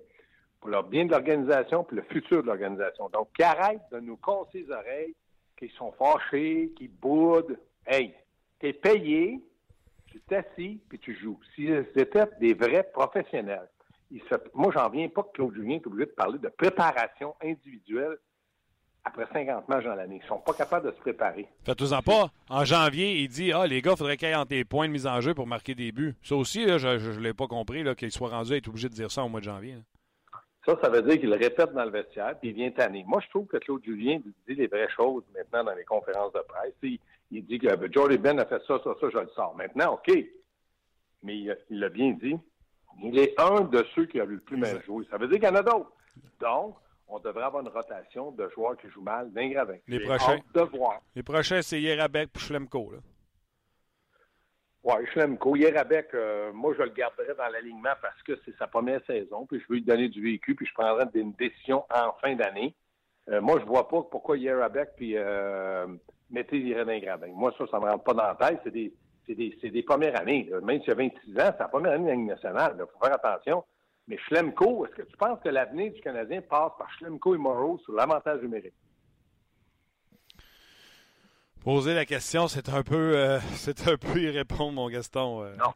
pour 0.61 0.71
le 0.71 0.83
bien 0.83 1.07
de 1.07 1.12
l'organisation, 1.12 1.85
pour 1.85 1.97
le 1.97 2.02
futur 2.02 2.43
de 2.43 2.49
l'organisation. 2.49 3.09
Donc, 3.11 3.28
qu'ils 3.35 3.81
de 3.93 4.00
nous 4.00 4.17
casser 4.17 4.64
les 4.64 4.71
oreilles, 4.71 5.14
qu'ils 5.57 5.71
sont 5.71 5.93
fâchés, 5.93 6.73
qu'ils 6.76 6.90
boudent. 6.90 7.57
Hey, 7.87 8.14
t'es 8.59 8.73
payé, 8.73 9.40
tu 10.07 10.21
t'assis, 10.23 10.81
puis 10.88 10.99
tu 10.99 11.14
joues. 11.14 11.38
Si 11.55 11.69
c'était 11.95 12.26
des 12.40 12.55
vrais 12.55 12.83
professionnels, 12.93 13.69
il 14.11 14.21
se... 14.23 14.35
moi, 14.55 14.73
j'en 14.73 14.90
viens 14.90 15.09
pas 15.09 15.23
que 15.23 15.33
Claude 15.35 15.55
Julien 15.55 15.76
est 15.76 15.87
obligé 15.87 16.07
de 16.07 16.14
parler 16.14 16.38
de 16.38 16.49
préparation 16.49 17.37
individuelle 17.43 18.19
après 19.05 19.26
50 19.33 19.69
matchs 19.69 19.85
dans 19.85 19.95
l'année. 19.95 20.21
Ils 20.23 20.28
sont 20.28 20.38
pas 20.38 20.52
capables 20.52 20.87
de 20.87 20.93
se 20.93 21.00
préparer. 21.00 21.47
Faites-en 21.64 22.02
pas. 22.02 22.31
En 22.50 22.64
janvier, 22.64 23.21
il 23.21 23.28
dit 23.28 23.52
Ah, 23.52 23.67
les 23.67 23.81
gars, 23.83 23.93
il 23.93 23.97
faudrait 23.97 24.17
qu'ils 24.17 24.28
aient 24.28 24.45
des 24.47 24.64
points 24.64 24.87
de 24.87 24.93
mise 24.93 25.07
en 25.07 25.21
jeu 25.21 25.35
pour 25.35 25.47
marquer 25.47 25.75
des 25.75 25.93
buts. 25.93 26.14
Ça 26.23 26.37
aussi, 26.37 26.64
là, 26.64 26.78
je 26.78 26.88
ne 26.88 27.21
l'ai 27.21 27.35
pas 27.35 27.47
compris 27.47 27.85
qu'il 27.97 28.12
soit 28.12 28.28
rendu 28.28 28.52
à 28.52 28.57
être 28.57 28.69
obligé 28.69 28.88
de 28.88 28.95
dire 28.95 29.11
ça 29.11 29.23
au 29.23 29.28
mois 29.28 29.40
de 29.40 29.47
janvier. 29.47 29.75
Là. 29.75 29.81
Ça, 30.67 30.76
ça 30.83 30.90
veut 30.90 31.00
dire 31.00 31.19
qu'il 31.19 31.31
le 31.31 31.37
répète 31.37 31.73
dans 31.73 31.85
le 31.85 31.90
vestiaire, 31.90 32.38
puis 32.38 32.50
il 32.50 32.55
vient 32.55 32.71
tanner. 32.71 33.02
Moi, 33.07 33.23
je 33.25 33.28
trouve 33.31 33.47
que 33.47 33.57
Claude 33.57 33.83
Julien 33.83 34.19
dit 34.47 34.55
les 34.55 34.67
vraies 34.67 34.90
choses 34.95 35.25
maintenant 35.35 35.64
dans 35.64 35.75
les 35.75 35.85
conférences 35.85 36.33
de 36.35 36.40
presse. 36.40 36.75
Il, 36.83 36.99
il 37.31 37.47
dit 37.47 37.59
que 37.59 37.75
ben, 37.75 37.90
Jordy 37.90 38.19
Ben 38.19 38.38
a 38.38 38.45
fait 38.45 38.61
ça, 38.67 38.78
ça, 38.85 38.95
ça, 39.00 39.09
je 39.11 39.19
le 39.19 39.31
sors. 39.35 39.57
Maintenant, 39.57 39.95
OK. 39.95 40.14
Mais 41.23 41.37
il 41.38 41.57
l'a 41.71 41.88
bien 41.88 42.11
dit. 42.12 42.37
Il 43.02 43.19
est 43.19 43.38
un 43.40 43.62
de 43.62 43.85
ceux 43.95 44.07
qui 44.07 44.21
a 44.21 44.25
le 44.25 44.40
plus 44.40 44.57
mal 44.57 44.83
joué. 44.85 45.07
Ça 45.11 45.17
veut 45.17 45.28
dire 45.28 45.38
qu'il 45.38 45.49
y 45.49 45.50
en 45.50 45.55
a 45.55 45.62
d'autres. 45.62 45.93
Donc, 46.40 46.76
on 47.09 47.19
devrait 47.19 47.45
avoir 47.45 47.62
une 47.62 47.69
rotation 47.69 48.31
de 48.33 48.49
joueurs 48.50 48.77
qui 48.77 48.88
jouent 48.88 49.03
mal 49.03 49.33
d'un 49.33 49.49
gravin. 49.49 49.77
Les 49.87 50.00
prochains. 50.00 50.38
De 50.55 50.61
voir. 50.61 51.00
Les 51.15 51.23
prochains, 51.23 51.62
c'est 51.62 51.81
Yerabek 51.81 52.31
et 52.35 52.38
Schlemko. 52.38 52.93
Là. 52.93 52.99
Oui, 54.85 55.07
Schlemko. 55.12 55.57
Yerabek, 55.57 56.15
euh, 56.15 56.53
moi, 56.53 56.75
je 56.79 56.83
le 56.83 56.91
garderais 56.91 57.35
dans 57.37 57.49
l'alignement 57.49 57.95
parce 58.00 58.23
que 58.23 58.38
c'est 58.45 58.57
sa 58.57 58.67
première 58.67 59.05
saison, 59.07 59.47
puis 59.47 59.61
je 59.61 59.67
veux 59.69 59.77
lui 59.77 59.85
donner 59.85 60.09
du 60.09 60.23
véhicule, 60.23 60.57
puis 60.57 60.67
je 60.67 60.75
prendrai 60.75 61.07
une 61.15 61.33
décision 61.33 61.85
en 61.93 62.12
fin 62.21 62.35
d'année. 62.37 62.75
Euh, 63.31 63.41
moi, 63.41 63.59
je 63.61 63.65
vois 63.67 63.88
pas 63.88 64.03
pourquoi 64.03 64.38
Yerabek 64.38 64.91
puis 64.97 65.17
euh, 65.17 65.87
irait 66.31 66.85
d'un 66.85 66.99
gravin. 66.99 67.29
Moi, 67.29 67.53
ça, 67.59 67.67
ça 67.71 67.81
me 67.81 67.87
rentre 67.87 68.05
pas 68.05 68.15
dans 68.15 68.23
la 68.23 68.35
tête. 68.35 68.61
C'est 68.65 68.71
des, 68.71 68.93
c'est 69.27 69.35
des, 69.35 69.50
des, 69.71 69.83
premières 69.83 70.19
années. 70.19 70.49
Là. 70.50 70.61
Même 70.61 70.81
s'il 70.81 70.88
y 70.88 70.93
a 70.93 70.95
26 70.95 71.33
ans, 71.33 71.50
c'est 71.53 71.59
la 71.59 71.69
première 71.69 71.93
année 71.93 72.05
de 72.05 72.09
la 72.09 72.15
Ligue 72.15 72.27
nationale. 72.27 72.77
Il 72.79 72.87
faut 72.91 73.05
faire 73.05 73.15
attention. 73.15 73.65
Mais 74.09 74.17
Schlemko, 74.27 74.87
est-ce 74.87 74.95
que 74.95 75.03
tu 75.03 75.17
penses 75.19 75.38
que 75.45 75.50
l'avenir 75.50 75.93
du 75.93 76.00
Canadien 76.00 76.41
passe 76.41 76.73
par 76.79 76.91
Schlemko 76.95 77.35
et 77.35 77.38
Morrow 77.38 77.79
sur 77.85 77.93
l'avantage 77.93 78.41
numérique? 78.41 78.75
Poser 81.62 81.93
la 81.93 82.07
question, 82.07 82.49
c'est 82.49 82.71
un 82.71 82.83
peu 82.83 83.17
euh, 83.17 83.38
c'est 83.57 83.87
un 83.87 83.99
peu 83.99 84.19
y 84.19 84.31
répondre, 84.31 84.73
mon 84.73 84.88
Gaston. 84.88 85.45
Euh. 85.45 85.55
Non. 85.57 85.75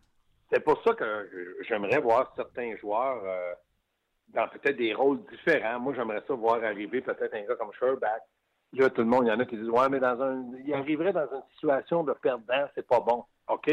C'est 0.50 0.60
pour 0.60 0.82
ça 0.82 0.94
que 0.94 1.58
j'aimerais 1.68 2.00
voir 2.00 2.32
certains 2.34 2.74
joueurs 2.78 3.22
euh, 3.24 3.52
dans 4.28 4.48
peut-être 4.48 4.76
des 4.76 4.94
rôles 4.94 5.20
différents. 5.30 5.78
Moi, 5.80 5.94
j'aimerais 5.94 6.22
ça 6.26 6.34
voir 6.34 6.62
arriver 6.64 7.02
peut-être 7.02 7.34
un 7.34 7.42
gars 7.42 7.56
comme 7.56 7.72
Sherback. 7.78 8.22
Là, 8.74 8.88
tout 8.88 9.02
le 9.02 9.08
monde, 9.08 9.24
il 9.26 9.28
y 9.28 9.32
en 9.32 9.40
a 9.40 9.44
qui 9.44 9.56
disent 9.58 9.68
Ouais, 9.68 9.88
mais 9.90 10.00
dans 10.00 10.22
un. 10.22 10.44
Il 10.64 10.72
arriverait 10.72 11.12
dans 11.12 11.30
une 11.30 11.42
situation 11.52 12.02
de 12.04 12.14
perdant, 12.14 12.66
c'est 12.74 12.86
pas 12.86 13.00
bon. 13.00 13.24
OK? 13.48 13.70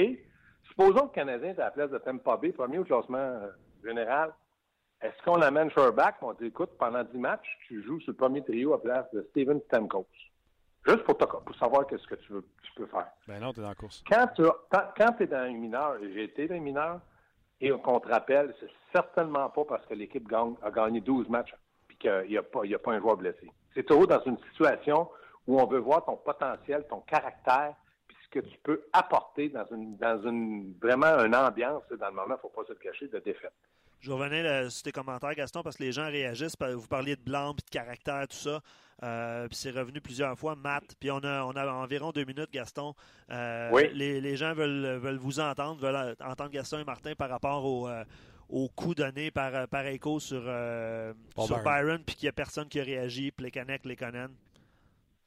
Supposons 0.68 1.08
que 1.08 1.20
le 1.20 1.26
Canadien 1.26 1.50
est 1.52 1.60
à 1.60 1.66
la 1.66 1.72
place 1.72 1.92
de 1.92 1.98
Tampa 2.00 2.36
Bay, 2.36 2.52
premier 2.52 2.80
au 2.80 2.84
classement 2.84 3.40
général. 3.86 4.34
Est-ce 5.02 5.24
qu'on 5.24 5.42
amène 5.42 5.72
Sherback? 5.72 6.16
On 6.22 6.34
dit, 6.34 6.48
écoute, 6.48 6.72
pendant 6.78 7.04
10 7.04 7.18
matchs, 7.18 7.58
tu 7.68 7.82
joues 7.84 8.02
sur 8.02 8.12
le 8.12 8.18
premier 8.18 8.44
trio 8.44 8.74
à 8.74 8.82
place 8.82 9.06
de 9.14 9.26
Steven 9.32 9.62
Stamkos. 9.68 10.08
Juste 10.86 11.04
pour, 11.04 11.18
pour 11.18 11.56
savoir 11.56 11.88
qu'est-ce 11.88 12.08
que 12.08 12.16
tu, 12.16 12.34
veux, 12.34 12.46
tu 12.64 12.72
peux 12.76 12.86
faire. 12.88 13.08
Ben 13.28 13.40
non, 13.40 13.54
tu 13.54 13.60
es 13.60 13.64
dans 13.64 13.70
la 13.70 13.76
course. 13.76 14.04
Quand 14.10 14.28
tu 14.36 14.44
quand 14.70 15.22
es 15.22 15.28
dans 15.28 15.38
un 15.38 15.54
mineur, 15.54 15.98
j'ai 16.02 16.24
été 16.24 16.48
dans 16.48 16.56
un 16.56 16.60
mineur, 16.60 17.00
et 17.62 17.72
qu'on 17.72 18.00
te 18.00 18.08
rappelle, 18.08 18.54
c'est 18.60 18.70
certainement 18.94 19.50
pas 19.50 19.66
parce 19.66 19.86
que 19.86 19.94
l'équipe 19.94 20.28
a 20.62 20.72
gagné 20.72 21.02
12 21.02 21.28
matchs 21.30 21.54
et 21.90 21.96
qu'il 21.96 22.30
n'y 22.30 22.38
a, 22.38 22.44
pas, 22.44 22.62
a 22.64 22.80
pas 22.80 22.94
un 22.94 23.00
joueur 23.00 23.18
blessé. 23.18 23.52
C'est 23.74 23.84
toujours 23.84 24.08
dans 24.08 24.24
une 24.24 24.38
situation 24.50 25.10
où 25.46 25.60
on 25.60 25.66
veut 25.66 25.80
voir 25.80 26.06
ton 26.06 26.16
potentiel, 26.16 26.86
ton 26.90 27.02
caractère, 27.02 27.74
puis 28.08 28.18
ce 28.24 28.30
que 28.30 28.46
tu 28.46 28.58
peux 28.60 28.84
apporter 28.94 29.50
dans 29.50 29.66
une, 29.72 29.98
dans 29.98 30.22
une 30.24 30.74
vraiment 30.82 31.20
une 31.24 31.36
ambiance, 31.36 31.84
dans 31.90 32.08
le 32.08 32.14
moment, 32.14 32.28
il 32.30 32.32
ne 32.34 32.38
faut 32.38 32.50
pas 32.50 32.66
se 32.66 32.74
cacher, 32.74 33.08
de 33.08 33.20
défaite. 33.20 33.54
Je 34.02 34.12
revenais 34.12 34.44
là, 34.44 34.70
sur 34.70 34.84
tes 34.84 34.92
commentaires, 34.92 35.36
Gaston, 35.36 35.62
parce 35.62 35.76
que 35.76 35.84
les 35.84 35.92
gens 35.92 36.06
réagissent. 36.06 36.56
Vous 36.60 36.88
parliez 36.88 37.16
de 37.16 37.22
blanc, 37.22 37.54
puis 37.54 37.66
de 37.66 37.70
caractère, 37.70 38.28
tout 38.28 38.38
ça. 38.38 38.62
Euh, 39.04 39.48
puis 39.48 39.58
c'est 39.58 39.72
revenu 39.72 40.00
plusieurs 40.02 40.38
fois, 40.38 40.56
Matt. 40.56 40.96
Puis 41.00 41.12
on 41.12 41.20
a, 41.20 41.44
on 41.44 41.52
a 41.52 41.66
environ 41.72 42.12
deux 42.12 42.26
minutes, 42.26 42.52
Gaston. 42.52 42.94
Euh, 43.30 43.70
oui. 43.72 43.90
les, 43.94 44.22
les, 44.22 44.36
gens 44.36 44.54
veulent, 44.54 44.98
veulent 44.98 45.18
vous 45.18 45.40
entendre, 45.40 45.82
veulent 45.82 46.16
entendre 46.22 46.50
Gaston 46.50 46.80
et 46.80 46.84
Martin 46.86 47.14
par 47.16 47.30
rapport 47.30 47.66
au, 47.66 47.88
euh, 47.88 48.04
au 48.50 48.70
coup 48.70 48.96
donné 48.96 49.32
par, 49.32 49.68
par 49.68 49.86
Echo 49.86 50.20
sur, 50.20 50.44
euh, 50.46 51.14
sur 51.38 51.62
Byron, 51.64 52.04
puis 52.06 52.16
qu'il 52.16 52.28
n'y 52.28 52.30
a 52.30 52.34
personne 52.34 52.68
qui 52.68 52.80
a 52.80 52.84
réagi, 52.84 53.32
Plekanec, 53.32 53.86
Lekonen. 53.86 54.32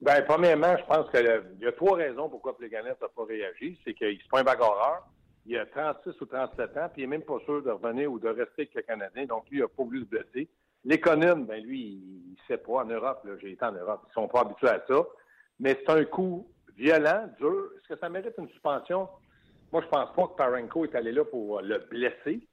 Bien, 0.01 0.23
premièrement, 0.23 0.77
je 0.77 0.85
pense 0.85 1.11
qu'il 1.11 1.43
y 1.61 1.67
a 1.67 1.73
trois 1.73 1.97
raisons 1.97 2.29
pourquoi 2.29 2.57
Plekanec 2.57 3.01
n'a 3.01 3.09
pas 3.09 3.25
réagi. 3.25 3.79
C'est 3.85 3.95
qu'il 3.95 4.19
se 4.19 4.29
pas 4.29 4.41
un 4.41 4.45
bagarreur 4.45 5.07
il 5.47 5.59
a 5.59 5.67
36 5.67 6.21
ou 6.21 6.27
37 6.27 6.77
ans, 6.77 6.89
puis 6.93 7.03
il 7.03 7.09
n'est 7.09 7.19
même 7.19 7.27
pas 7.27 7.39
sûr 7.45 7.63
de 7.63 7.71
revenir 7.71 8.11
ou 8.13 8.19
de 8.19 8.29
rester 8.29 8.63
avec 8.63 8.75
le 8.75 8.83
Canadien, 8.83 9.27
donc 9.27 9.49
lui, 9.51 9.59
il 9.59 9.63
n'a 9.63 9.69
pas 9.69 9.83
voulu 9.83 10.01
se 10.01 10.05
blesser. 10.07 10.49
L'économe, 10.85 11.47
ben 11.47 11.63
lui, 11.63 11.81
il 11.81 12.33
ne 12.33 12.37
sait 12.47 12.63
pas 12.63 12.83
en 12.83 12.85
Europe, 12.85 13.27
j'ai 13.41 13.53
été 13.53 13.65
en 13.65 13.73
Europe, 13.73 14.03
ils 14.05 14.09
ne 14.09 14.15
sont 14.15 14.29
pas 14.29 14.41
habitués 14.41 14.69
à 14.69 14.85
ça, 14.87 15.05
mais 15.59 15.79
c'est 15.81 15.91
un 15.93 16.05
coup 16.05 16.47
violent, 16.77 17.29
dur. 17.39 17.71
Est-ce 17.77 17.95
que 17.95 18.01
ça 18.01 18.09
mérite 18.09 18.35
une 18.39 18.49
suspension? 18.49 19.09
Moi, 19.73 19.83
je 19.83 19.89
pense 19.89 20.13
pas 20.15 20.27
que 20.29 20.37
Parenko 20.37 20.85
est 20.85 20.95
allé 20.95 21.13
là 21.13 21.25
pour 21.25 21.61
le 21.61 21.79
blesser. 21.79 22.47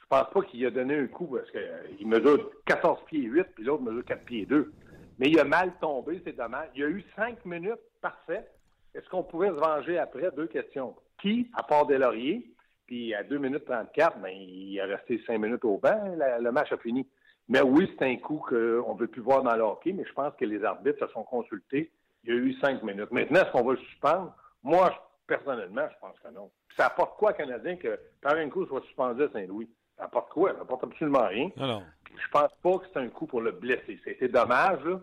Je 0.00 0.06
pense 0.08 0.30
pas 0.30 0.42
qu'il 0.42 0.66
a 0.66 0.70
donné 0.70 0.96
un 0.98 1.06
coup 1.06 1.26
parce 1.26 1.50
qu'il 1.50 1.60
euh, 1.60 2.06
mesure 2.06 2.50
14 2.66 3.04
pieds 3.06 3.22
8, 3.22 3.46
puis 3.54 3.64
l'autre 3.64 3.82
mesure 3.82 4.04
4 4.04 4.24
pieds 4.24 4.46
2. 4.46 4.72
Mais 5.18 5.28
il 5.28 5.38
a 5.38 5.44
mal 5.44 5.72
tombé, 5.80 6.20
c'est 6.24 6.36
dommage. 6.36 6.68
Il 6.74 6.80
y 6.80 6.84
a 6.84 6.88
eu 6.88 7.04
5 7.16 7.44
minutes, 7.46 7.80
parfait. 8.00 8.46
Est-ce 8.94 9.08
qu'on 9.08 9.22
pouvait 9.22 9.48
se 9.48 9.54
venger 9.54 9.98
après? 9.98 10.30
Deux 10.32 10.46
questions 10.46 10.94
qui, 11.24 11.50
à 11.54 11.62
part 11.62 11.86
des 11.86 11.96
lauriers, 11.96 12.44
puis 12.86 13.14
à 13.14 13.22
2 13.22 13.38
minutes 13.38 13.64
34, 13.64 14.18
ben, 14.18 14.28
il 14.28 14.76
est 14.76 14.84
resté 14.84 15.22
5 15.26 15.38
minutes 15.38 15.64
au 15.64 15.78
banc, 15.78 15.98
le 16.38 16.50
match 16.50 16.70
a 16.70 16.76
fini. 16.76 17.08
Mais 17.48 17.62
oui, 17.62 17.90
c'est 17.98 18.04
un 18.04 18.16
coup 18.16 18.44
qu'on 18.46 18.94
ne 18.94 18.98
veut 18.98 19.06
plus 19.06 19.22
voir 19.22 19.42
dans 19.42 19.56
le 19.56 19.62
hockey, 19.62 19.92
mais 19.92 20.04
je 20.04 20.12
pense 20.12 20.34
que 20.38 20.44
les 20.44 20.62
arbitres 20.62 21.06
se 21.06 21.12
sont 21.12 21.24
consultés. 21.24 21.90
Il 22.24 22.30
y 22.30 22.36
a 22.36 22.40
eu 22.40 22.52
5 22.60 22.82
minutes. 22.82 23.10
Maintenant, 23.10 23.40
est-ce 23.40 23.52
qu'on 23.52 23.64
va 23.64 23.72
le 23.72 23.78
suspendre? 23.78 24.34
Moi, 24.62 24.92
personnellement, 25.26 25.88
je 25.90 25.98
pense 26.00 26.18
que 26.20 26.28
non. 26.28 26.50
ça 26.76 26.86
apporte 26.86 27.18
quoi, 27.18 27.32
Canadien, 27.32 27.76
que 27.76 27.98
par 28.20 28.34
un 28.34 28.48
coup 28.50 28.66
soit 28.66 28.82
suspendu 28.82 29.22
à 29.22 29.30
Saint-Louis? 29.30 29.68
Ça 29.96 30.04
apporte 30.04 30.30
quoi? 30.30 30.52
Ça 30.54 30.60
apporte 30.60 30.84
absolument 30.84 31.26
rien. 31.26 31.50
Non. 31.56 31.82
Je 32.10 32.28
pense 32.30 32.52
pas 32.62 32.78
que 32.78 32.86
c'est 32.92 33.00
un 33.00 33.08
coup 33.08 33.26
pour 33.26 33.40
le 33.40 33.52
blesser. 33.52 33.98
C'était 34.04 34.28
dommage, 34.28 34.84
là. 34.84 35.00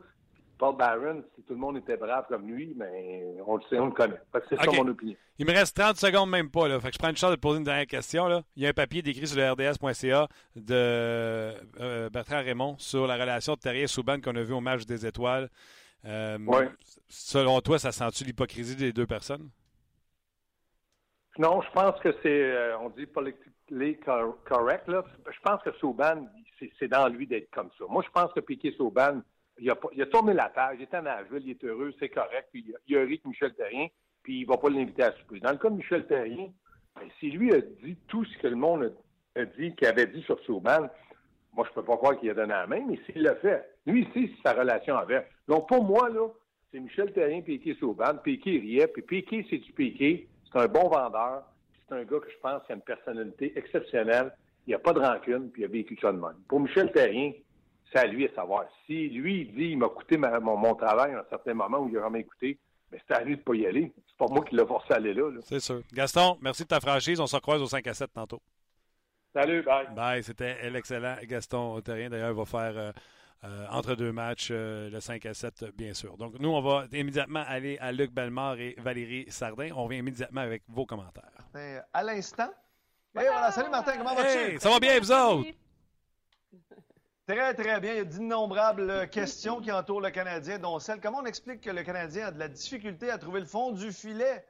Paul 0.62 0.78
Barron, 0.78 1.24
si 1.36 1.41
tout 1.41 1.54
le 1.54 1.60
monde 1.60 1.78
était 1.78 1.97
brave 1.97 2.26
comme 2.30 2.47
lui, 2.47 2.76
mais 2.78 3.34
on 3.47 3.56
le 3.56 3.63
sait, 3.67 3.80
on 3.80 3.88
le 3.88 3.93
connaît. 3.93 4.21
C'est 4.47 4.63
ça 4.63 4.71
mon 4.71 4.88
opinion. 4.89 5.15
Il 5.39 5.47
me 5.47 5.54
reste 5.54 5.76
30 5.76 5.97
secondes 5.97 6.30
même 6.30 6.52
pas. 6.52 6.67
Là. 6.67 6.80
Fait 6.80 6.89
que 6.89 6.93
je 6.93 7.00
prends 7.00 7.10
une 7.10 7.17
chance 7.17 7.32
de 7.32 7.36
poser 7.36 7.58
une 7.58 7.63
dernière 7.63 7.88
question. 7.88 8.28
Là. 8.28 8.43
Il 8.56 8.62
y 8.62 8.67
a 8.67 8.69
un 8.69 8.74
papier 8.74 9.02
décrit 9.02 9.26
sur 9.26 9.38
le 9.38 9.52
RDS.ca 9.52 10.28
de 10.56 10.76
euh, 11.80 12.10
Bertrand 12.12 12.43
Raymond 12.43 12.76
sur 12.78 13.08
la 13.08 13.15
relation 13.15 13.56
de 13.56 13.60
Terrier 13.60 13.88
Souban 13.88 14.21
qu'on 14.21 14.36
a 14.36 14.43
vu 14.43 14.54
au 14.54 14.62
match 14.62 14.86
des 14.86 15.04
étoiles. 15.04 15.50
Euh, 16.06 16.38
selon 17.10 17.60
toi, 17.62 17.80
ça 17.80 17.91
sent-tu 17.91 18.24
l'hypocrisie 18.24 18.76
des 18.76 18.93
deux 18.93 19.08
personnes? 19.08 19.50
Non, 21.39 21.63
je 21.63 21.71
pense 21.71 22.00
que 22.02 22.13
c'est, 22.21 22.43
euh, 22.43 22.78
on 22.78 22.89
dit 22.89 23.08
politiquement 23.08 24.36
correct. 24.45 24.88
Là. 24.88 25.04
Je 25.26 25.39
pense 25.43 25.63
que 25.63 25.71
Souban, 25.80 26.28
c'est 26.78 26.88
dans 26.88 27.08
lui 27.08 27.26
d'être 27.26 27.50
comme 27.50 27.71
ça. 27.80 27.86
Moi, 27.89 28.04
je 28.06 28.12
pense 28.12 28.32
que 28.34 28.41
Piquet 28.41 28.76
Souban, 28.78 29.21
il 29.62 29.69
a, 29.69 29.78
il 29.93 30.02
a, 30.02 30.06
tourné 30.08 30.34
la 30.34 30.50
page, 30.50 30.78
il 30.80 30.84
est 30.84 30.93
en 30.95 31.04
Nashville, 31.04 31.43
il 31.45 31.52
est 31.52 31.63
heureux, 31.63 31.93
c'est 32.00 32.10
correct, 32.10 32.50
puis 32.52 32.65
il 32.88 32.97
a, 32.97 33.02
ri 33.04 33.19
que 33.19 33.28
Michel 33.28 33.54
Terrien, 33.54 33.88
puis 34.24 34.41
il 34.41 34.45
va 34.45 34.58
pas 34.58 34.69
l'inviter 34.69 35.04
à 35.04 35.12
souper. 35.13 35.39
Dans 35.39 35.52
le 35.52 35.58
cas 35.58 35.69
de 35.69 35.76
Michel 35.76 36.08
Terrien, 36.08 36.50
ben, 36.95 37.08
si 37.19 37.30
lui 37.30 37.54
a 37.54 37.62
dit 37.62 37.95
tout 38.08 38.26
ce 38.26 38.38
que 38.39 38.47
le 38.47 38.56
monde 38.56 38.91
a, 39.36 39.45
dit, 39.45 39.76
qu'il 39.76 39.88
avait 39.88 40.08
dit 40.08 40.24
sur 40.24 40.39
Souban, 40.41 40.89
moi, 41.54 41.65
je 41.69 41.74
peux 41.74 41.84
pas 41.84 41.97
croire 41.97 42.19
qu'il 42.19 42.30
a 42.32 42.34
donné 42.34 42.50
la 42.50 42.65
main, 42.65 42.82
mais 42.88 43.00
s'il 43.06 43.21
l'a 43.21 43.36
fait, 43.36 43.63
lui 43.86 44.02
ici, 44.04 44.34
c'est 44.36 44.50
sa 44.50 44.60
relation 44.60 44.97
avec. 44.97 45.28
Donc, 45.47 45.67
pour 45.67 45.84
moi, 45.84 46.10
là, 46.10 46.28
c'est 46.71 46.80
Michel 46.80 47.13
Terrien, 47.13 47.41
Piqué 47.41 47.76
Souban, 47.76 48.15
Piqué 48.24 48.58
riait, 48.60 48.88
puis 48.88 49.04
Piqué, 49.04 49.45
c'est 49.50 49.58
du 49.58 49.71
Piqué, 49.74 50.28
c'est 50.52 50.60
un 50.60 50.67
bon 50.67 50.88
vendeur, 50.89 51.43
c'est 51.88 51.95
un 51.95 52.04
gars 52.04 52.19
que 52.19 52.32
je 52.32 52.38
pense 52.41 52.63
qui 52.65 52.71
a 52.71 52.76
une 52.76 52.82
personnalité 52.82 53.54
exceptionnelle, 53.56 54.32
il 54.65 54.71
n'a 54.71 54.80
pas 54.80 54.93
de 54.93 55.00
rancune, 55.00 55.52
puis 55.52 55.62
il 55.62 55.65
a 55.65 55.67
vécu 55.67 55.97
ça 56.02 56.12
de 56.12 56.17
même. 56.17 56.38
Pour 56.47 56.62
Michel 56.62 56.91
Terrien, 56.91 57.34
c'est 57.91 57.99
à 57.99 58.06
lui 58.06 58.27
de 58.27 58.34
savoir. 58.34 58.65
Si 58.86 59.10
lui, 59.10 59.41
il 59.41 59.56
dit, 59.56 59.71
il 59.71 59.77
m'a 59.77 59.89
coûté 59.89 60.17
mon, 60.17 60.75
travail 60.75 61.13
à 61.13 61.19
un 61.19 61.25
certain 61.30 61.54
moment 61.54 61.80
où 61.80 61.89
il 61.89 61.97
a 61.97 62.01
jamais 62.01 62.21
écouté, 62.21 62.58
mais 62.91 63.01
c'est 63.08 63.15
à 63.15 63.23
lui 63.23 63.36
de 63.36 63.39
ne 63.39 63.43
pas 63.43 63.56
y 63.56 63.65
aller. 63.65 63.91
C'est 64.08 64.17
pas 64.17 64.27
moi 64.27 64.43
qui 64.43 64.56
l'ai 64.56 64.65
forcé 64.65 64.93
à 64.93 64.97
aller 64.97 65.13
là. 65.13 65.30
C'est 65.41 65.60
sûr. 65.60 65.82
Gaston, 65.93 66.38
merci 66.41 66.63
de 66.63 66.67
ta 66.67 66.80
franchise. 66.80 67.19
On 67.19 67.27
se 67.27 67.36
recroise 67.36 67.62
au 67.62 67.67
5 67.67 67.86
à 67.88 67.93
7 67.93 68.13
tantôt. 68.13 68.41
Salut, 69.34 69.63
bye. 69.63 69.88
Bye, 69.95 70.23
c'était 70.23 70.69
l'excellent 70.69 71.15
Gaston 71.23 71.80
Terrien. 71.82 72.10
D'ailleurs, 72.10 72.32
il 72.32 72.38
va 72.38 72.45
faire 72.45 72.77
euh, 72.77 72.91
euh, 73.45 73.65
entre 73.71 73.95
deux 73.95 74.12
matchs 74.12 74.49
euh, 74.51 74.89
le 74.89 74.99
5 74.99 75.25
à 75.25 75.34
7, 75.34 75.65
bien 75.75 75.93
sûr. 75.93 76.17
Donc, 76.17 76.38
nous, 76.39 76.49
on 76.49 76.62
va 76.62 76.86
immédiatement 76.91 77.43
aller 77.47 77.77
à 77.80 77.91
Luc 77.91 78.12
Bellemare 78.12 78.60
et 78.60 78.75
Valérie 78.77 79.25
Sardin. 79.30 79.69
On 79.73 79.86
revient 79.86 79.99
immédiatement 79.99 80.41
avec 80.41 80.63
vos 80.67 80.86
commentaires. 80.86 81.32
À 81.93 82.04
l'instant. 82.04 82.51
Voilà, 83.13 83.51
salut 83.51 83.69
Martin, 83.69 83.97
comment 83.97 84.15
vas-tu? 84.15 84.38
Hey, 84.38 84.60
ça 84.60 84.69
va 84.69 84.80
bien, 84.80 84.97
vous 84.99 85.12
autres? 85.12 85.49
Très, 87.32 87.54
très 87.54 87.80
bien. 87.80 87.94
Il 87.94 87.98
y 87.98 88.02
a 88.02 88.04
d'innombrables 88.04 89.10
questions 89.10 89.62
qui 89.62 89.72
entourent 89.72 90.02
le 90.02 90.10
Canadien, 90.10 90.60
dont 90.60 90.80
celle 90.80 91.00
comment 91.00 91.20
on 91.20 91.26
explique 91.26 91.62
que 91.62 91.70
le 91.70 91.82
Canadien 91.82 92.28
a 92.28 92.32
de 92.32 92.39
la 92.39 92.50
difficulté 92.50 93.10
à 93.10 93.17
trouver 93.17 93.39
le 93.39 93.46
fond 93.46 93.72
du 93.72 93.94
filet? 93.94 94.46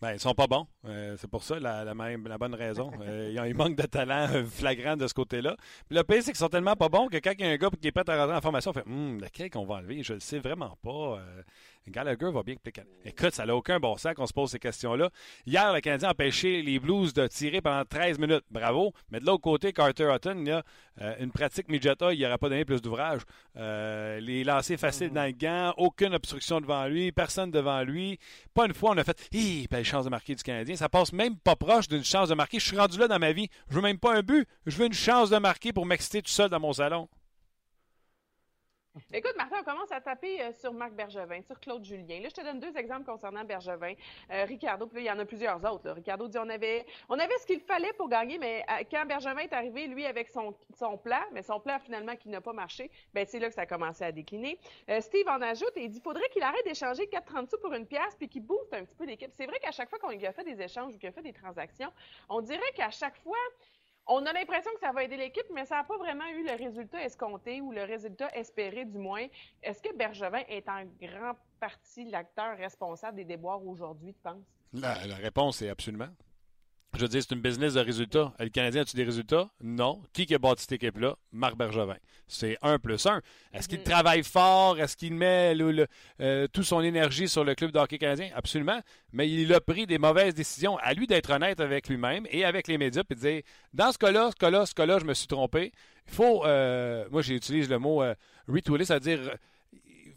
Ben, 0.00 0.12
ils 0.12 0.20
sont 0.20 0.32
pas 0.32 0.46
bons. 0.46 0.68
Euh, 0.84 1.16
c'est 1.18 1.26
pour 1.28 1.42
ça 1.42 1.58
la, 1.58 1.82
la, 1.82 1.96
même, 1.96 2.28
la 2.28 2.38
bonne 2.38 2.54
raison. 2.54 2.92
Euh, 3.00 3.30
ils, 3.32 3.40
ont, 3.40 3.44
ils 3.44 3.56
manquent 3.56 3.74
de 3.74 3.86
talent 3.86 4.28
euh, 4.32 4.44
flagrant 4.44 4.96
de 4.96 5.08
ce 5.08 5.14
côté-là. 5.14 5.56
Puis 5.88 5.98
le 5.98 6.04
pire, 6.04 6.22
c'est 6.22 6.30
qu'ils 6.30 6.36
sont 6.36 6.48
tellement 6.48 6.76
pas 6.76 6.88
bons 6.88 7.08
que 7.08 7.16
quand 7.16 7.32
il 7.36 7.44
y 7.44 7.48
a 7.48 7.50
un 7.50 7.56
gars 7.56 7.68
qui 7.82 7.88
est 7.88 7.90
prêt 7.90 8.08
à 8.08 8.16
rentrer 8.16 8.36
en 8.36 8.40
formation, 8.40 8.70
on 8.70 8.74
fait 8.74 8.86
Hum, 8.86 9.20
lequel 9.20 9.50
qu'on 9.50 9.66
va 9.66 9.76
enlever? 9.76 10.04
Je 10.04 10.12
le 10.12 10.20
sais 10.20 10.38
vraiment 10.38 10.78
pas. 10.84 11.18
Euh, 11.18 11.42
Gallagher 11.90 12.30
va 12.30 12.42
bien 12.42 12.54
Écoute, 13.04 13.34
ça 13.34 13.46
n'a 13.46 13.56
aucun 13.56 13.78
bon 13.80 13.96
sens 13.96 14.14
qu'on 14.14 14.26
se 14.26 14.32
pose 14.32 14.50
ces 14.50 14.58
questions-là. 14.58 15.10
Hier, 15.46 15.72
le 15.72 15.80
Canadien 15.80 16.08
a 16.08 16.12
empêché 16.12 16.62
les 16.62 16.78
Blues 16.78 17.12
de 17.12 17.26
tirer 17.26 17.60
pendant 17.60 17.84
13 17.84 18.18
minutes. 18.18 18.44
Bravo. 18.50 18.92
Mais 19.10 19.20
de 19.20 19.26
l'autre 19.26 19.42
côté, 19.42 19.72
Carter 19.72 20.12
Hutton, 20.14 20.36
il 20.40 20.48
y 20.48 20.50
a 20.50 20.62
euh, 21.00 21.14
une 21.20 21.30
pratique 21.30 21.68
Mijata, 21.68 22.12
il 22.12 22.20
n'aurait 22.20 22.38
pas 22.38 22.48
donné 22.48 22.64
plus 22.64 22.82
d'ouvrage. 22.82 23.22
Euh, 23.56 24.20
les 24.20 24.44
lancers 24.44 24.78
faciles 24.78 25.10
dans 25.10 25.24
le 25.24 25.32
gant, 25.32 25.72
aucune 25.76 26.14
obstruction 26.14 26.60
devant 26.60 26.86
lui, 26.86 27.12
personne 27.12 27.50
devant 27.50 27.82
lui. 27.82 28.18
Pas 28.54 28.66
une 28.66 28.74
fois, 28.74 28.90
on 28.90 28.98
a 28.98 29.04
fait 29.04 29.28
Hi, 29.32 29.66
belle 29.70 29.84
chance 29.84 30.04
de 30.04 30.10
marquer 30.10 30.34
du 30.34 30.42
Canadien. 30.42 30.76
Ça 30.76 30.88
passe 30.88 31.12
même 31.12 31.36
pas 31.36 31.56
proche 31.56 31.88
d'une 31.88 32.04
chance 32.04 32.28
de 32.28 32.34
marquer. 32.34 32.58
Je 32.58 32.66
suis 32.66 32.78
rendu 32.78 32.98
là 32.98 33.08
dans 33.08 33.18
ma 33.18 33.32
vie. 33.32 33.48
Je 33.68 33.74
veux 33.76 33.82
même 33.82 33.98
pas 33.98 34.16
un 34.16 34.22
but. 34.22 34.46
Je 34.66 34.76
veux 34.76 34.86
une 34.86 34.92
chance 34.92 35.30
de 35.30 35.38
marquer 35.38 35.72
pour 35.72 35.86
m'exciter 35.86 36.22
tout 36.22 36.30
seul 36.30 36.50
dans 36.50 36.60
mon 36.60 36.72
salon. 36.72 37.08
Écoute, 39.12 39.34
Martin, 39.36 39.56
on 39.60 39.64
commence 39.64 39.92
à 39.92 40.00
taper 40.00 40.42
euh, 40.42 40.52
sur 40.52 40.72
Marc 40.72 40.92
Bergevin, 40.92 41.42
sur 41.42 41.58
Claude 41.60 41.84
Julien. 41.84 42.20
Là, 42.20 42.28
je 42.28 42.34
te 42.34 42.40
donne 42.40 42.60
deux 42.60 42.76
exemples 42.76 43.04
concernant 43.04 43.44
Bergevin. 43.44 43.94
Euh, 44.30 44.44
Ricardo, 44.44 44.86
puis 44.86 45.02
il 45.02 45.06
y 45.06 45.10
en 45.10 45.18
a 45.18 45.24
plusieurs 45.24 45.62
autres. 45.72 45.90
Ricardo 45.90 46.28
dit 46.28 46.38
on 46.38 46.48
avait, 46.48 46.84
on 47.08 47.18
avait 47.18 47.36
ce 47.38 47.46
qu'il 47.46 47.60
fallait 47.60 47.92
pour 47.94 48.08
gagner, 48.08 48.38
mais 48.38 48.64
euh, 48.70 48.84
quand 48.90 49.06
Bergevin 49.06 49.38
est 49.38 49.52
arrivé, 49.52 49.86
lui, 49.86 50.06
avec 50.06 50.28
son, 50.28 50.54
son 50.76 50.96
plan, 50.96 51.20
mais 51.32 51.42
son 51.42 51.60
plan 51.60 51.78
finalement 51.78 52.16
qui 52.16 52.28
n'a 52.28 52.40
pas 52.40 52.52
marché, 52.52 52.90
ben 53.14 53.24
c'est 53.26 53.38
là 53.38 53.48
que 53.48 53.54
ça 53.54 53.62
a 53.62 53.66
commencé 53.66 54.04
à 54.04 54.12
décliner. 54.12 54.58
Steve 55.00 55.28
en 55.28 55.40
ajoute 55.40 55.72
et 55.76 55.84
il 55.84 55.90
dit 55.90 56.00
faudrait 56.00 56.28
qu'il 56.30 56.42
arrête 56.42 56.64
d'échanger 56.64 57.04
4,30 57.06 57.50
sous 57.50 57.58
pour 57.58 57.72
une 57.72 57.86
pièce 57.86 58.14
puis 58.16 58.28
qu'il 58.28 58.42
booste 58.42 58.72
un 58.72 58.84
petit 58.84 58.94
peu 58.96 59.04
l'équipe. 59.04 59.30
C'est 59.36 59.46
vrai 59.46 59.58
qu'à 59.60 59.70
chaque 59.70 59.88
fois 59.88 59.98
qu'on 59.98 60.10
lui 60.10 60.26
a 60.26 60.32
fait 60.32 60.44
des 60.44 60.60
échanges 60.60 60.94
ou 60.94 60.98
qu'il 60.98 61.08
a 61.08 61.12
fait 61.12 61.22
des 61.22 61.32
transactions, 61.32 61.92
on 62.28 62.40
dirait 62.40 62.72
qu'à 62.74 62.90
chaque 62.90 63.16
fois, 63.16 63.36
on 64.08 64.24
a 64.24 64.32
l'impression 64.32 64.70
que 64.72 64.80
ça 64.80 64.90
va 64.92 65.04
aider 65.04 65.16
l'équipe, 65.16 65.46
mais 65.54 65.66
ça 65.66 65.76
n'a 65.76 65.84
pas 65.84 65.96
vraiment 65.98 66.26
eu 66.28 66.44
le 66.44 66.56
résultat 66.56 67.04
escompté 67.04 67.60
ou 67.60 67.72
le 67.72 67.84
résultat 67.84 68.28
espéré 68.34 68.84
du 68.84 68.98
moins. 68.98 69.26
Est-ce 69.62 69.82
que 69.82 69.94
Bergevin 69.94 70.42
est 70.48 70.68
en 70.68 70.84
grande 71.00 71.36
partie 71.60 72.04
l'acteur 72.04 72.56
responsable 72.56 73.18
des 73.18 73.24
déboires 73.24 73.64
aujourd'hui, 73.64 74.14
tu 74.14 74.20
penses? 74.22 74.44
La, 74.72 75.06
la 75.06 75.16
réponse 75.16 75.62
est 75.62 75.68
absolument. 75.68 76.08
Je 76.98 77.04
veux 77.04 77.08
dire, 77.08 77.22
c'est 77.22 77.32
une 77.32 77.40
business 77.40 77.74
de 77.74 77.80
résultats. 77.80 78.32
Le 78.40 78.48
Canadien 78.48 78.82
a-tu 78.82 78.96
des 78.96 79.04
résultats? 79.04 79.48
Non. 79.62 80.02
Qui 80.12 80.26
qui 80.26 80.34
a 80.34 80.38
bâti 80.38 80.62
cette 80.62 80.72
équipe-là? 80.72 81.14
Marc 81.30 81.56
Bergevin. 81.56 81.94
C'est 82.26 82.58
un 82.60 82.80
plus 82.80 83.06
un. 83.06 83.22
Est-ce 83.52 83.68
qu'il 83.68 83.78
mm. 83.78 83.84
travaille 83.84 84.24
fort? 84.24 84.80
Est-ce 84.80 84.96
qu'il 84.96 85.14
met 85.14 85.54
le, 85.54 85.70
le, 85.70 85.86
euh, 86.20 86.48
toute 86.52 86.64
son 86.64 86.80
énergie 86.80 87.28
sur 87.28 87.44
le 87.44 87.54
club 87.54 87.70
de 87.70 87.78
hockey 87.78 87.98
canadien? 87.98 88.30
Absolument. 88.34 88.80
Mais 89.12 89.30
il 89.30 89.54
a 89.54 89.60
pris 89.60 89.86
des 89.86 89.98
mauvaises 89.98 90.34
décisions. 90.34 90.76
À 90.78 90.92
lui 90.92 91.06
d'être 91.06 91.30
honnête 91.30 91.60
avec 91.60 91.88
lui-même 91.88 92.26
et 92.32 92.44
avec 92.44 92.66
les 92.66 92.78
médias 92.78 93.04
et 93.08 93.14
de 93.14 93.20
dire, 93.20 93.42
dans 93.72 93.92
ce 93.92 93.98
cas-là, 93.98 94.30
ce 94.32 94.36
cas-là, 94.36 94.66
ce 94.66 94.74
cas-là, 94.74 94.98
je 94.98 95.04
me 95.04 95.14
suis 95.14 95.28
trompé. 95.28 95.70
Il 96.08 96.14
faut, 96.14 96.44
euh, 96.46 97.06
moi 97.12 97.22
j'utilise 97.22 97.70
le 97.70 97.78
mot 97.78 98.02
euh, 98.02 98.16
retooler, 98.48 98.84
c'est-à-dire 98.84 99.20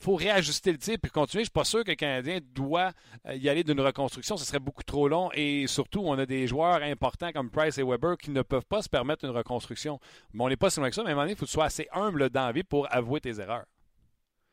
faut 0.02 0.16
réajuster 0.16 0.72
le 0.72 0.78
tir 0.78 0.98
puis 1.02 1.12
continuer. 1.12 1.44
Je 1.44 1.46
suis 1.46 1.52
pas 1.52 1.64
sûr 1.64 1.84
que 1.84 1.92
le 1.92 1.96
Canadien 1.96 2.40
doit 2.54 2.92
euh, 3.28 3.36
y 3.36 3.50
aller 3.50 3.64
d'une 3.64 3.80
reconstruction. 3.80 4.38
Ce 4.38 4.46
serait 4.46 4.60
beaucoup 4.60 4.84
trop 4.84 5.08
long. 5.08 5.30
Et 5.34 5.68
surtout, 5.68 6.02
on 6.04 6.18
a 6.18 6.26
des 6.26 6.48
joueurs 6.48 6.82
importants 6.82 7.32
comme 7.32 7.50
Price 7.50 7.78
et 7.78 7.84
Weber 7.84 8.18
qui 8.18 8.32
ne 8.32 8.42
peuvent 8.42 8.66
pas 8.66 8.82
se 8.82 8.90
permettre 8.90 9.26
une 9.26 9.32
reconstruction. 9.32 10.00
Mais 10.34 10.44
on 10.44 10.50
n'est 10.50 10.58
pas 10.58 10.70
si 10.70 10.80
loin 10.80 10.90
que 10.90 10.96
ça. 10.96 11.04
Mais 11.04 11.10
à 11.10 11.12
un 11.12 11.16
moment 11.16 11.24
donné, 11.24 11.34
il 11.34 11.38
faut 11.38 11.46
que 11.46 11.52
tu 11.52 11.54
sois 11.54 11.66
assez 11.66 11.88
humble 11.92 12.30
dans 12.30 12.46
la 12.46 12.52
vie 12.52 12.64
pour 12.64 12.94
avouer 12.94 13.22
tes 13.22 13.40
erreurs. 13.40 13.66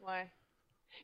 Ouais. 0.00 0.30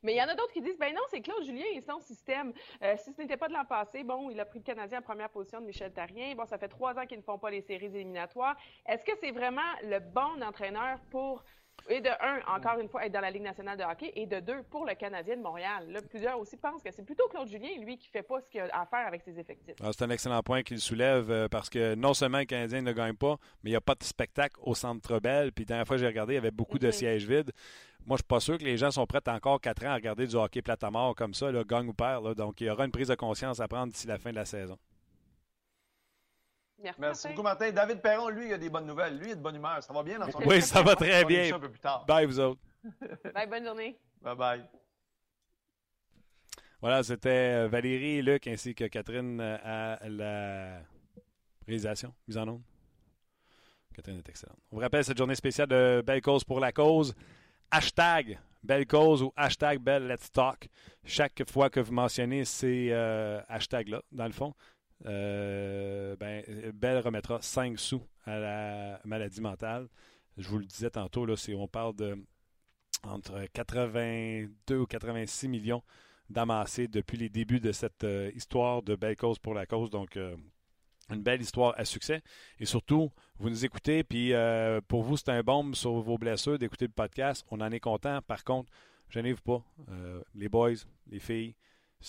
Mais 0.03 0.15
il 0.15 0.17
y 0.17 0.23
en 0.23 0.29
a 0.29 0.35
d'autres 0.35 0.53
qui 0.53 0.61
disent, 0.61 0.79
ben 0.79 0.93
non, 0.95 1.01
c'est 1.09 1.21
Claude 1.21 1.45
Julien 1.45 1.65
et 1.75 1.81
son 1.81 1.99
système. 2.01 2.53
Euh, 2.83 2.95
si 2.99 3.13
ce 3.13 3.23
n'était 3.23 3.37
pas 3.37 3.49
de 3.49 3.55
l'an 3.55 3.65
passé, 3.65 4.05
bon, 4.05 4.31
il 4.31 4.39
a 4.41 4.45
pris 4.45 4.59
le 4.59 4.65
Canadien 4.65 4.99
en 4.99 5.03
première 5.03 5.31
position 5.31 5.61
de 5.61 5.67
Michel 5.67 5.93
Tarien. 5.93 6.35
Bon, 6.35 6.45
ça 6.45 6.59
fait 6.59 6.69
trois 6.69 6.99
ans 6.99 7.07
qu'ils 7.07 7.19
ne 7.19 7.23
font 7.23 7.39
pas 7.39 7.51
les 7.51 7.63
séries 7.63 7.87
éliminatoires. 7.87 8.57
Est-ce 8.87 9.05
que 9.05 9.13
c'est 9.21 9.31
vraiment 9.31 9.63
le 9.83 10.01
bon 10.01 10.43
entraîneur 10.43 10.99
pour 11.11 11.45
et 11.89 12.01
de 12.01 12.09
un, 12.09 12.41
encore 12.57 12.79
une 12.79 12.89
fois, 12.89 13.05
être 13.05 13.13
dans 13.13 13.21
la 13.21 13.31
Ligue 13.31 13.43
nationale 13.43 13.77
de 13.77 13.85
hockey, 13.85 14.13
et 14.17 14.27
de 14.27 14.41
deux, 14.41 14.63
pour 14.71 14.85
le 14.87 14.95
Canadien 14.95 15.37
de 15.37 15.43
Montréal. 15.43 15.87
Là, 15.91 16.01
plusieurs 16.03 16.39
aussi 16.39 16.57
pensent 16.57 16.83
que 16.83 16.91
c'est 16.91 17.05
plutôt 17.05 17.29
Claude 17.29 17.49
Julien, 17.49 17.79
lui, 17.81 17.99
qui 17.99 18.09
fait 18.09 18.23
pas 18.23 18.41
ce 18.41 18.49
qu'il 18.49 18.61
a 18.61 18.69
à 18.73 18.87
faire 18.87 19.07
avec 19.07 19.23
ses 19.23 19.39
effectifs. 19.39 19.77
Ah, 19.83 19.91
c'est 19.93 20.05
un 20.05 20.11
excellent 20.11 20.43
point 20.43 20.63
qu'il 20.63 20.81
soulève 20.81 21.31
euh, 21.31 21.49
parce 21.49 21.69
que 21.69 21.95
non 21.95 22.15
seulement 22.15 22.39
le 22.39 22.45
Canadien 22.45 22.83
ne 22.83 22.93
gagne 22.93 23.15
pas, 23.15 23.37
mais 23.63 23.71
il 23.71 23.73
n'y 23.73 23.77
a 23.77 23.81
pas 23.81 23.95
de 23.95 24.05
spectacle 24.05 24.57
au 24.63 24.75
Centre 24.75 25.21
Bell. 25.21 25.53
Puis 25.53 25.65
la 25.65 25.69
dernière 25.69 25.87
fois 25.87 25.97
que 25.97 26.01
j'ai 26.01 26.07
regardé, 26.07 26.35
il 26.35 26.37
y 26.37 26.39
avait 26.39 26.51
beaucoup 26.51 26.79
de 26.79 26.87
mm 26.87 26.91
-hmm. 26.91 26.93
sièges 26.93 27.27
vides. 27.27 27.53
Moi, 28.07 28.17
je 28.17 28.23
suis 28.23 28.29
pas 28.29 28.41
sûr 28.41 28.59
que 28.59 28.65
les 28.65 28.77
gens 28.77 28.91
sont 28.91 29.07
prêts 29.07 29.27
encore 29.29 29.61
quatre 29.61 29.85
ans 29.87 29.91
à 29.91 29.95
regarder 29.95 30.27
du 30.27 30.37
hockey 30.37 30.61
plat 30.61 30.77
à 30.81 30.91
mort 30.91 31.15
comme 31.15 31.33
ça, 31.33 31.51
là, 31.51 31.65
gagne 31.65 31.89
ou 31.89 31.95
perd. 31.95 32.25
Là. 32.25 32.35
Donc, 32.35 32.61
il 32.61 32.67
y 32.67 32.71
aura 32.71 32.85
une 32.85 32.93
prise 32.93 33.09
de 33.09 33.15
conscience 33.15 33.61
à 33.61 33.69
prendre 33.69 33.93
d'ici 33.93 34.07
la 34.07 34.19
fin 34.19 34.31
de 34.31 34.37
la 34.37 34.45
saison. 34.45 34.79
Merci, 36.83 37.01
Merci 37.01 37.29
beaucoup, 37.29 37.43
Martin. 37.43 37.71
David 37.71 38.01
Perron, 38.01 38.29
lui, 38.29 38.49
il 38.49 38.53
a 38.53 38.59
des 38.59 38.69
bonnes 38.69 38.87
nouvelles. 38.87 39.17
Lui, 39.17 39.27
il 39.27 39.33
est 39.33 39.37
de 39.37 39.41
bonne 39.41 39.57
humeur. 39.57 39.83
Ça 39.83 39.93
va 39.93 40.03
bien 40.03 40.19
dans 40.19 40.31
son 40.31 40.41
Oui, 40.45 40.61
ça 40.61 40.83
va 40.83 40.95
très 40.95 41.25
bien. 41.25 41.55
Un 41.55 41.61
peu 41.61 41.71
plus 41.71 41.81
tard. 41.81 42.05
Bye, 42.07 42.27
vous 42.27 42.39
autres. 42.41 42.61
bye, 43.35 43.47
bonne 43.47 43.65
journée. 43.65 43.99
Bye 44.21 44.37
bye. 44.37 44.65
Voilà, 46.81 47.03
c'était 47.03 47.67
Valérie 47.67 48.19
et 48.19 48.23
Luc 48.23 48.47
ainsi 48.47 48.75
que 48.75 48.85
Catherine 48.85 49.41
à 49.41 49.99
la 50.07 50.83
réalisation, 51.67 52.15
mise 52.29 52.37
en 52.37 52.49
onde. 52.49 52.63
Catherine 53.95 54.19
est 54.19 54.29
excellente. 54.29 54.59
On 54.71 54.77
vous 54.77 54.83
rappelle 54.83 55.05
cette 55.05 55.17
journée 55.17 55.35
spéciale 55.35 55.69
de 55.69 56.03
Belle 56.05 56.21
Cause 56.21 56.45
pour 56.45 56.61
la 56.61 56.73
cause. 56.73 57.15
Hashtag 57.71 58.39
Belle 58.63 58.87
Cause 58.87 59.23
ou 59.23 59.33
hashtag 59.37 59.79
Belle 59.79 60.07
Let's 60.07 60.31
Talk. 60.33 60.69
Chaque 61.05 61.49
fois 61.51 61.71
que 61.71 61.81
vous 61.81 61.93
mentionnez 61.93 62.45
ces 62.45 62.89
euh, 62.91 63.41
hashtags-là, 63.49 64.03
dans 64.11 64.27
le 64.27 64.33
fond, 64.33 64.55
euh, 65.07 66.17
ben, 66.17 66.99
remettra 66.99 67.41
5 67.41 67.79
sous 67.79 68.03
à 68.25 68.39
la 68.39 69.01
maladie 69.05 69.41
mentale. 69.41 69.89
Je 70.37 70.49
vous 70.49 70.59
le 70.59 70.65
disais 70.65 70.91
tantôt, 70.91 71.27
là, 71.27 71.35
on 71.57 71.69
parle 71.69 71.95
de 71.95 72.19
entre 73.07 73.45
82 73.53 74.79
ou 74.79 74.87
86 74.87 75.49
millions 75.49 75.83
d'amassés 76.31 76.89
depuis 76.89 77.19
les 77.19 77.29
débuts 77.29 77.61
de 77.61 77.73
cette 77.73 78.05
euh, 78.05 78.31
histoire 78.35 78.83
de 78.83 78.97
Belle 78.97 79.17
Cause 79.17 79.39
pour 79.39 79.55
la 79.55 79.67
cause. 79.67 79.91
Donc, 79.91 80.17
euh, 80.17 80.37
une 81.11 81.23
belle 81.23 81.43
histoire 81.43 81.75
à 81.77 81.85
succès. 81.85 82.23
Et 82.59 82.65
surtout, 82.65 83.11
vous 83.39 83.51
nous 83.51 83.65
écoutez, 83.65 84.05
puis 84.05 84.33
euh, 84.33 84.81
pour 84.89 85.03
vous, 85.03 85.17
c'est 85.19 85.29
un 85.29 85.43
bombe 85.43 85.75
sur 85.75 85.93
vos 86.01 86.17
blessures 86.17 86.59
d'écouter 86.59 86.87
le 86.87 86.93
podcast. 86.93 87.45
On 87.51 87.61
en 87.61 87.71
est 87.71 87.81
content. 87.81 88.23
Par 88.23 88.43
contre, 88.43 88.73
gênez-vous 89.11 89.43
pas. 89.43 89.63
les 90.35 90.49
boys, 90.49 90.73
les 91.09 91.21
filles, 91.21 91.55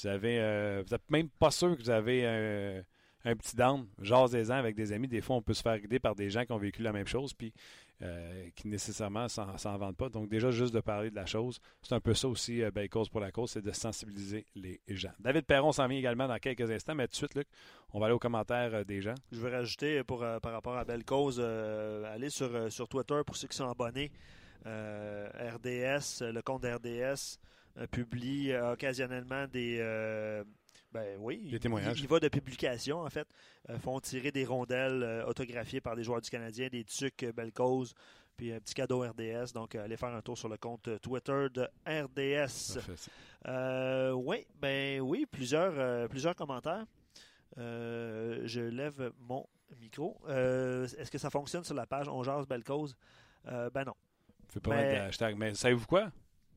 vous 0.02 0.08
avez, 0.08 0.40
euh, 0.40 0.84
même 1.10 1.30
pas 1.30 1.52
sûr 1.52 1.76
que 1.76 1.82
vous 1.82 1.90
avez 1.90 2.26
un, 2.26 2.84
un 3.26 3.36
petit 3.36 3.56
down. 3.56 3.88
Jasez-en 4.02 4.56
avec 4.56 4.76
des 4.76 4.92
amis. 4.92 5.08
Des 5.08 5.22
fois, 5.22 5.36
on 5.36 5.42
peut 5.42 5.54
se 5.54 5.62
faire 5.62 5.80
guider 5.80 6.00
par 6.00 6.16
des 6.16 6.30
gens 6.30 6.46
qui 6.46 6.52
ont 6.52 6.58
vécu 6.58 6.82
la 6.82 6.94
même 6.94 7.08
chose 7.08 7.34
puis 7.34 7.54
euh, 8.02 8.50
qui 8.56 8.68
nécessairement 8.68 9.28
s'en 9.30 9.78
vendent 9.78 9.96
pas. 9.96 10.10
Donc, 10.10 10.30
déjà, 10.30 10.52
juste 10.52 10.74
de 10.74 10.82
parler 10.82 11.10
de 11.10 11.16
la 11.16 11.26
chose, 11.26 11.60
c'est 11.82 11.96
un 11.96 12.02
peu 12.02 12.14
ça 12.14 12.28
aussi, 12.28 12.62
euh, 12.62 12.70
Belle 12.70 12.90
Cause 12.90 13.10
pour 13.10 13.22
la 13.22 13.32
cause, 13.32 13.52
c'est 13.52 13.62
de 13.62 13.72
sensibiliser 13.72 14.46
les 14.56 14.82
gens. 14.90 15.14
David 15.20 15.46
Perron 15.46 15.72
s'en 15.72 15.88
vient 15.88 15.98
également 15.98 16.28
dans 16.28 16.38
quelques 16.38 16.70
instants, 16.70 16.94
mais 16.94 17.08
tout 17.08 17.12
de 17.12 17.16
suite, 17.16 17.36
Luc, 17.36 17.48
on 17.94 18.00
va 18.00 18.08
aller 18.08 18.16
aux 18.16 18.20
commentaires 18.20 18.76
euh, 18.76 18.84
des 18.84 19.02
gens. 19.02 19.16
Je 19.32 19.40
veux 19.40 19.50
rajouter 19.50 20.00
euh, 20.00 20.40
par 20.40 20.52
rapport 20.52 20.76
à 20.76 20.84
Belle 20.84 21.06
Cause, 21.06 21.38
euh, 21.40 22.14
allez 22.14 22.30
sur, 22.30 22.72
sur 22.72 22.90
Twitter 22.90 23.22
pour 23.26 23.38
ceux 23.38 23.48
qui 23.48 23.56
sont 23.56 23.70
abonnés. 23.70 24.12
RDS, 24.66 26.22
le 26.22 26.42
compte 26.42 26.66
RDS 26.66 27.40
publie 27.92 28.56
occasionnellement 28.56 29.48
des 29.48 29.80
ben 30.96 31.18
oui, 31.20 31.50
des 31.52 31.60
témoignages. 31.60 32.00
Il, 32.00 32.06
il, 32.06 32.08
va 32.08 32.22
de 32.22 32.30
publication 32.30 33.02
en 33.02 33.10
fait. 33.10 33.28
Euh, 33.70 33.78
font 33.78 34.00
tirer 34.00 34.32
des 34.32 34.46
rondelles 34.46 35.04
euh, 35.04 35.26
autographiées 35.26 35.82
par 35.82 35.94
des 35.94 36.06
joueurs 36.06 36.22
du 36.22 36.30
Canadien, 36.30 36.70
des 36.70 36.86
tucs 36.86 37.24
euh, 37.24 37.34
belle 37.34 37.52
cause, 37.52 37.94
puis 38.38 38.54
un 38.54 38.62
petit 38.62 38.74
cadeau 38.74 39.02
RDS. 39.02 39.52
Donc 39.54 39.76
allez 39.76 39.98
faire 39.98 40.16
un 40.16 40.22
tour 40.22 40.38
sur 40.38 40.48
le 40.48 40.56
compte 40.56 40.90
Twitter 41.02 41.48
de 41.54 41.68
RDS. 41.86 42.80
Euh, 43.48 44.12
oui, 44.12 44.48
ben 44.56 45.02
oui, 45.02 45.26
plusieurs, 45.30 46.08
plusieurs 46.08 46.36
commentaires. 46.36 46.86
je 47.58 48.70
lève 48.70 49.12
mon 49.20 49.46
micro. 49.78 50.18
Est-ce 50.30 51.12
que 51.12 51.18
ça 51.18 51.30
fonctionne 51.30 51.66
sur 51.66 51.76
la 51.76 51.86
page 51.86 52.08
On 52.08 52.24
jase 52.24 52.48
belle 52.48 52.64
cause? 52.64 52.96
ben 53.44 53.84
non. 53.86 53.96
Peux 54.54 54.62
pas 54.62 54.78
mettre 54.78 54.94
de 54.94 55.08
hashtag. 55.10 55.36
Mais 55.38 55.54
savez-vous 55.54 55.86
quoi? 55.86 56.10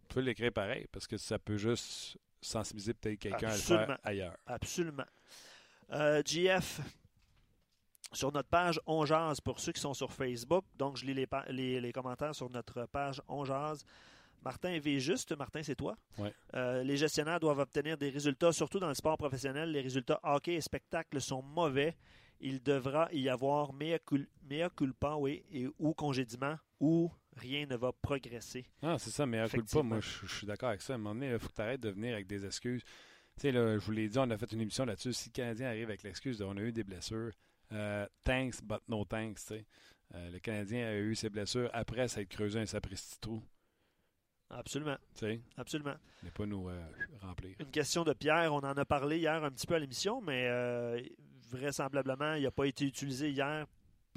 Tu 0.08 0.14
peux 0.14 0.20
l'écrire 0.20 0.52
pareil 0.52 0.86
parce 0.90 1.06
que 1.06 1.16
ça 1.16 1.38
peut 1.38 1.56
juste 1.56 2.16
sensibiliser 2.40 2.94
peut-être 2.94 3.18
quelqu'un 3.18 3.48
à 3.48 3.52
le 3.52 3.58
faire 3.58 3.98
ailleurs. 4.02 4.36
Absolument. 4.46 5.04
Euh, 5.92 6.22
GF, 6.24 6.80
sur 8.12 8.32
notre 8.32 8.48
page 8.48 8.80
On 8.86 9.04
pour 9.44 9.60
ceux 9.60 9.72
qui 9.72 9.80
sont 9.80 9.94
sur 9.94 10.12
Facebook. 10.12 10.64
Donc, 10.76 10.96
je 10.96 11.04
lis 11.04 11.14
les, 11.14 11.26
pa- 11.26 11.44
les- 11.48 11.80
les 11.80 11.92
commentaires 11.92 12.34
sur 12.34 12.48
notre 12.50 12.86
page 12.86 13.20
On 13.28 13.44
Jazz. 13.44 13.84
Martin 14.42 14.78
V. 14.78 15.00
Juste, 15.00 15.36
Martin, 15.36 15.62
c'est 15.62 15.74
toi. 15.74 15.96
Ouais. 16.16 16.32
Euh, 16.54 16.82
les 16.84 16.96
gestionnaires 16.96 17.40
doivent 17.40 17.58
obtenir 17.58 17.98
des 17.98 18.08
résultats, 18.08 18.52
surtout 18.52 18.78
dans 18.78 18.88
le 18.88 18.94
sport 18.94 19.18
professionnel. 19.18 19.72
Les 19.72 19.80
résultats 19.80 20.20
hockey 20.22 20.54
et 20.54 20.60
spectacle 20.60 21.20
sont 21.20 21.42
mauvais. 21.42 21.96
Il 22.40 22.62
devra 22.62 23.08
y 23.12 23.28
avoir 23.28 23.72
mea, 23.72 23.98
cul- 23.98 24.28
mea 24.48 24.70
culpa, 24.70 25.16
oui, 25.16 25.44
et 25.52 25.66
ou 25.80 25.92
congédiement, 25.92 26.56
ou 26.78 27.10
rien 27.38 27.66
ne 27.66 27.76
va 27.76 27.92
progresser. 27.92 28.66
Ah, 28.82 28.96
c'est 28.98 29.10
ça, 29.10 29.26
mais 29.26 29.38
à 29.38 29.48
coup 29.48 29.62
de 29.62 29.62
pas, 29.70 29.82
moi, 29.82 30.00
je 30.00 30.26
je 30.26 30.34
suis 30.34 30.46
d'accord 30.46 30.68
avec 30.70 30.82
ça. 30.82 30.92
À 30.92 30.96
un 30.96 30.98
moment 30.98 31.14
donné, 31.14 31.30
il 31.32 31.38
faut 31.38 31.48
que 31.48 31.54
tu 31.54 31.60
arrêtes 31.62 31.80
de 31.80 31.90
venir 31.90 32.14
avec 32.14 32.26
des 32.26 32.44
excuses. 32.44 32.82
Tu 32.82 33.42
sais, 33.42 33.52
là, 33.52 33.78
je 33.78 33.84
vous 33.84 33.92
l'ai 33.92 34.08
dit, 34.08 34.18
on 34.18 34.28
a 34.30 34.36
fait 34.36 34.50
une 34.52 34.60
émission 34.60 34.84
là-dessus. 34.84 35.12
Si 35.12 35.28
le 35.28 35.32
Canadien 35.32 35.68
arrive 35.68 35.88
avec 35.88 36.02
l'excuse 36.02 36.38
de 36.38 36.44
on 36.44 36.56
a 36.56 36.60
eu 36.60 36.72
des 36.72 36.84
blessures, 36.84 37.32
euh, 37.72 38.06
thanks, 38.24 38.62
but 38.62 38.80
no 38.88 39.04
thanks, 39.04 39.36
tu 39.40 39.54
sais. 39.54 39.64
Euh, 40.14 40.30
le 40.30 40.38
Canadien 40.38 40.86
a 40.88 40.94
eu 40.96 41.14
ses 41.14 41.28
blessures 41.28 41.68
après 41.72 42.08
s'être 42.08 42.28
creusé 42.28 42.58
un 42.58 42.66
sapristi 42.66 43.20
trou, 43.20 43.42
Absolument, 44.50 44.96
tu 45.14 45.26
sais? 45.26 45.40
absolument. 45.58 45.94
N'est 46.22 46.30
pas 46.30 46.46
nous 46.46 46.70
euh, 46.70 46.82
remplir. 47.20 47.54
Une 47.60 47.70
question 47.70 48.02
de 48.04 48.14
Pierre, 48.14 48.52
on 48.54 48.60
en 48.60 48.76
a 48.76 48.84
parlé 48.86 49.18
hier 49.18 49.44
un 49.44 49.50
petit 49.50 49.66
peu 49.66 49.74
à 49.74 49.78
l'émission, 49.78 50.22
mais 50.22 50.46
euh, 50.48 50.98
vraisemblablement, 51.50 52.34
il 52.34 52.44
n'a 52.44 52.50
pas 52.50 52.64
été 52.66 52.86
utilisé 52.86 53.30
hier. 53.30 53.66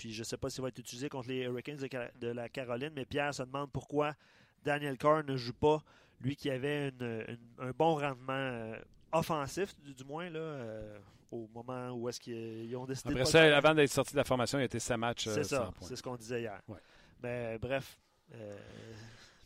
Puis 0.02 0.12
je 0.12 0.22
ne 0.22 0.24
sais 0.24 0.36
pas 0.38 0.50
s'il 0.50 0.64
va 0.64 0.70
être 0.70 0.80
utilisé 0.80 1.10
contre 1.10 1.28
les 1.30 1.42
Hurricanes 1.44 1.78
de, 2.20 2.28
la 2.30 2.50
Caroline, 2.50 2.90
mais 2.96 3.06
Pierre 3.06 3.36
se 3.36 3.44
demande 3.44 3.72
pourquoi 3.72 4.16
Daniel 4.64 4.98
Carr 4.98 5.24
ne 5.24 5.38
joue 5.38 5.54
pas, 5.54 5.84
lui 6.22 6.36
qui 6.36 6.50
avait 6.50 6.90
une- 6.90 7.24
une- 7.28 7.38
un 7.60 7.70
bon 7.70 7.94
rendement 7.98 8.34
euh, 8.34 8.80
offensif, 9.12 9.80
du, 9.80 9.94
du 9.94 10.04
moins, 10.04 10.28
là, 10.32 10.40
euh, 10.40 10.98
au 11.30 11.48
moment 11.54 11.92
où 11.92 12.10
est-ce 12.10 12.20
qu'ils 12.20 12.76
ont 12.76 12.88
décidé 12.88 13.12
Après 13.12 13.22
de 13.26 13.28
ça, 13.28 13.56
avant 13.56 13.76
d'être 13.76 13.92
sorti 13.92 14.14
de 14.14 14.18
la 14.18 14.24
formation, 14.24 14.58
il 14.58 14.64
a 14.64 14.66
été 14.66 14.80
sa 14.80 14.98
match 14.98 15.28
euh, 15.28 15.36
C'est 15.36 15.44
ça, 15.44 15.70
c'est 15.82 15.96
ce 15.96 16.02
qu'on 16.02 16.16
disait 16.16 16.42
hier. 16.42 16.60
Ouais. 16.68 16.80
Mais 17.22 17.60
bref. 17.60 18.00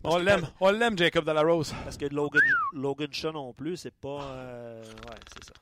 On 0.06 0.18
l'aime, 0.20 0.48
on 0.62 0.72
l'aime, 0.72 0.98
Jacob 0.98 1.26
Delarose. 1.26 1.74
Parce 1.84 1.98
que 1.98 2.06
Logan, 2.06 2.42
Logan 2.72 3.12
Shaw 3.12 3.34
non 3.34 3.52
plus, 3.54 3.76
c'est 3.76 3.94
pas. 3.94 4.20
ouais, 4.80 5.18
c'est 5.34 5.44
ça. 5.44 5.54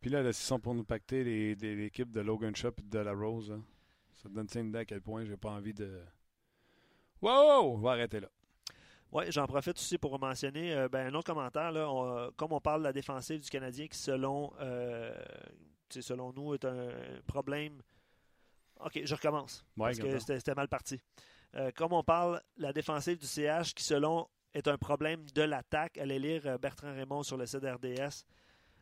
Puis 0.00 0.08
là, 0.08 0.22
là, 0.22 0.32
s'ils 0.32 0.46
sont 0.46 0.60
pour 0.60 0.74
nous 0.76 0.84
pacter 0.84 1.24
l'équipe 1.56 2.12
de 2.12 2.20
Logan 2.20 2.54
Shop 2.54 2.74
et 2.78 2.82
de 2.82 2.98
la 3.00 3.12
Rose, 3.12 3.50
hein, 3.50 3.60
ça 4.22 4.28
te 4.28 4.34
donne 4.34 4.46
une 4.54 4.68
idée 4.68 4.78
à 4.78 4.84
quel 4.84 5.00
point 5.00 5.24
j'ai 5.24 5.36
pas 5.36 5.50
envie 5.50 5.74
de. 5.74 6.00
Wow! 7.20 7.72
On 7.74 7.78
va 7.78 7.92
arrêter 7.92 8.20
là. 8.20 8.28
Oui, 9.10 9.24
j'en 9.30 9.46
profite 9.46 9.76
aussi 9.78 9.96
pour 9.96 10.18
mentionner 10.18 10.74
euh, 10.74 10.88
ben, 10.88 11.06
un 11.06 11.14
autre 11.14 11.26
commentaire. 11.32 11.72
Là, 11.72 11.88
On- 11.90 12.30
comme 12.36 12.52
on 12.52 12.60
parle 12.60 12.80
de 12.80 12.84
la 12.84 12.92
défensive 12.92 13.40
du 13.40 13.48
Canadien 13.48 13.86
qui, 13.88 13.96
selon, 13.96 14.52
euh, 14.60 15.14
selon 15.88 16.32
nous, 16.32 16.54
est 16.54 16.64
un 16.64 16.90
problème. 17.26 17.80
OK, 18.80 19.00
je 19.02 19.14
recommence. 19.14 19.64
Ouais, 19.76 19.92
parce 19.96 19.98
que 19.98 20.18
c'était 20.18 20.54
mal 20.54 20.68
parti. 20.68 21.00
Euh, 21.56 21.70
comme 21.74 21.94
on 21.94 22.04
parle, 22.04 22.42
la 22.58 22.72
défensive 22.72 23.18
du 23.18 23.26
CH 23.26 23.72
qui, 23.74 23.82
selon, 23.82 24.28
est 24.52 24.68
un 24.68 24.76
problème 24.76 25.24
de 25.34 25.42
l'attaque. 25.42 25.96
Allez 25.98 26.18
lire 26.18 26.58
Bertrand 26.58 26.92
Raymond 26.92 27.22
sur 27.22 27.36
le 27.38 27.46
site 27.46 27.64
RDS. 27.64 28.24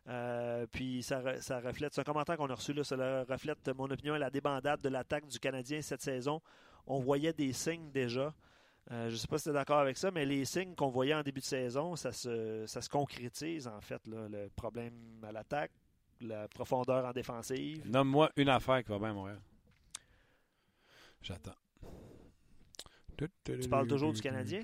Euh, 0.09 0.67
puis 0.71 1.03
ça, 1.03 1.21
ça 1.41 1.59
reflète, 1.61 1.93
c'est 1.95 2.01
un 2.01 2.05
commentaire 2.05 2.37
qu'on 2.37 2.49
a 2.49 2.55
reçu, 2.55 2.73
là, 2.73 2.85
ça 2.85 2.97
reflète 3.29 3.69
mon 3.77 3.91
opinion 3.91 4.15
à 4.15 4.19
la 4.19 4.31
débandade 4.31 4.81
de 4.81 4.89
l'attaque 4.89 5.27
du 5.27 5.39
Canadien 5.39 5.83
cette 5.83 6.03
saison. 6.03 6.41
On 6.87 7.01
voyait 7.01 7.33
des 7.33 7.53
signes 7.53 7.91
déjà. 7.91 8.33
Euh, 8.93 9.09
je 9.09 9.15
ne 9.15 9.17
sais 9.17 9.27
pas 9.27 9.39
si 9.39 9.45
tu 9.45 9.51
es 9.51 9.53
d'accord 9.53 9.81
avec 9.81 9.97
ça, 9.97 10.13
mais 10.13 10.25
les 10.25 10.45
signes 10.45 10.77
qu'on 10.77 10.91
voyait 10.91 11.15
en 11.15 11.23
début 11.23 11.41
de 11.41 11.47
saison, 11.47 11.97
ça 11.97 12.13
se, 12.13 12.89
concrétise 12.89 13.67
en 13.67 13.81
fait. 13.81 14.07
là. 14.07 14.29
le 14.29 14.49
problème 14.51 14.95
à 15.27 15.33
l'attaque, 15.33 15.73
la 16.21 16.47
profondeur 16.47 17.05
en 17.05 17.13
défensive. 17.13 17.83
Nomme-moi 17.91 18.31
une 18.37 18.49
affaire 18.49 18.85
qui 18.85 18.91
va 18.91 18.99
bien 19.01 19.13
Montréal. 19.13 19.41
J'attends. 21.21 21.57
Tu 23.45 23.69
parles 23.69 23.87
toujours 23.89 24.13
du 24.13 24.21
Canadien? 24.23 24.61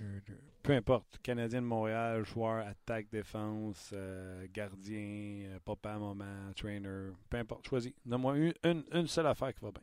Peu 0.62 0.72
importe. 0.74 1.18
Canadien 1.22 1.60
de 1.62 1.66
Montréal, 1.66 2.24
joueur, 2.24 2.64
attaque, 2.66 3.08
défense, 3.10 3.90
euh, 3.92 4.46
gardien, 4.52 5.48
euh, 5.48 5.58
papa, 5.64 5.98
maman, 5.98 6.52
trainer. 6.54 7.10
Peu 7.28 7.38
importe. 7.38 7.66
Choisis. 7.68 7.92
Nomme-moi 8.06 8.36
une, 8.38 8.54
une, 8.64 8.84
une 8.92 9.06
seule 9.08 9.26
affaire 9.26 9.52
qui 9.54 9.60
va 9.64 9.72
bien. 9.72 9.82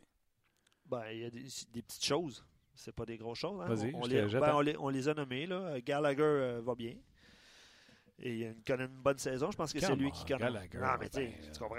Ben, 0.86 1.04
il 1.12 1.18
y 1.18 1.24
a 1.24 1.30
des, 1.30 1.44
des 1.72 1.82
petites 1.82 2.04
choses. 2.04 2.44
C'est 2.74 2.94
pas 2.94 3.04
des 3.04 3.18
grosses 3.18 3.38
choses. 3.38 3.60
hein. 3.60 3.66
Vas-y, 3.66 3.90
on, 3.94 4.06
les, 4.06 4.14
ben, 4.40 4.54
on 4.56 4.60
les- 4.60 4.76
on 4.78 4.88
les 4.88 5.08
a 5.08 5.14
nommés. 5.14 5.46
Là. 5.46 5.80
Gallagher 5.82 6.22
euh, 6.22 6.60
va 6.64 6.74
bien. 6.74 6.94
Et 8.22 8.36
il 8.36 8.56
connaît 8.66 8.84
une 8.84 9.00
bonne 9.00 9.18
saison. 9.18 9.50
Je 9.50 9.56
pense 9.56 9.72
que 9.72 9.80
c'est 9.80 9.94
lui 9.96 10.08
on, 10.08 10.10
qui 10.10 10.24
connaît. 10.24 10.40
Gallagher 10.40 10.78
non, 10.78 10.88
mais 11.00 11.08
bien, 11.08 11.30
tu 11.52 11.58
comprends? 11.58 11.76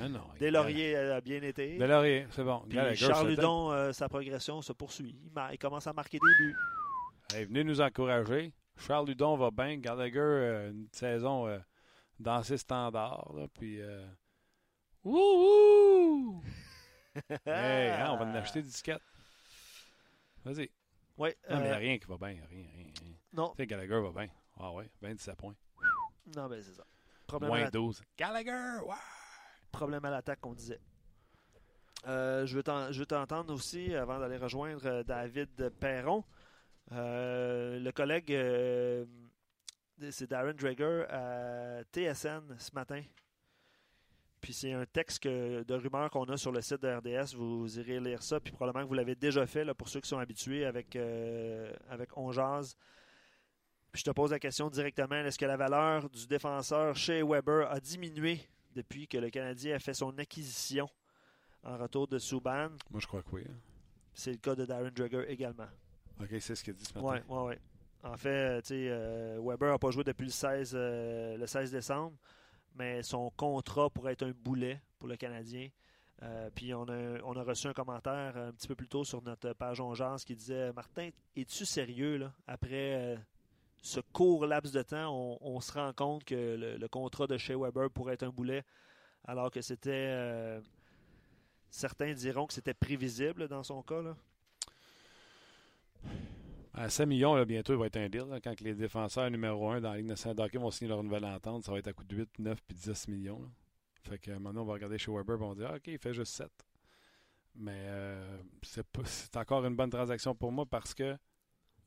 Ah 0.00 0.08
non. 0.08 0.24
Deslauriers 0.40 0.96
a 0.96 1.20
bien 1.20 1.40
été. 1.42 1.78
Delaurier, 1.78 2.26
c'est 2.30 2.42
bon. 2.42 2.64
Puis 2.68 2.76
Gallagher, 2.76 3.06
Charles 3.06 3.28
Ludon, 3.28 3.70
euh, 3.70 3.92
sa 3.92 4.08
progression 4.08 4.60
se 4.60 4.72
poursuit. 4.72 5.16
Il, 5.52 5.58
commence 5.58 5.86
à 5.86 5.92
marquer 5.92 6.18
des 6.18 6.44
buts. 6.44 6.56
Venez 7.46 7.64
nous 7.64 7.80
encourager. 7.80 8.52
Charles 8.76 9.06
Ludon 9.06 9.36
va 9.36 9.50
bien. 9.50 9.76
Gallagher, 9.76 10.18
euh, 10.18 10.70
une 10.70 10.88
saison 10.90 11.46
euh, 11.46 11.58
dans 12.18 12.42
ses 12.42 12.58
standards. 12.58 13.32
Là, 13.34 13.46
puis, 13.52 13.80
euh, 13.80 14.06
wouhou! 15.04 16.42
hey, 17.46 17.90
hein, 17.90 18.10
on 18.12 18.16
va 18.16 18.24
en 18.24 18.34
acheter 18.34 18.62
10 18.62 18.68
disquettes. 18.68 19.02
Vas-y. 20.44 20.70
Oui, 21.16 21.30
Non, 21.48 21.56
mais 21.58 21.62
il 21.62 21.62
n'y 21.62 21.68
a 21.68 21.74
euh, 21.74 21.78
rien 21.78 21.98
qui 21.98 22.06
va 22.06 22.16
bien. 22.16 22.28
Rien, 22.28 22.66
rien, 22.74 22.86
rien. 23.00 23.14
non, 23.32 23.50
Tu 23.50 23.62
sais, 23.62 23.66
Gallagher 23.66 24.00
va 24.00 24.10
bien. 24.10 24.28
Ah 24.58 24.72
ouais, 24.72 24.90
27 25.00 25.36
points. 25.36 25.54
Non, 26.36 26.48
mais 26.48 26.62
c'est 26.62 26.72
ça. 26.74 26.84
Problème 27.26 27.48
Moins 27.50 27.60
la- 27.64 27.70
12. 27.70 28.02
Gallagher, 28.18 28.78
ouais! 28.86 28.94
problème 29.72 30.04
à 30.04 30.10
l'attaque 30.10 30.40
qu'on 30.40 30.54
disait. 30.54 30.80
Euh, 32.06 32.44
je 32.46 32.54
veux 32.56 32.62
t'en- 32.62 32.92
je 32.92 33.00
veux 33.00 33.06
t'entendre 33.06 33.52
aussi, 33.52 33.94
avant 33.94 34.18
d'aller 34.18 34.36
rejoindre 34.36 34.84
euh, 34.86 35.02
David 35.02 35.70
Perron. 35.80 36.22
Euh, 36.92 37.78
le 37.80 37.92
collègue, 37.92 38.30
euh, 38.32 39.06
c'est 40.10 40.28
Darren 40.28 40.52
Drager 40.54 41.04
à 41.08 41.82
TSN 41.92 42.56
ce 42.58 42.70
matin. 42.74 43.02
Puis 44.42 44.52
c'est 44.52 44.72
un 44.74 44.84
texte 44.84 45.22
que- 45.22 45.62
de 45.62 45.74
rumeur 45.74 46.10
qu'on 46.10 46.24
a 46.24 46.36
sur 46.36 46.52
le 46.52 46.60
site 46.60 46.82
de 46.82 46.88
RDS. 46.94 47.34
Vous 47.34 47.78
irez 47.80 47.98
lire 48.00 48.22
ça. 48.22 48.38
Puis 48.38 48.52
probablement 48.52 48.84
que 48.84 48.88
vous 48.88 48.94
l'avez 48.94 49.14
déjà 49.14 49.46
fait 49.46 49.64
là, 49.64 49.74
pour 49.74 49.88
ceux 49.88 50.00
qui 50.02 50.08
sont 50.08 50.18
habitués 50.18 50.66
avec, 50.66 50.94
euh, 50.96 51.72
avec 51.88 52.14
On 52.18 52.30
Jazz. 52.32 52.76
Puis 53.94 54.00
je 54.00 54.06
te 54.06 54.10
pose 54.10 54.32
la 54.32 54.40
question 54.40 54.68
directement. 54.68 55.14
Est-ce 55.14 55.38
que 55.38 55.44
la 55.46 55.56
valeur 55.56 56.10
du 56.10 56.26
défenseur 56.26 56.96
chez 56.96 57.22
Weber 57.22 57.70
a 57.70 57.78
diminué 57.78 58.40
depuis 58.74 59.06
que 59.06 59.18
le 59.18 59.30
Canadien 59.30 59.76
a 59.76 59.78
fait 59.78 59.94
son 59.94 60.18
acquisition 60.18 60.88
en 61.62 61.78
retour 61.78 62.08
de 62.08 62.18
Subban? 62.18 62.70
Moi, 62.90 62.98
je 62.98 63.06
crois 63.06 63.22
que 63.22 63.28
oui. 63.30 63.44
hein. 63.48 63.54
C'est 64.12 64.32
le 64.32 64.38
cas 64.38 64.56
de 64.56 64.64
Darren 64.66 64.90
Drager 64.90 65.24
également. 65.28 65.68
OK, 66.20 66.26
c'est 66.40 66.56
ce 66.56 66.64
qu'il 66.64 66.74
dit 66.74 66.84
ce 66.84 66.92
matin. 66.98 67.22
Oui, 67.28 67.36
oui, 67.36 67.42
oui. 67.50 67.54
En 68.10 68.16
fait, 68.16 68.28
euh, 68.30 68.60
tu 68.62 68.66
sais, 68.66 68.88
euh, 68.90 69.38
Weber 69.40 69.70
n'a 69.70 69.78
pas 69.78 69.92
joué 69.92 70.02
depuis 70.02 70.24
le 70.26 70.32
16, 70.32 70.72
euh, 70.74 71.36
le 71.36 71.46
16 71.46 71.70
décembre, 71.70 72.16
mais 72.74 73.00
son 73.04 73.30
contrat 73.36 73.88
pourrait 73.90 74.14
être 74.14 74.24
un 74.26 74.32
boulet 74.32 74.82
pour 74.98 75.06
le 75.06 75.16
Canadien. 75.16 75.68
Euh, 76.24 76.50
puis 76.52 76.74
on 76.74 76.82
a, 76.88 77.20
on 77.22 77.36
a 77.36 77.44
reçu 77.44 77.68
un 77.68 77.72
commentaire 77.72 78.36
un 78.36 78.50
petit 78.50 78.66
peu 78.66 78.74
plus 78.74 78.88
tôt 78.88 79.04
sur 79.04 79.22
notre 79.22 79.52
page 79.52 79.80
Ongeance 79.80 80.24
qui 80.24 80.34
disait 80.34 80.72
Martin, 80.72 81.10
es-tu 81.36 81.64
sérieux 81.64 82.16
là? 82.16 82.32
Après 82.48 83.18
ce 83.84 84.00
court 84.00 84.46
laps 84.46 84.72
de 84.72 84.80
temps, 84.80 85.38
on, 85.42 85.60
se 85.60 85.70
rend 85.72 85.92
compte 85.92 86.24
que 86.24 86.76
le, 86.80 86.88
contrat 86.88 87.26
de 87.26 87.36
chez 87.36 87.54
Weber 87.54 87.90
pourrait 87.90 88.14
être 88.14 88.22
un 88.22 88.30
boulet, 88.30 88.64
alors 89.24 89.50
que 89.50 89.60
c'était. 89.60 89.90
euh, 89.90 90.60
certains 91.68 92.14
diront 92.14 92.46
que 92.46 92.54
c'était 92.54 92.72
prévisible 92.72 93.46
dans 93.46 93.62
son 93.62 93.82
cas. 93.82 94.00
À 96.72 96.88
5 96.88 97.04
millions, 97.04 97.40
bientôt, 97.44 97.74
il 97.74 97.78
va 97.78 97.86
être 97.86 97.98
un 97.98 98.08
deal. 98.08 98.24
quand 98.42 98.58
les 98.62 98.72
défenseurs 98.72 99.30
numéro 99.30 99.68
1 99.68 99.82
dans 99.82 99.90
la 99.90 99.98
Ligue 99.98 100.06
nationale 100.06 100.36
de 100.36 100.42
hockey 100.42 100.56
vont 100.56 100.70
signer 100.70 100.88
leur 100.88 101.02
nouvelle 101.02 101.26
entente, 101.26 101.64
ça 101.64 101.70
va 101.70 101.78
être 101.78 101.88
à 101.88 101.92
coût 101.92 102.04
de 102.04 102.16
8, 102.16 102.38
9 102.38 102.58
puis 102.66 102.74
10 102.74 103.08
millions. 103.08 103.50
Fait 104.04 104.18
que 104.18 104.30
maintenant, 104.30 104.62
on 104.62 104.64
va 104.64 104.72
regarder 104.72 104.96
chez 104.96 105.12
Weber 105.12 105.38
et 105.38 105.44
on 105.44 105.48
va 105.50 105.54
dire 105.54 105.68
ah, 105.70 105.76
OK, 105.76 105.88
il 105.88 105.98
fait 105.98 106.14
juste 106.14 106.32
7. 106.32 106.48
Mais 107.56 107.84
euh, 107.84 108.38
c'est 108.62 109.36
encore 109.36 109.62
une 109.66 109.76
bonne 109.76 109.90
transaction 109.90 110.34
pour 110.34 110.50
moi 110.52 110.64
parce 110.64 110.94
que, 110.94 111.18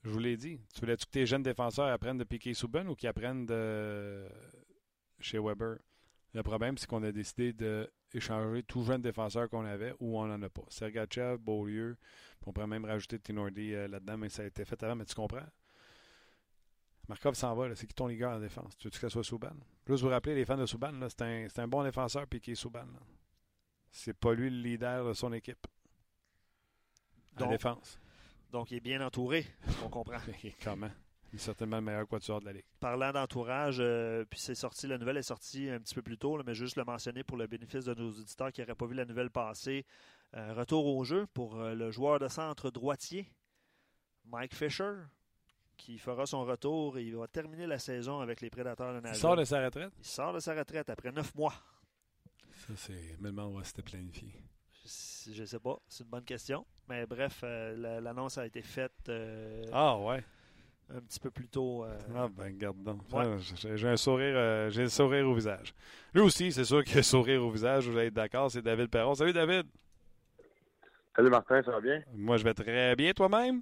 je 0.07 0.13
vous 0.13 0.19
l'ai 0.19 0.37
dit, 0.37 0.59
tu 0.73 0.79
voulais-tu 0.79 1.05
que 1.05 1.11
tes 1.11 1.25
jeunes 1.25 1.43
défenseurs 1.43 1.87
apprennent 1.87 2.17
de 2.17 2.23
piquer 2.23 2.53
Souben 2.53 2.87
ou 2.87 2.95
qu'ils 2.95 3.09
apprennent 3.09 3.45
de 3.45 4.25
chez 5.19 5.37
Weber? 5.37 5.77
Le 6.33 6.43
problème, 6.43 6.77
c'est 6.77 6.87
qu'on 6.87 7.03
a 7.03 7.11
décidé 7.11 7.53
d'échanger 7.53 8.63
tout 8.63 8.83
jeune 8.83 9.01
défenseur 9.01 9.49
qu'on 9.49 9.65
avait 9.65 9.93
ou 9.99 10.19
on 10.19 10.27
n'en 10.27 10.41
a 10.41 10.49
pas. 10.49 10.63
Sergachev, 10.69 11.37
Beaulieu, 11.37 11.97
on 12.45 12.53
pourrait 12.53 12.67
même 12.67 12.85
rajouter 12.85 13.19
Tinordi 13.19 13.73
euh, 13.73 13.87
là-dedans, 13.87 14.17
mais 14.17 14.29
ça 14.29 14.43
a 14.43 14.45
été 14.45 14.63
fait 14.63 14.81
avant, 14.83 14.95
mais 14.95 15.05
tu 15.05 15.13
comprends? 15.13 15.45
Markov 17.09 17.35
s'en 17.35 17.55
va, 17.55 17.73
c'est 17.75 17.87
qui 17.87 17.93
ton 17.93 18.07
leader 18.07 18.31
en 18.31 18.39
défense? 18.39 18.77
Tu 18.77 18.87
veux 18.87 18.91
que 18.91 18.97
ce 18.97 19.09
soit 19.09 19.23
Souban? 19.23 19.55
Juste 19.87 20.03
vous 20.03 20.09
rappeler, 20.09 20.35
les 20.35 20.45
fans 20.45 20.57
de 20.57 20.65
Souban, 20.65 20.93
c'est 21.09 21.59
un, 21.59 21.67
bon 21.67 21.83
défenseur, 21.83 22.25
est 22.31 22.55
Souban. 22.55 22.87
C'est 23.91 24.13
pas 24.17 24.33
lui 24.33 24.49
le 24.49 24.57
leader 24.57 25.07
de 25.07 25.13
son 25.13 25.33
équipe. 25.33 25.65
En 27.35 27.41
Donc- 27.41 27.51
défense. 27.51 27.99
Donc, 28.51 28.71
il 28.71 28.77
est 28.77 28.81
bien 28.81 29.05
entouré, 29.05 29.45
on 29.86 29.89
comprend. 29.89 30.17
Comment? 30.63 30.89
certainement 31.38 31.75
le 31.77 31.83
meilleur 31.83 32.07
quatuor 32.07 32.39
de 32.39 32.45
la 32.45 32.53
Ligue. 32.53 32.63
Parlant 32.79 33.12
d'entourage, 33.12 33.77
euh, 33.79 34.25
puis 34.27 34.39
c'est 34.39 34.55
sorti, 34.55 34.88
la 34.88 34.97
nouvelle 34.97 35.17
est 35.17 35.21
sortie 35.21 35.69
un 35.69 35.79
petit 35.79 35.93
peu 35.93 36.01
plus 36.01 36.17
tôt, 36.17 36.36
là, 36.38 36.43
mais 36.45 36.55
juste 36.55 36.77
le 36.77 36.83
mentionner 36.83 37.23
pour 37.23 37.38
le 37.38 37.45
bénéfice 37.45 37.86
de 37.86 37.93
nos 37.93 38.10
auditeurs 38.10 38.51
qui 38.51 38.62
n'auraient 38.62 38.73
pas 38.73 38.88
vu 38.88 38.95
la 38.95 39.05
nouvelle 39.05 39.29
passer. 39.29 39.86
Euh, 40.36 40.53
retour 40.55 40.88
au 40.88 41.03
jeu 41.03 41.27
pour 41.33 41.60
euh, 41.60 41.75
le 41.75 41.91
joueur 41.91 42.17
de 42.17 42.27
centre 42.27 42.71
droitier, 42.71 43.29
Mike 44.25 44.55
Fisher, 44.55 44.93
qui 45.75 45.99
fera 45.99 46.25
son 46.25 46.43
retour 46.43 46.97
et 46.97 47.03
il 47.03 47.15
va 47.15 47.27
terminer 47.27 47.67
la 47.67 47.77
saison 47.77 48.19
avec 48.19 48.41
les 48.41 48.49
Prédateurs 48.49 48.93
de 48.93 48.99
Il 48.99 49.03
Nashville. 49.03 49.21
sort 49.21 49.36
de 49.36 49.43
sa 49.43 49.63
retraite? 49.63 49.93
Il 49.99 50.05
sort 50.05 50.33
de 50.33 50.39
sa 50.39 50.55
retraite 50.55 50.89
après 50.89 51.12
neuf 51.12 51.36
mois. 51.36 51.53
Ça, 52.55 52.73
c'est. 52.75 53.15
Mais 53.19 53.29
on 53.39 53.51
va 53.51 53.62
planifié. 53.86 54.33
Je 54.89 55.41
ne 55.41 55.45
sais 55.45 55.60
pas, 55.60 55.78
c'est 55.89 56.04
une 56.06 56.10
bonne 56.10 56.23
question. 56.23 56.65
Mais 56.88 57.06
bref, 57.06 57.41
euh, 57.43 57.76
la- 57.78 58.00
l'annonce 58.00 58.38
a 58.38 58.45
été 58.45 58.62
faite 58.62 58.93
euh, 59.10 59.63
Ah, 59.73 59.97
ouais. 60.00 60.23
un 60.89 61.02
petit 61.02 61.19
peu 61.19 61.30
plus 61.30 61.50
tôt. 61.50 61.84
euh, 61.84 61.97
Ah, 62.15 62.28
ben, 62.30 62.58
garde 62.58 62.82
donc. 62.82 63.02
Ouais. 63.12 63.26
Ah, 63.26 63.38
j'ai- 63.76 63.88
un 63.88 63.97
sourire, 63.97 64.36
euh, 64.38 64.69
j'ai 64.69 64.84
le 64.84 64.89
sourire 64.89 65.28
au 65.28 65.34
visage. 65.34 65.73
Lui 66.13 66.21
aussi, 66.21 66.52
c'est 66.54 66.63
sûr 66.63 66.84
qu'il 66.86 66.93
a 66.93 66.97
le 66.97 67.04
sourire 67.04 67.43
au 67.43 67.52
visage, 67.52 67.88
vous 67.89 67.97
allez 67.97 68.08
être 68.08 68.13
d'accord, 68.13 68.50
c'est 68.50 68.62
David 68.62 68.89
Perron. 68.89 69.13
Salut, 69.13 69.34
David. 69.34 69.65
Salut 71.15 71.30
Martin, 71.30 71.62
ça 71.63 71.71
va 71.71 71.82
bien? 71.82 72.02
Moi, 72.13 72.38
je 72.38 72.43
vais 72.45 72.54
très 72.54 72.95
bien, 72.95 73.12
toi-même? 73.12 73.62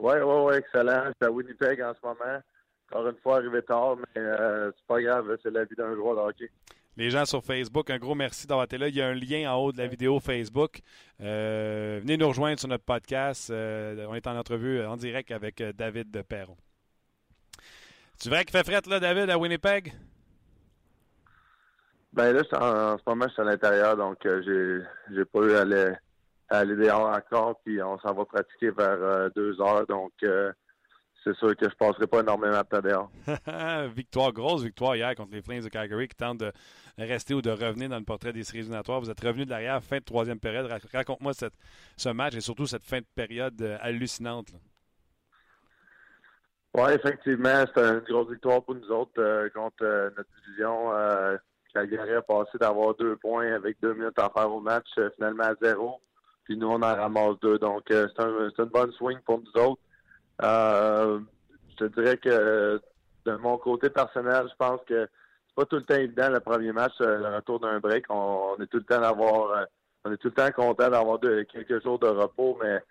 Oui, 0.00 0.14
oui, 0.16 0.34
oui, 0.46 0.54
excellent. 0.56 1.04
Je 1.06 1.12
suis 1.12 1.24
à 1.26 1.30
Winnipeg 1.30 1.80
en 1.82 1.94
ce 1.94 2.00
moment. 2.04 2.40
Encore 2.90 3.08
une 3.08 3.16
fois, 3.18 3.36
arrivé 3.36 3.62
tard, 3.62 3.96
mais 3.96 4.06
euh, 4.20 4.72
c'est 4.76 4.86
pas 4.86 5.00
grave, 5.00 5.36
c'est 5.42 5.50
la 5.50 5.64
vie 5.64 5.76
d'un 5.76 5.94
joueur 5.94 6.16
de 6.16 6.20
hockey. 6.20 6.50
Les 6.96 7.10
gens 7.10 7.24
sur 7.24 7.42
Facebook, 7.42 7.90
un 7.90 7.98
gros 7.98 8.14
merci 8.14 8.46
d'avoir 8.46 8.66
été 8.66 8.78
là. 8.78 8.88
Il 8.88 8.94
y 8.94 9.02
a 9.02 9.08
un 9.08 9.14
lien 9.14 9.52
en 9.52 9.56
haut 9.56 9.72
de 9.72 9.78
la 9.78 9.88
vidéo 9.88 10.20
Facebook. 10.20 10.80
Euh, 11.20 11.98
venez 12.00 12.16
nous 12.16 12.28
rejoindre 12.28 12.58
sur 12.58 12.68
notre 12.68 12.84
podcast. 12.84 13.50
Euh, 13.50 14.06
on 14.08 14.14
est 14.14 14.26
en 14.26 14.36
entrevue 14.36 14.84
en 14.84 14.96
direct 14.96 15.32
avec 15.32 15.60
euh, 15.60 15.72
David 15.72 16.22
Perron. 16.22 16.56
Tu 18.20 18.28
vrai 18.28 18.44
qu'il 18.44 18.56
fait 18.56 18.64
fret, 18.64 18.88
là, 18.88 19.00
David, 19.00 19.28
à 19.28 19.38
Winnipeg? 19.38 19.92
Ben 22.12 22.32
là, 22.32 22.42
en, 22.52 22.94
en 22.94 22.98
ce 22.98 23.02
moment, 23.08 23.26
je 23.26 23.32
suis 23.32 23.42
à 23.42 23.44
l'intérieur, 23.44 23.96
donc 23.96 24.24
euh, 24.24 24.40
j'ai 24.46 25.14
j'ai 25.16 25.24
pas 25.24 25.40
eu 25.40 25.54
à 25.54 25.62
aller, 25.62 25.92
à 26.48 26.58
aller 26.58 26.76
dehors 26.76 27.12
encore, 27.12 27.60
puis 27.64 27.82
on 27.82 27.98
s'en 27.98 28.14
va 28.14 28.24
pratiquer 28.24 28.70
vers 28.70 29.02
euh, 29.02 29.28
deux 29.34 29.60
heures, 29.60 29.84
donc 29.88 30.12
euh, 30.22 30.52
c'est 31.24 31.34
sûr 31.36 31.56
que 31.56 31.68
je 31.68 31.74
passerai 31.74 32.06
pas 32.06 32.20
énormément 32.20 32.58
de 32.60 32.62
temps 32.62 32.80
dehors. 32.80 33.10
victoire, 33.94 34.32
grosse 34.32 34.62
victoire 34.62 34.94
hier 34.94 35.14
contre 35.14 35.32
les 35.32 35.42
Flames 35.42 35.62
de 35.62 35.68
Calgary 35.68 36.06
qui 36.08 36.14
tentent 36.16 36.38
de 36.40 36.52
rester 36.98 37.34
ou 37.34 37.40
de 37.42 37.50
revenir 37.50 37.88
dans 37.88 37.98
le 37.98 38.04
portrait 38.04 38.32
des 38.32 38.44
séries 38.44 38.58
éliminatoires. 38.60 39.00
Vous 39.00 39.10
êtes 39.10 39.20
revenu 39.20 39.44
de 39.46 39.50
l'arrière, 39.50 39.82
fin 39.82 39.98
de 39.98 40.04
troisième 40.04 40.38
période. 40.38 40.66
Ra- 40.66 40.78
Raconte-moi 40.92 41.32
ce 41.96 42.08
match 42.10 42.34
et 42.34 42.40
surtout 42.40 42.66
cette 42.66 42.84
fin 42.84 42.98
de 43.00 43.06
période 43.14 43.60
euh, 43.62 43.76
hallucinante. 43.80 44.52
là. 44.52 44.58
Oui, 46.76 46.92
effectivement, 46.92 47.64
c'était 47.66 47.88
une 47.88 48.00
grosse 48.00 48.30
victoire 48.30 48.62
pour 48.64 48.74
nous 48.74 48.90
autres 48.90 49.12
euh, 49.22 49.48
contre 49.50 49.82
euh, 49.82 50.10
notre 50.16 50.28
division. 50.44 50.92
Euh, 50.92 51.36
Calgary 51.72 52.12
a 52.14 52.22
passé 52.22 52.58
d'avoir 52.60 52.94
deux 52.96 53.16
points 53.16 53.52
avec 53.52 53.80
deux 53.80 53.94
minutes 53.94 54.18
à 54.18 54.28
faire 54.30 54.52
au 54.52 54.60
match, 54.60 54.86
finalement 55.16 55.44
à 55.44 55.54
zéro. 55.62 56.00
Puis 56.44 56.56
nous, 56.56 56.66
on 56.68 56.82
en 56.82 56.94
ramasse 56.94 57.38
deux. 57.40 57.58
Donc, 57.58 57.82
c'est 57.88 58.20
un, 58.20 58.50
c'est 58.56 58.62
une 58.62 58.68
bonne 58.70 58.92
swing 58.92 59.18
pour 59.24 59.40
nous 59.40 59.62
autres. 59.62 59.80
Euh, 60.42 61.20
je 61.70 61.84
te 61.84 62.00
dirais 62.00 62.16
que 62.16 62.80
de 63.24 63.36
mon 63.36 63.56
côté 63.58 63.90
personnel, 63.90 64.46
je 64.50 64.56
pense 64.56 64.80
que 64.86 65.08
c'est 65.46 65.54
pas 65.54 65.64
tout 65.64 65.76
le 65.76 65.84
temps 65.84 65.94
évident 65.94 66.30
le 66.30 66.40
premier 66.40 66.72
match, 66.72 66.94
euh, 67.00 67.18
le 67.18 67.36
retour 67.36 67.60
d'un 67.60 67.78
break. 67.78 68.06
On, 68.10 68.56
est 68.60 68.66
tout 68.66 68.78
le 68.78 68.84
temps 68.84 69.00
d'avoir 69.00 69.50
euh, 69.50 69.64
on 70.04 70.12
est 70.12 70.16
tout 70.16 70.28
le 70.28 70.34
temps 70.34 70.50
content 70.50 70.90
d'avoir 70.90 71.18
quelques 71.20 71.82
jours 71.82 71.98
de 71.98 72.08
repos, 72.08 72.58
mais 72.62 72.82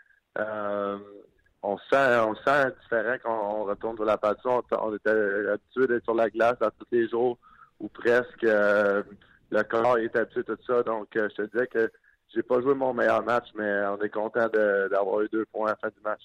on 1.65 1.77
se 1.77 1.83
sent, 1.91 2.19
on 2.19 2.35
se 2.35 2.43
sent 2.43 2.71
différent 2.81 3.17
quand 3.23 3.55
on 3.55 3.63
retourne 3.65 3.95
sur 3.95 4.05
la 4.05 4.17
patinoire. 4.17 4.63
On, 4.71 4.89
on 4.89 4.95
était 4.95 5.11
habitué 5.11 5.87
d'être 5.87 6.03
sur 6.03 6.15
la 6.15 6.29
glace 6.29 6.61
à 6.61 6.71
tous 6.71 6.87
les 6.91 7.07
jours 7.07 7.37
ou 7.79 7.87
presque. 7.87 8.41
le 8.41 9.63
corps 9.63 9.99
est 9.99 10.15
habitué 10.15 10.43
tout 10.43 10.57
ça. 10.65 10.81
Donc, 10.83 11.09
je 11.13 11.27
te 11.27 11.41
disais 11.43 11.67
que 11.67 11.91
j'ai 12.33 12.41
pas 12.41 12.59
joué 12.61 12.73
mon 12.73 12.93
meilleur 12.93 13.23
match, 13.23 13.47
mais 13.53 13.85
on 13.85 14.01
est 14.01 14.09
content 14.09 14.47
d'avoir 14.49 15.21
eu 15.21 15.29
deux 15.29 15.45
points 15.45 15.67
à 15.67 15.71
la 15.71 15.75
fin 15.75 15.89
du 15.89 16.01
match. 16.03 16.23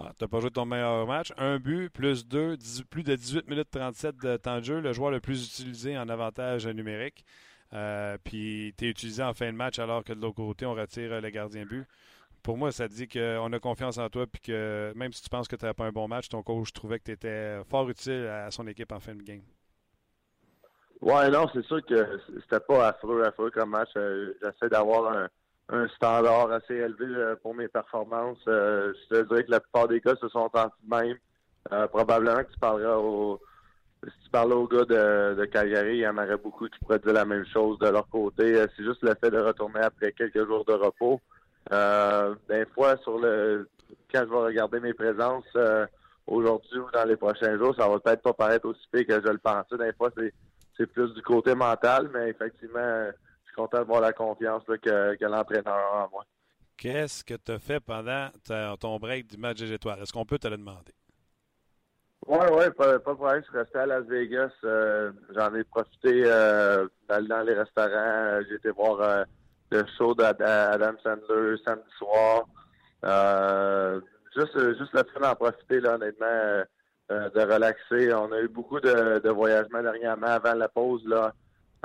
Ah, 0.00 0.12
tu 0.16 0.24
n'as 0.24 0.28
pas 0.28 0.40
joué 0.40 0.50
ton 0.50 0.64
meilleur 0.64 1.06
match. 1.06 1.32
Un 1.38 1.58
but, 1.58 1.90
plus 1.90 2.26
deux, 2.26 2.56
18 2.56 2.84
plus 2.88 3.02
de 3.02 3.16
18 3.16 3.48
minutes 3.48 3.70
37 3.70 4.16
de 4.16 4.36
temps 4.36 4.58
de 4.58 4.64
jeu. 4.64 4.80
Le 4.80 4.92
joueur 4.92 5.10
le 5.10 5.20
plus 5.20 5.44
utilisé 5.46 5.98
en 5.98 6.08
avantage 6.08 6.66
numérique. 6.68 7.24
Euh, 7.72 8.16
puis 8.22 8.74
tu 8.78 8.86
es 8.86 8.88
utilisé 8.90 9.22
en 9.22 9.34
fin 9.34 9.46
de 9.46 9.56
match 9.56 9.78
alors 9.78 10.04
que 10.04 10.12
de 10.12 10.20
l'autre 10.20 10.36
côté, 10.36 10.66
on 10.66 10.74
retire 10.74 11.12
euh, 11.12 11.20
le 11.20 11.30
gardien 11.30 11.64
but. 11.66 11.86
Pour 12.42 12.56
moi, 12.56 12.70
ça 12.70 12.86
dit 12.86 13.08
qu'on 13.08 13.52
a 13.52 13.58
confiance 13.58 13.98
en 13.98 14.08
toi 14.08 14.26
puis 14.26 14.40
que 14.40 14.92
même 14.94 15.12
si 15.12 15.22
tu 15.22 15.28
penses 15.28 15.48
que 15.48 15.56
tu 15.56 15.64
n'as 15.64 15.74
pas 15.74 15.84
un 15.84 15.92
bon 15.92 16.06
match, 16.06 16.28
ton 16.28 16.42
coach 16.42 16.72
trouvait 16.72 16.98
que 17.00 17.04
tu 17.04 17.12
étais 17.12 17.62
fort 17.68 17.88
utile 17.90 18.26
à 18.26 18.50
son 18.50 18.66
équipe 18.68 18.92
en 18.92 19.00
fin 19.00 19.14
de 19.14 19.22
game. 19.22 19.42
Ouais, 21.00 21.28
non, 21.30 21.46
c'est 21.52 21.64
sûr 21.64 21.84
que 21.84 22.20
c'était 22.42 22.60
pas 22.60 22.88
affreux, 22.88 23.24
affreux 23.24 23.50
comme 23.50 23.70
match. 23.70 23.90
Euh, 23.96 24.34
J'essaie 24.42 24.68
d'avoir 24.68 25.12
un, 25.12 25.28
un 25.70 25.88
standard 25.88 26.50
assez 26.50 26.74
élevé 26.74 27.06
euh, 27.06 27.36
pour 27.42 27.54
mes 27.54 27.68
performances. 27.68 28.38
Euh, 28.48 28.92
je 29.10 29.16
te 29.16 29.28
dirais 29.28 29.44
que 29.44 29.50
la 29.50 29.60
plupart 29.60 29.88
des 29.88 30.00
gars 30.00 30.16
se 30.20 30.28
sont 30.28 30.50
sentis 30.54 30.74
de 30.82 30.96
même. 30.96 31.16
Euh, 31.72 31.86
probablement 31.86 32.42
que 32.44 32.52
tu 32.52 32.58
parleras 32.58 32.96
au 32.96 33.40
si 34.04 34.24
tu 34.24 34.30
parlais 34.30 34.54
aux 34.54 34.68
gars 34.68 34.84
de, 34.84 35.34
de 35.34 35.44
Calgary, 35.46 35.98
il 35.98 36.00
y 36.00 36.08
en 36.08 36.16
aurait 36.16 36.36
beaucoup 36.36 36.68
qui 36.68 36.78
pourraient 36.78 36.98
dire 37.00 37.12
la 37.12 37.24
même 37.24 37.44
chose 37.46 37.78
de 37.78 37.88
leur 37.88 38.08
côté. 38.08 38.54
Euh, 38.54 38.66
C'est 38.76 38.84
juste 38.84 39.02
le 39.02 39.14
fait 39.20 39.30
de 39.30 39.38
retourner 39.38 39.80
après 39.80 40.12
quelques 40.12 40.46
jours 40.46 40.64
de 40.64 40.72
repos. 40.72 41.20
Euh, 41.72 42.34
des 42.48 42.64
fois, 42.66 42.96
sur 42.98 43.18
le 43.18 43.68
quand 44.12 44.20
je 44.20 44.30
vais 44.30 44.36
regarder 44.36 44.80
mes 44.80 44.94
présences 44.94 45.44
euh, 45.56 45.86
aujourd'hui 46.26 46.78
ou 46.78 46.90
dans 46.92 47.04
les 47.04 47.16
prochains 47.16 47.56
jours, 47.58 47.74
ça 47.74 47.88
va 47.88 47.98
peut-être 47.98 48.22
pas 48.22 48.32
paraître 48.32 48.66
aussi 48.66 48.86
pire 48.92 49.06
que 49.06 49.20
je 49.20 49.32
le 49.32 49.38
pensais. 49.38 49.76
Des 49.78 49.92
fois, 49.94 50.10
c'est 50.76 50.86
plus 50.86 51.12
du 51.14 51.22
côté 51.22 51.54
mental, 51.54 52.08
mais 52.12 52.30
effectivement, 52.30 53.10
content 53.58 53.80
de 53.80 53.86
voir 53.92 54.00
la 54.00 54.12
confiance 54.12 54.62
là, 54.68 54.76
que, 54.78 55.16
que 55.16 55.24
l'entraîneur 55.24 55.74
a 55.74 56.04
en 56.04 56.08
moi. 56.10 56.24
Qu'est-ce 56.76 57.24
que 57.24 57.34
tu 57.34 57.52
as 57.52 57.58
fait 57.58 57.80
pendant 57.80 58.28
ta- 58.46 58.76
ton 58.78 58.98
break 58.98 59.26
du 59.26 59.36
match 59.36 59.58
des 59.58 59.72
étoiles? 59.72 60.00
Est-ce 60.00 60.12
qu'on 60.12 60.24
peut 60.32 60.38
te 60.38 60.48
le 60.48 60.56
demander? 60.56 60.92
Oui, 62.26 62.46
oui, 62.52 62.64
pas, 62.76 62.98
pas 62.98 63.12
de 63.12 63.16
problème. 63.16 63.42
Je 63.42 63.48
suis 63.48 63.58
resté 63.58 63.78
à 63.78 63.86
Las 63.86 64.04
Vegas. 64.04 64.52
euh, 64.64 65.10
J'en 65.34 65.52
ai 65.54 65.64
profité 65.64 66.22
euh, 66.26 66.86
d'aller 67.08 67.28
dans 67.28 67.42
les 67.42 67.54
restaurants. 67.54 68.40
J'ai 68.48 68.56
été 68.56 68.70
voir 68.70 69.00
euh, 69.00 69.24
le 69.70 69.84
show 69.96 70.14
d'Adam 70.14 70.94
Sandler 71.02 71.56
samedi 71.64 71.90
soir. 71.98 72.44
Juste, 74.36 74.58
juste 74.78 74.92
le 74.92 75.02
fait 75.12 75.20
d'en 75.20 75.34
profiter, 75.34 75.80
là, 75.80 75.94
honnêtement, 75.94 76.64
de 77.08 77.52
relaxer. 77.52 78.12
On 78.14 78.30
a 78.32 78.40
eu 78.40 78.48
beaucoup 78.48 78.80
de, 78.80 79.20
de 79.20 79.30
voyagements 79.30 79.82
dernièrement 79.82 80.26
avant 80.40 80.54
la 80.54 80.68
pause. 80.68 81.04
Là. 81.06 81.32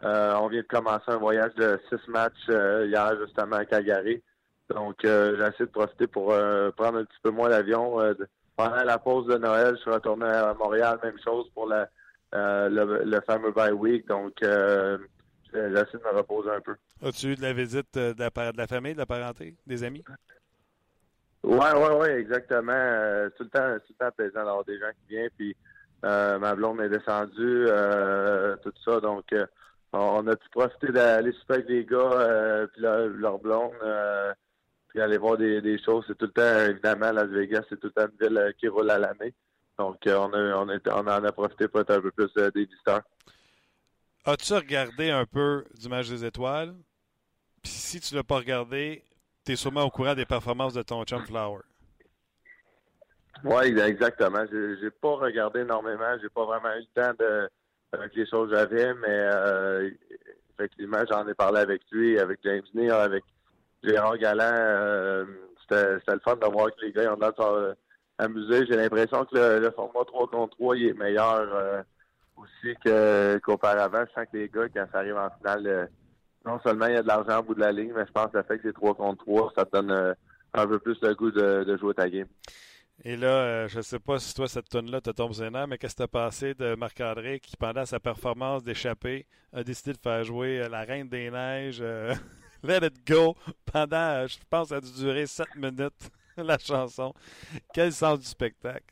Euh, 0.04 0.34
on 0.42 0.48
vient 0.48 0.62
de 0.62 0.68
commencer 0.68 1.06
un 1.08 1.18
voyage 1.18 1.54
de 1.56 1.80
six 1.88 2.08
matchs 2.08 2.34
euh, 2.50 2.88
hier, 2.88 3.16
justement, 3.22 3.58
à 3.58 3.66
Calgary. 3.66 4.24
Donc, 4.70 5.06
euh, 5.06 5.36
j'ai 5.38 5.44
essayé 5.44 5.66
de 5.66 5.72
profiter 5.72 6.08
pour 6.08 6.34
euh, 6.34 6.72
prendre 6.72 6.98
un 6.98 7.06
petit 7.06 7.20
peu 7.22 7.30
moins 7.30 7.50
l'avion. 7.50 8.00
pendant 8.56 8.84
la 8.84 8.98
pause 8.98 9.28
de 9.28 9.38
Noël, 9.38 9.76
je 9.76 9.82
suis 9.82 9.92
retourné 9.92 10.26
à 10.26 10.54
Montréal, 10.56 10.98
même 11.04 11.20
chose 11.24 11.48
pour 11.54 11.68
la, 11.68 11.88
le, 12.32 13.04
le 13.04 13.22
fameux 13.22 13.52
bye 13.52 13.72
week. 13.72 14.08
Donc, 14.08 14.34
essayé 14.42 14.98
de 15.54 15.68
me 16.04 16.18
reposer 16.18 16.50
un 16.50 16.62
peu. 16.62 16.76
As-tu 17.04 17.28
eu 17.28 17.36
de 17.36 17.42
la 17.42 17.54
visite 17.54 17.94
de 17.94 18.16
la, 18.18 18.32
par- 18.32 18.54
de 18.54 18.58
la 18.58 18.68
famille, 18.68 18.94
de 18.94 19.00
la 19.00 19.06
parenté, 19.06 19.56
des 19.68 19.84
amis? 19.84 20.04
Ouais, 21.44 21.74
ouais, 21.74 21.96
ouais, 21.98 22.20
exactement. 22.20 23.30
Tout 23.38 23.44
le 23.44 23.50
temps, 23.50 23.76
tout 23.86 23.94
le 24.00 24.06
temps 24.06 24.12
plaisant 24.16 24.46
d'avoir 24.46 24.64
des 24.64 24.80
gens 24.80 24.90
qui 25.02 25.16
viennent. 25.16 25.30
Puis 25.38 25.56
ma 26.02 26.56
blonde 26.56 26.82
est 26.82 26.90
descendue, 26.90 27.68
tout 28.64 28.74
ça. 28.84 29.00
Donc, 29.02 29.26
on 29.94 30.28
a 30.28 30.36
pu 30.36 30.50
profiter 30.50 30.92
d'aller 30.92 31.32
super 31.34 31.58
avec 31.58 31.70
les 31.70 31.86
gars, 31.86 31.98
euh, 31.98 32.68
puis 32.68 32.82
leur, 32.82 33.08
leur 33.08 33.40
blonde, 33.40 33.74
euh, 33.84 34.34
puis 34.90 35.00
aller 35.02 35.18
voir 35.18 35.38
des, 35.38 35.62
des 35.62 35.82
choses. 35.82 36.04
C'est 36.08 36.18
tout 36.18 36.26
le 36.26 36.32
temps, 36.32 36.70
évidemment, 36.70 37.12
Las 37.12 37.30
Vegas, 37.30 37.64
c'est 37.70 37.80
tout 37.80 37.88
le 37.88 37.94
temps 37.94 38.12
une 38.12 38.28
ville 38.28 38.38
euh, 38.38 38.52
qui 38.60 38.68
roule 38.68 38.90
à 38.90 38.98
l'année. 38.98 39.34
Donc, 39.78 39.98
on, 40.06 40.34
a, 40.34 40.56
on, 40.58 40.70
a, 40.70 40.78
on 40.88 41.08
en 41.08 41.24
a 41.24 41.32
profité 41.32 41.68
pour 41.68 41.82
être 41.82 41.92
un 41.92 42.02
peu 42.02 42.12
plus 42.12 42.30
euh, 42.38 42.52
des 42.52 42.66
visiteurs. 42.66 43.02
As-tu 44.26 44.54
regardé 44.54 45.10
un 45.10 45.26
peu 45.26 45.66
du 45.80 45.90
match 45.90 46.10
des 46.10 46.24
étoiles? 46.26 46.74
Puis 47.62 47.72
si 47.72 48.00
tu 48.00 48.14
ne 48.14 48.20
l'as 48.20 48.24
pas 48.24 48.38
regardé, 48.38 49.04
tu 49.46 49.52
es 49.52 49.56
sûrement 49.56 49.84
au 49.84 49.90
courant 49.90 50.16
des 50.16 50.26
performances 50.26 50.74
de 50.74 50.82
ton 50.82 51.04
chum 51.04 51.24
Flower. 51.26 51.62
Oui, 53.44 53.78
exactement. 53.80 54.46
J'ai 54.50 54.92
pas 54.92 55.16
regardé 55.16 55.62
énormément. 55.62 56.18
J'ai 56.22 56.30
pas 56.30 56.46
vraiment 56.46 56.74
eu 56.76 56.80
le 56.80 57.02
temps 57.02 57.14
de 57.20 57.50
avec 57.94 58.16
les 58.16 58.26
choses 58.26 58.50
que 58.50 58.56
j'avais, 58.58 58.94
mais 58.96 59.08
euh, 59.10 59.90
effectivement, 60.58 60.98
j'en 61.10 61.28
ai 61.28 61.34
parlé 61.34 61.60
avec 61.60 61.82
lui, 61.92 62.20
avec 62.20 62.40
James 62.44 62.64
Neal, 62.74 62.92
avec 62.92 63.24
Gérard 63.84 64.18
Galland. 64.18 64.52
Euh, 64.54 65.26
C'était 65.62 66.00
c'était 66.00 66.14
le 66.14 66.20
fun 66.20 66.36
de 66.36 66.46
voir 66.52 66.68
que 66.76 66.86
les 66.86 66.92
gars 66.92 67.04
ils 67.04 67.10
ont 67.10 67.16
l'air 67.20 67.32
de 67.32 67.38
s'en 67.38 67.74
amuser. 68.18 68.66
J'ai 68.66 68.76
l'impression 68.76 69.24
que 69.26 69.36
le, 69.38 69.60
le 69.60 69.72
format 69.72 70.04
3 70.06 70.28
contre 70.28 70.56
3 70.58 70.78
il 70.78 70.88
est 70.90 70.94
meilleur 70.94 71.48
euh, 71.56 71.82
aussi 72.38 72.76
que- 72.84 73.38
qu'auparavant. 73.40 74.04
je 74.08 74.12
sens 74.14 74.28
que 74.32 74.38
les 74.38 74.50
gars, 74.50 74.68
quand 74.74 74.86
ça 74.92 75.00
arrive 75.00 75.18
en 75.18 75.30
finale, 75.38 75.68
euh, 75.68 75.86
non 76.46 76.60
seulement 76.62 76.88
il 76.88 76.96
y 76.96 76.98
a 76.98 77.02
de 77.04 77.08
l'argent 77.08 77.40
au 77.40 77.44
bout 77.44 77.56
de 77.56 77.62
la 77.62 77.72
ligne, 77.72 77.94
mais 77.96 78.06
je 78.06 78.12
pense 78.12 78.32
que 78.32 78.38
le 78.38 78.44
fait 78.44 78.58
que 78.58 78.68
c'est 78.68 78.74
3 78.74 78.96
contre 78.96 79.24
3, 79.24 79.54
ça 79.56 79.66
te 79.66 79.72
donne 79.78 79.92
euh, 79.92 80.14
un 80.54 80.68
peu 80.68 80.80
plus 80.80 80.98
le 81.02 81.14
goût 81.16 81.32
de, 81.32 81.64
de 81.64 81.78
jouer 81.78 81.94
ta 81.94 82.10
game. 82.10 82.28
Et 83.02 83.18
là, 83.18 83.28
euh, 83.28 83.68
je 83.68 83.78
ne 83.78 83.82
sais 83.82 84.00
pas 84.00 84.20
si 84.20 84.34
toi, 84.34 84.48
cette 84.48 84.70
tonne-là 84.70 85.02
te 85.02 85.10
tombe 85.10 85.34
sur 85.34 85.50
mais 85.52 85.78
qu'est-ce 85.78 85.94
que 85.96 85.98
tu 85.98 86.04
as 86.04 86.08
passé 86.08 86.54
de 86.54 86.76
Marc-André 86.76 87.40
qui, 87.40 87.58
pendant 87.58 87.86
sa 87.86 88.00
performance 88.00 88.64
d'échappée, 88.64 89.26
a 89.52 89.64
décidé 89.64 89.94
de 89.94 89.98
faire 89.98 90.24
jouer 90.24 90.62
euh, 90.62 90.70
la 90.70 90.82
Reine 90.82 91.10
des 91.10 91.30
Neiges, 91.30 91.82
euh, 91.82 92.14
Let 92.64 92.86
It 92.88 93.06
Go, 93.06 93.36
pendant, 93.72 94.26
je 94.28 94.38
pense, 94.50 94.70
ça 94.70 94.78
a 94.78 94.82
dû 94.82 94.92
durer 94.94 95.26
7 95.26 95.56
minutes, 95.56 96.12
la 96.38 96.58
chanson. 96.58 97.14
Quel 97.74 97.92
sens 97.92 98.20
du 98.20 98.26
spectacle? 98.26 98.86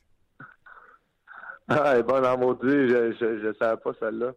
Ah, 1.68 2.02
bon, 2.02 2.20
dans 2.20 2.36
mon 2.36 2.52
Dieu, 2.54 3.14
je 3.18 3.46
ne 3.46 3.52
savais 3.54 3.80
pas 3.80 3.92
celle-là. 3.98 4.32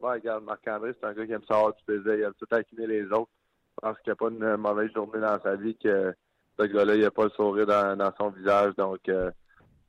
Bon, 0.00 0.08
regarde, 0.08 0.44
Marc-André, 0.44 0.92
c'est 1.00 1.06
un 1.06 1.14
gars 1.14 1.24
qui 1.24 1.32
aime 1.32 1.44
savoir 1.44 1.72
du 1.72 1.84
plaisir. 1.84 2.14
Il 2.14 2.22
aime 2.22 2.34
tout 2.38 2.46
taquiner 2.46 2.86
les 2.86 3.04
autres. 3.06 3.30
Je 3.70 3.88
pense 3.88 3.96
qu'il 4.00 4.10
n'y 4.10 4.12
a 4.12 4.16
pas 4.16 4.28
une 4.28 4.56
mauvaise 4.56 4.92
journée 4.92 5.20
dans 5.20 5.40
sa 5.40 5.54
vie 5.56 5.76
que 5.82 6.12
ce 6.60 6.66
gars-là, 6.66 6.94
il 6.94 7.02
n'a 7.02 7.10
pas 7.10 7.24
le 7.24 7.30
sourire 7.30 7.66
dans, 7.66 8.12
son 8.18 8.30
visage. 8.30 8.74
Donc, 8.76 9.00
euh, 9.08 9.30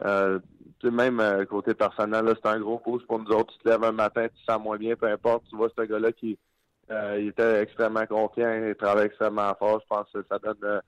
euh, 0.06 0.40
même 0.84 1.20
euh, 1.20 1.46
côté 1.46 1.74
personnel, 1.74 2.34
c'est 2.36 2.50
un 2.50 2.60
gros 2.60 2.80
pouce 2.80 3.04
pour 3.06 3.20
nous 3.20 3.32
autres. 3.32 3.54
Tu 3.54 3.60
te 3.60 3.70
lèves 3.70 3.84
un 3.84 3.92
matin, 3.92 4.28
tu 4.28 4.46
te 4.46 4.52
sens 4.52 4.62
moins 4.62 4.78
bien, 4.78 4.96
peu 4.96 5.08
importe. 5.08 5.44
Tu 5.50 5.56
vois 5.56 5.70
ce 5.78 5.84
gars-là 5.84 6.12
qui 6.12 6.38
euh, 6.90 7.18
il 7.22 7.28
était 7.30 7.62
extrêmement 7.62 8.06
confiant, 8.06 8.52
il 8.68 8.76
travaillait 8.76 9.08
extrêmement 9.08 9.54
fort. 9.56 9.82
Je 9.82 9.88
pense 9.88 10.08
que 10.14 10.26
ça 10.30 10.40
donne 10.40 10.82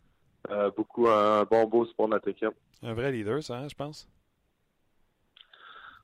beaucoup 0.76 1.08
un, 1.08 1.44
bon 1.44 1.66
boost 1.66 1.96
pour 1.96 2.10
notre 2.10 2.28
équipe. 2.28 2.54
Un 2.82 2.94
vrai 2.94 3.12
leader, 3.12 3.42
ça, 3.42 3.56
hein, 3.56 3.68
je 3.70 3.76
pense. 3.76 4.10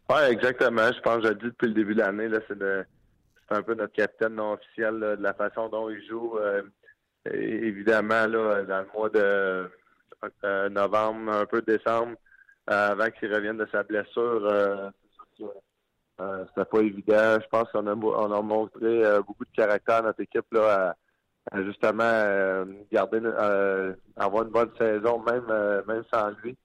Oui, 0.09 0.21
exactement. 0.30 0.91
Je 0.93 1.01
pense 1.01 1.21
que 1.21 1.27
j'ai 1.27 1.36
dit 1.36 1.45
depuis 1.45 1.67
le 1.67 1.73
début 1.73 1.93
de 1.93 1.99
l'année, 1.99 2.30
c'est 2.47 2.57
c'est 2.57 3.55
un 3.55 3.63
peu 3.63 3.73
notre 3.73 3.93
capitaine 3.93 4.36
non 4.36 4.53
officiel 4.53 4.99
de 4.99 5.17
la 5.19 5.34
façon 5.34 5.69
dont 5.69 5.89
il 5.89 6.05
joue 6.07 6.38
évidemment, 7.34 8.27
là, 8.27 8.63
dans 8.63 8.80
le 8.80 8.88
mois 8.93 9.09
de 9.09 9.69
euh, 10.43 10.69
novembre, 10.69 11.32
un 11.32 11.45
peu 11.45 11.61
décembre, 11.61 12.15
euh, 12.69 12.91
avant 12.91 13.09
qu'il 13.09 13.34
revienne 13.34 13.57
de 13.57 13.67
sa 13.71 13.82
blessure, 13.82 14.45
euh, 14.45 14.89
euh, 16.21 16.45
c'était 16.49 16.65
pas 16.65 16.80
évident. 16.82 17.39
Je 17.41 17.47
pense 17.49 17.71
qu'on 17.71 17.88
a, 17.88 17.95
on 17.95 18.32
a 18.32 18.41
montré 18.41 19.03
beaucoup 19.25 19.45
de 19.45 19.55
caractère 19.55 19.97
à 19.97 20.01
notre 20.03 20.21
équipe 20.21 20.45
là, 20.51 20.95
à, 21.51 21.63
justement 21.63 22.65
garder 22.91 23.21
avoir 24.17 24.43
une 24.43 24.49
bonne 24.49 24.71
saison, 24.77 25.23
même 25.23 25.47
même 25.88 26.03
sans 26.13 26.30
lui. 26.43 26.55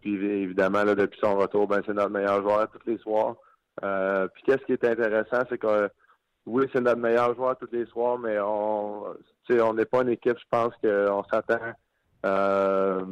puis 0.00 0.14
évidemment, 0.14 0.82
là, 0.82 0.94
depuis 0.96 1.20
son 1.22 1.36
retour, 1.36 1.68
ben, 1.68 1.82
c'est 1.86 1.92
notre 1.92 2.10
meilleur 2.10 2.42
joueur 2.42 2.68
tous 2.70 2.90
les 2.90 2.98
soirs. 2.98 3.36
puis 3.80 4.42
qu'est-ce 4.44 4.64
qui 4.64 4.72
est 4.72 4.84
intéressant, 4.84 5.44
c'est 5.48 5.58
que 5.58 5.88
oui, 6.46 6.66
c'est 6.72 6.80
notre 6.80 7.00
meilleur 7.00 7.34
joueur 7.36 7.56
tous 7.58 7.68
les 7.70 7.86
soirs, 7.86 8.18
mais 8.18 8.40
on 8.40 9.14
on 9.60 9.74
n'est 9.74 9.84
pas 9.84 10.02
une 10.02 10.10
équipe, 10.10 10.38
je 10.38 10.48
pense 10.50 10.74
qu'on 10.82 11.24
s'attend 11.24 11.72
euh, 12.26 13.04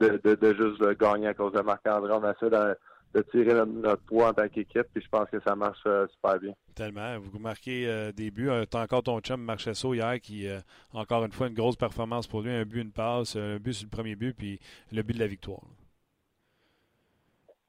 de, 0.00 0.54
juste 0.54 0.98
gagner 0.98 1.28
à 1.28 1.34
cause 1.34 1.52
de 1.52 1.60
Marc-André. 1.60 2.12
On 2.12 2.30
essaie 2.30 2.50
de, 2.50 2.76
de 3.14 3.22
tirer 3.30 3.54
notre, 3.54 4.02
poids 4.02 4.28
en 4.28 4.34
tant 4.34 4.48
qu'équipe, 4.48 4.86
puis 4.92 5.02
je 5.02 5.08
pense 5.08 5.28
que 5.30 5.40
ça 5.40 5.54
marche 5.54 5.82
euh, 5.86 6.06
super 6.08 6.38
bien. 6.38 6.52
Tellement. 6.74 7.18
Vous 7.18 7.38
marquez 7.38 7.88
euh, 7.88 8.12
des 8.12 8.30
buts. 8.30 8.50
T'as 8.70 8.82
encore 8.82 9.02
ton 9.02 9.20
chum 9.20 9.40
Marchesso 9.40 9.94
hier 9.94 10.20
qui, 10.20 10.46
encore 10.92 11.24
une 11.24 11.32
fois, 11.32 11.48
une 11.48 11.54
grosse 11.54 11.76
performance 11.76 12.26
pour 12.26 12.42
lui. 12.42 12.52
Un 12.52 12.64
but, 12.64 12.82
une 12.82 12.92
passe, 12.92 13.36
un 13.36 13.56
but 13.56 13.72
sur 13.72 13.86
le 13.86 13.96
premier 13.96 14.14
but, 14.14 14.34
puis 14.36 14.60
le 14.92 15.02
but 15.02 15.14
de 15.14 15.20
la 15.20 15.26
victoire. 15.26 15.62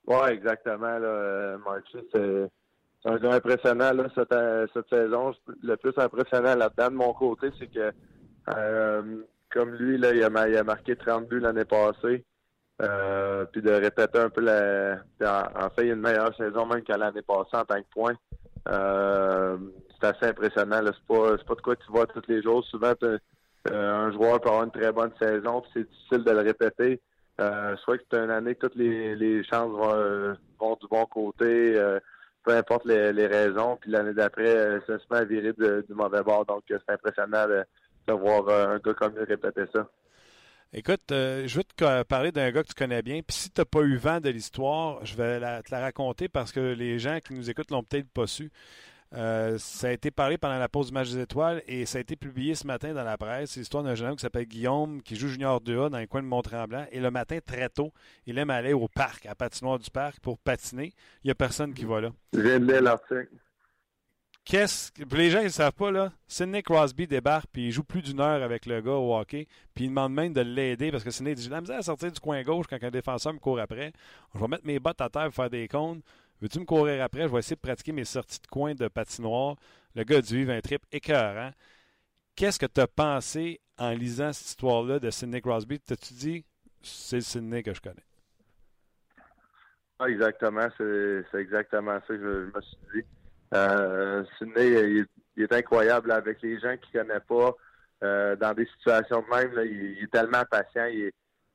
Oui, 0.07 0.29
exactement. 0.31 0.97
Là, 0.97 1.57
un 3.05 3.17
gars 3.17 3.33
impressionnant 3.33 3.93
là, 3.93 4.07
cette, 4.13 4.31
euh, 4.33 4.67
cette, 4.73 4.89
saison. 4.89 5.33
Le 5.63 5.75
plus 5.77 5.93
impressionnant 5.97 6.55
là-dedans 6.55 6.89
de 6.89 6.95
mon 6.95 7.13
côté, 7.13 7.49
c'est 7.57 7.67
que 7.67 7.93
euh, 8.55 9.23
comme 9.51 9.73
lui, 9.75 9.97
là, 9.97 10.13
il 10.13 10.23
a, 10.23 10.63
marqué 10.63 10.95
30 10.95 11.27
buts 11.27 11.39
l'année 11.39 11.65
passée. 11.65 12.23
Euh, 12.81 13.43
puis 13.51 13.61
de 13.61 13.71
répéter 13.71 14.19
un 14.19 14.29
peu 14.29 14.41
la. 14.41 14.99
En, 15.21 15.69
fait, 15.69 15.85
il 15.85 15.91
a 15.91 15.93
une 15.93 16.01
meilleure 16.01 16.33
saison 16.37 16.65
même 16.65 16.81
qu'à 16.81 16.97
l'année 16.97 17.21
passée 17.21 17.55
en 17.57 17.65
tant 17.65 17.81
que 17.81 17.89
point. 17.93 18.13
Euh, 18.69 19.57
c'est 19.99 20.07
assez 20.07 20.25
impressionnant. 20.27 20.79
C'est 20.85 21.07
pas, 21.07 21.37
pas 21.37 21.55
de 21.55 21.61
quoi 21.61 21.75
tu 21.75 21.91
vois 21.91 22.07
tous 22.07 22.21
les 22.29 22.41
jours. 22.41 22.63
Souvent, 22.65 22.93
un 23.69 24.11
joueur 24.11 24.39
peut 24.39 24.49
avoir 24.49 24.63
une 24.63 24.71
très 24.71 24.93
bonne 24.93 25.11
saison, 25.21 25.61
c'est 25.73 25.89
difficile 25.89 26.23
de 26.23 26.31
le 26.31 26.39
répéter. 26.39 27.01
soit 27.83 27.97
que 27.97 28.03
c'est 28.09 28.19
une 28.19 28.31
année 28.31 28.55
que 28.55 28.67
toutes 28.67 28.75
les, 28.75 29.15
les 29.15 29.43
chances 29.43 29.71
vont, 29.71 30.37
vont 30.57 30.77
du 30.79 30.87
bon 30.89 31.05
côté 31.05 31.77
peu 32.49 32.55
importe 32.55 32.85
les, 32.85 33.27
raisons. 33.27 33.77
Puis 33.79 33.91
l'année 33.91 34.13
d'après, 34.13 34.47
euh, 34.47 34.79
ça 34.87 34.97
se 34.97 35.05
met 35.11 35.25
virer 35.25 35.53
du 35.53 35.93
mauvais 35.93 36.23
bord. 36.23 36.45
Donc, 36.45 36.63
euh, 36.71 36.79
c'est 36.83 36.93
impressionnant 36.93 37.47
de, 37.47 38.13
voir 38.13 38.47
euh, 38.49 38.75
un 38.75 38.79
gars 38.79 38.93
comme 38.95 39.15
lui 39.15 39.23
répéter 39.23 39.61
ça. 39.71 39.87
Écoute, 40.73 41.01
je 41.09 41.55
vais 41.55 41.63
te 41.63 42.03
parler 42.03 42.31
d'un 42.31 42.51
gars 42.51 42.63
que 42.63 42.69
tu 42.69 42.73
connais 42.73 43.03
bien. 43.03 43.21
Puis 43.21 43.37
si 43.37 43.51
tu 43.51 43.61
n'as 43.61 43.65
pas 43.65 43.81
eu 43.81 43.97
vent 43.97 44.19
de 44.19 44.29
l'histoire, 44.29 45.03
je 45.05 45.15
vais 45.15 45.39
te 45.61 45.71
la 45.71 45.79
raconter 45.79 46.27
parce 46.27 46.51
que 46.51 46.59
les 46.59 46.97
gens 46.99 47.19
qui 47.19 47.33
nous 47.33 47.49
écoutent 47.49 47.71
l'ont 47.71 47.83
peut-être 47.83 48.09
pas 48.09 48.27
su. 48.27 48.51
Euh, 49.15 49.57
ça 49.57 49.87
a 49.87 49.91
été 49.91 50.11
parlé 50.11 50.37
pendant 50.37 50.59
la 50.59 50.69
pause 50.69 50.87
du 50.87 50.93
match 50.93 51.09
des 51.09 51.19
étoiles 51.19 51.63
et 51.67 51.85
ça 51.87 51.97
a 51.97 52.01
été 52.01 52.15
publié 52.15 52.53
ce 52.53 52.67
matin 52.67 52.93
dans 52.93 53.03
la 53.03 53.17
presse. 53.17 53.51
C'est 53.51 53.59
l'histoire 53.59 53.83
d'un 53.83 53.95
jeune 53.95 54.09
homme 54.09 54.15
qui 54.15 54.21
s'appelle 54.21 54.45
Guillaume 54.45 55.01
qui 55.01 55.15
joue 55.15 55.27
junior 55.27 55.61
2A 55.61 55.89
dans 55.89 55.97
les 55.97 56.07
coins 56.07 56.21
de 56.21 56.27
Mont-Tremblant. 56.27 56.85
Et 56.91 56.99
le 56.99 57.09
matin, 57.09 57.39
très 57.43 57.69
tôt, 57.69 57.91
il 58.27 58.37
aime 58.37 58.51
aller 58.51 58.73
au 58.73 58.87
parc, 58.87 59.25
à 59.25 59.33
patinoire 59.33 59.79
du 59.79 59.89
parc, 59.89 60.19
pour 60.19 60.37
patiner. 60.37 60.93
Il 61.23 61.27
n'y 61.27 61.31
a 61.31 61.35
personne 61.35 61.73
qui 61.73 61.85
va 61.85 62.01
là. 62.01 62.11
l'article. 62.81 63.29
Qu'est-ce 64.45 64.91
que. 64.91 65.03
Les 65.15 65.29
gens, 65.29 65.41
ils 65.41 65.45
ne 65.45 65.49
savent 65.49 65.73
pas, 65.73 65.91
là. 65.91 66.11
Sidney 66.27 66.63
Crosby 66.63 67.05
débarque, 67.05 67.47
puis 67.51 67.67
il 67.67 67.71
joue 67.71 67.83
plus 67.83 68.01
d'une 68.01 68.19
heure 68.19 68.41
avec 68.41 68.65
le 68.65 68.81
gars 68.81 68.93
au 68.93 69.15
hockey, 69.15 69.47
puis 69.75 69.85
il 69.85 69.89
demande 69.89 70.13
même 70.13 70.33
de 70.33 70.41
l'aider 70.41 70.91
parce 70.91 71.03
que 71.03 71.11
Sidney 71.11 71.35
dit 71.35 71.43
J'ai 71.43 71.49
la 71.49 71.61
misère 71.61 71.77
à 71.77 71.83
sortir 71.83 72.11
du 72.11 72.19
coin 72.19 72.41
gauche 72.41 72.65
quand 72.67 72.81
un 72.81 72.89
défenseur 72.89 73.33
me 73.33 73.39
court 73.39 73.59
après. 73.59 73.91
Je 74.33 74.39
vais 74.39 74.47
mettre 74.47 74.65
mes 74.65 74.79
bottes 74.79 75.01
à 75.01 75.09
terre 75.09 75.25
pour 75.25 75.35
faire 75.35 75.49
des 75.51 75.67
cônes. 75.67 76.01
Veux-tu 76.41 76.59
me 76.59 76.65
courir 76.65 77.03
après? 77.03 77.23
Je 77.23 77.27
vais 77.27 77.39
essayer 77.39 77.55
de 77.55 77.61
pratiquer 77.61 77.91
mes 77.91 78.05
sorties 78.05 78.39
de 78.41 78.47
coin 78.47 78.73
de 78.73 78.87
patinoire. 78.87 79.55
Le 79.95 80.03
gars 80.03 80.21
du 80.21 80.35
vivre 80.35 80.51
un 80.51 80.61
trip 80.61 80.81
écœurant. 80.91 81.51
Qu'est-ce 82.35 82.57
que 82.57 82.65
tu 82.65 82.79
as 82.79 82.87
pensé 82.87 83.59
en 83.77 83.91
lisant 83.91 84.31
cette 84.31 84.47
histoire-là 84.47 84.99
de 84.99 85.09
Sidney 85.09 85.41
Crosby? 85.41 85.79
T'as-tu 85.79 86.13
dit, 86.13 86.45
c'est 86.81 87.17
le 87.17 87.21
Sidney 87.21 87.63
que 87.63 87.73
je 87.73 87.81
connais? 87.81 88.05
Ah, 89.99 90.09
exactement. 90.09 90.69
C'est 90.77 91.25
exactement 91.39 91.99
ça 91.99 92.07
que 92.07 92.17
je, 92.17 92.57
me 92.57 92.61
suis 92.61 92.77
dit. 92.93 93.05
Euh, 93.53 94.23
Sidney, 94.37 95.05
il, 95.35 95.43
est 95.43 95.53
incroyable 95.53 96.11
avec 96.11 96.41
les 96.41 96.57
gens 96.59 96.77
qu'il 96.77 97.01
ne 97.01 97.03
connaît 97.03 97.19
pas. 97.19 97.55
Euh, 98.01 98.35
dans 98.37 98.53
des 98.53 98.65
situations 98.77 99.21
de 99.21 99.35
même, 99.35 99.51
il, 99.65 100.01
est 100.01 100.11
tellement 100.11 100.43
patient. 100.49 100.87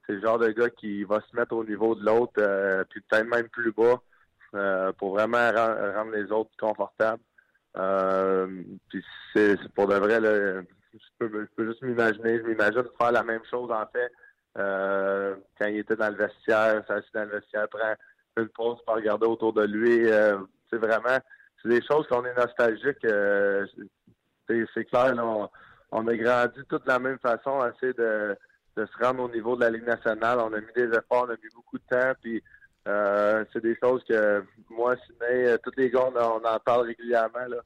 c'est 0.06 0.12
le 0.12 0.20
genre 0.20 0.38
de 0.38 0.50
gars 0.50 0.68
qui 0.68 1.04
va 1.04 1.22
se 1.22 1.34
mettre 1.34 1.54
au 1.54 1.64
niveau 1.64 1.94
de 1.94 2.04
l'autre, 2.04 2.34
euh, 2.36 2.84
puis 2.90 3.00
peut-être 3.00 3.26
même 3.26 3.48
plus 3.48 3.72
bas. 3.72 4.02
Euh, 4.54 4.92
pour 4.92 5.14
vraiment 5.14 5.50
rendre 5.50 6.12
les 6.12 6.30
autres 6.30 6.52
confortables. 6.60 7.22
Euh, 7.76 8.46
puis 8.88 9.04
c'est 9.32 9.56
pour 9.74 9.88
de 9.88 9.96
vrai, 9.96 10.20
je, 10.20 10.98
peux, 11.18 11.48
juste 11.58 11.82
m'imaginer, 11.82 12.38
je 12.38 12.44
m'imagine 12.44 12.84
faire 12.96 13.10
la 13.10 13.24
même 13.24 13.44
chose 13.50 13.72
en 13.72 13.84
fait 13.92 14.12
euh, 14.56 15.34
quand 15.58 15.66
il 15.66 15.78
était 15.78 15.96
dans 15.96 16.08
le 16.08 16.14
vestiaire, 16.14 16.84
s'assit 16.86 17.12
dans 17.14 17.24
le 17.24 17.30
vestiaire, 17.30 17.68
prend 17.68 17.94
une 18.36 18.48
pause 18.50 18.78
pour 18.86 18.94
regarder 18.94 19.26
autour 19.26 19.52
de 19.54 19.64
lui. 19.64 20.06
c'est 20.70 20.78
vraiment, 20.78 21.18
c'est 21.60 21.70
des 21.70 21.82
choses 21.82 22.06
qu'on 22.06 22.24
est 22.24 22.36
nostalgique. 22.36 23.04
c'est 24.48 24.84
clair, 24.84 25.14
on, 25.18 25.48
on, 25.90 26.06
a 26.06 26.16
grandi 26.16 26.60
toute 26.68 26.86
la 26.86 27.00
même 27.00 27.18
façon, 27.18 27.60
essayer 27.66 27.92
de, 27.94 28.36
de 28.76 28.86
se 28.86 29.04
rendre 29.04 29.24
au 29.24 29.28
niveau 29.28 29.56
de 29.56 29.62
la 29.62 29.70
Ligue 29.70 29.86
nationale. 29.86 30.38
On 30.38 30.52
a 30.52 30.60
mis 30.60 30.72
des 30.76 30.96
efforts, 30.96 31.26
on 31.26 31.30
a 31.30 31.36
mis 31.42 31.50
beaucoup 31.56 31.78
de 31.78 31.84
temps, 31.90 32.12
puis 32.22 32.40
euh, 32.86 33.44
c'est 33.52 33.62
des 33.62 33.76
choses 33.82 34.02
que 34.04 34.44
moi, 34.70 34.94
Sidney, 35.06 35.46
euh, 35.46 35.56
tous 35.62 35.72
les 35.76 35.90
gars, 35.90 36.10
on, 36.14 36.44
en 36.44 36.58
parle 36.58 36.86
régulièrement. 36.88 37.46
Là. 37.48 37.56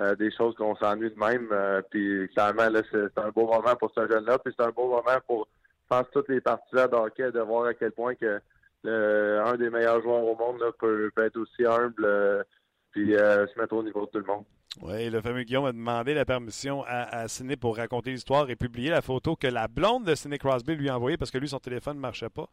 Euh, 0.00 0.14
des 0.14 0.30
choses 0.30 0.54
qu'on 0.54 0.76
s'ennuie 0.76 1.10
de 1.10 1.18
même. 1.18 1.48
puis 1.90 2.28
clairement, 2.32 2.68
là, 2.68 2.82
c'est, 2.90 3.18
un 3.18 3.30
beau 3.30 3.46
moment 3.46 3.74
pour 3.76 3.90
ce 3.96 4.06
jeune-là. 4.06 4.38
Puis 4.38 4.54
c'est 4.56 4.64
un 4.64 4.70
beau 4.70 4.88
moment 4.88 5.18
pour, 5.26 5.48
je 5.82 5.88
pense, 5.88 6.06
tous 6.12 6.24
les 6.28 6.40
partisans 6.40 6.88
de 6.88 7.30
de 7.30 7.40
voir 7.40 7.66
à 7.66 7.74
quel 7.74 7.92
point 7.92 8.14
que 8.14 8.40
un 8.84 9.56
des 9.56 9.70
meilleurs 9.70 10.00
joueurs 10.02 10.22
au 10.22 10.36
monde 10.36 10.62
peut, 10.78 11.10
être 11.16 11.36
aussi 11.36 11.66
humble 11.66 12.44
puis 12.92 13.14
se 13.14 13.60
mettre 13.60 13.74
au 13.74 13.82
niveau 13.82 14.06
de 14.06 14.10
tout 14.10 14.18
le 14.18 14.24
monde. 14.24 14.44
Oui, 14.82 15.10
le 15.10 15.20
fameux 15.20 15.42
Guillaume 15.42 15.64
a 15.64 15.72
demandé 15.72 16.14
la 16.14 16.24
permission 16.24 16.84
à, 16.86 17.22
à 17.22 17.26
Sidney 17.26 17.56
pour 17.56 17.76
raconter 17.76 18.12
l'histoire 18.12 18.48
et 18.48 18.54
publier 18.54 18.90
la 18.90 19.02
photo 19.02 19.34
que 19.34 19.48
la 19.48 19.66
blonde 19.66 20.04
de 20.04 20.14
Sidney 20.14 20.38
Crosby 20.38 20.76
lui 20.76 20.88
a 20.88 20.94
envoyée 20.94 21.16
parce 21.16 21.32
que 21.32 21.38
lui, 21.38 21.48
son 21.48 21.58
téléphone 21.58 21.96
ne 21.96 22.02
marchait 22.02 22.28
pas. 22.28 22.48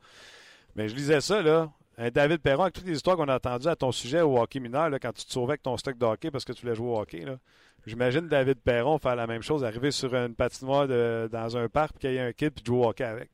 Mais 0.75 0.89
je 0.89 0.95
lisais 0.95 1.21
ça, 1.21 1.43
là. 1.43 1.69
David 1.97 2.41
Perron, 2.41 2.63
avec 2.63 2.73
toutes 2.73 2.85
les 2.85 2.95
histoires 2.95 3.15
qu'on 3.15 3.29
a 3.29 3.35
entendues 3.35 3.67
à 3.67 3.75
ton 3.75 3.91
sujet 3.91 4.21
au 4.21 4.37
hockey 4.37 4.59
mineur, 4.59 4.89
quand 5.01 5.13
tu 5.13 5.25
te 5.25 5.31
sauvais 5.31 5.51
avec 5.51 5.63
ton 5.63 5.77
stock 5.77 5.97
de 5.97 6.05
hockey 6.05 6.29
parce 6.29 6.43
que 6.43 6.51
tu 6.51 6.61
voulais 6.61 6.75
jouer 6.75 6.89
au 6.89 6.99
hockey, 6.99 7.25
j'imagine 7.85 8.27
David 8.27 8.59
Perron 8.59 8.97
faire 8.97 9.15
la 9.15 9.27
même 9.27 9.41
chose, 9.41 9.63
arriver 9.63 9.91
sur 9.91 10.13
une 10.13 10.35
patinoire 10.35 10.87
dans 10.87 11.57
un 11.57 11.69
parc, 11.69 11.91
puis 11.91 11.99
qu'il 11.99 12.11
y 12.11 12.15
ait 12.17 12.21
un 12.21 12.33
kit, 12.33 12.49
puis 12.49 12.63
jouer 12.65 12.79
au 12.79 12.89
hockey 12.89 13.05
avec. 13.05 13.29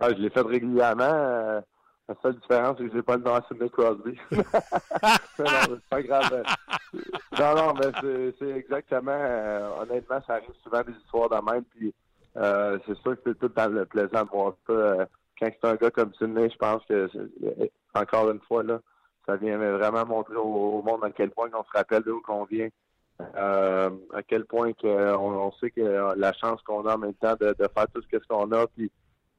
Ah, 0.00 0.08
je 0.10 0.16
l'ai 0.16 0.30
fait 0.30 0.40
régulièrement. 0.40 1.04
Euh, 1.04 1.60
la 2.08 2.14
seule 2.20 2.34
différence, 2.34 2.76
c'est 2.78 2.88
que 2.88 2.92
j'ai 2.94 3.02
pas 3.02 3.16
le 3.16 3.22
nom 3.22 3.34
à 3.34 3.42
Sidney 3.48 3.70
Crosby. 3.70 4.18
non, 4.30 4.44
c'est 5.38 5.88
pas 5.88 6.02
grave. 6.02 6.44
non, 7.38 7.54
non, 7.54 7.74
mais 7.74 8.32
c'est 8.38 8.50
exactement. 8.50 9.12
Euh, 9.14 9.70
honnêtement, 9.80 10.20
ça 10.26 10.34
arrive 10.34 10.50
souvent 10.62 10.82
des 10.82 10.92
histoires 10.92 11.30
de 11.30 11.50
même. 11.50 11.64
Puis 11.64 11.94
euh, 12.36 12.78
c'est 12.86 12.96
sûr 12.98 13.14
que 13.14 13.20
c'est 13.24 13.38
tout 13.38 13.48
dans 13.48 13.72
le 13.72 13.86
plaisant 13.86 14.24
de 14.24 14.30
voir 14.30 14.54
ça 14.66 15.06
quand 15.38 15.48
c'est 15.50 15.68
un 15.68 15.74
gars 15.74 15.90
comme 15.90 16.12
Sidney, 16.14 16.50
je 16.50 16.56
pense 16.56 16.84
que, 16.86 17.08
encore 17.94 18.30
une 18.30 18.40
fois, 18.40 18.62
là, 18.62 18.80
ça 19.26 19.36
vient 19.36 19.56
vraiment 19.56 20.04
montrer 20.06 20.36
au, 20.36 20.82
monde 20.82 21.04
à 21.04 21.10
quel 21.10 21.30
point 21.30 21.48
on 21.54 21.64
se 21.64 21.70
rappelle 21.72 22.02
d'où 22.02 22.20
qu'on 22.20 22.44
vient. 22.44 22.68
Euh, 23.36 23.90
à 24.12 24.22
quel 24.22 24.44
point 24.44 24.72
que 24.72 25.16
on, 25.16 25.52
sait 25.52 25.70
que 25.70 26.14
la 26.16 26.32
chance 26.32 26.60
qu'on 26.62 26.84
a 26.86 26.96
en 26.96 26.98
même 26.98 27.14
temps 27.14 27.36
de, 27.40 27.54
faire 27.58 27.86
tout 27.94 28.02
ce 28.02 28.26
qu'on 28.28 28.50
a. 28.52 28.66
Puis, 28.66 28.90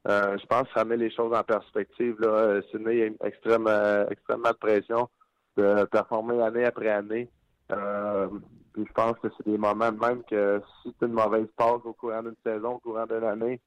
euh, 0.08 0.38
je 0.38 0.46
pense 0.46 0.62
que 0.62 0.74
ça 0.74 0.84
met 0.84 0.96
les 0.96 1.10
choses 1.10 1.34
en 1.34 1.42
perspective. 1.42 2.16
Là. 2.20 2.60
Sidney, 2.70 3.02
a 3.02 3.06
une 3.06 3.16
extrême, 3.22 3.68
extrêmement 4.10 4.50
de 4.50 4.56
pression 4.56 5.08
de 5.56 5.84
performer 5.84 6.42
année 6.42 6.64
après 6.64 6.90
année. 6.90 7.28
Euh, 7.72 8.28
puis 8.72 8.84
je 8.86 8.92
pense 8.92 9.18
que 9.22 9.28
c'est 9.36 9.50
des 9.50 9.58
moments 9.58 9.90
même 9.92 10.22
que 10.24 10.62
si 10.82 10.94
as 11.00 11.06
une 11.06 11.12
mauvaise 11.12 11.48
passe 11.56 11.80
au 11.84 11.92
courant 11.94 12.22
d'une 12.22 12.36
saison, 12.44 12.74
au 12.74 12.78
courant 12.78 13.06
d'une 13.06 13.24
année, 13.24 13.60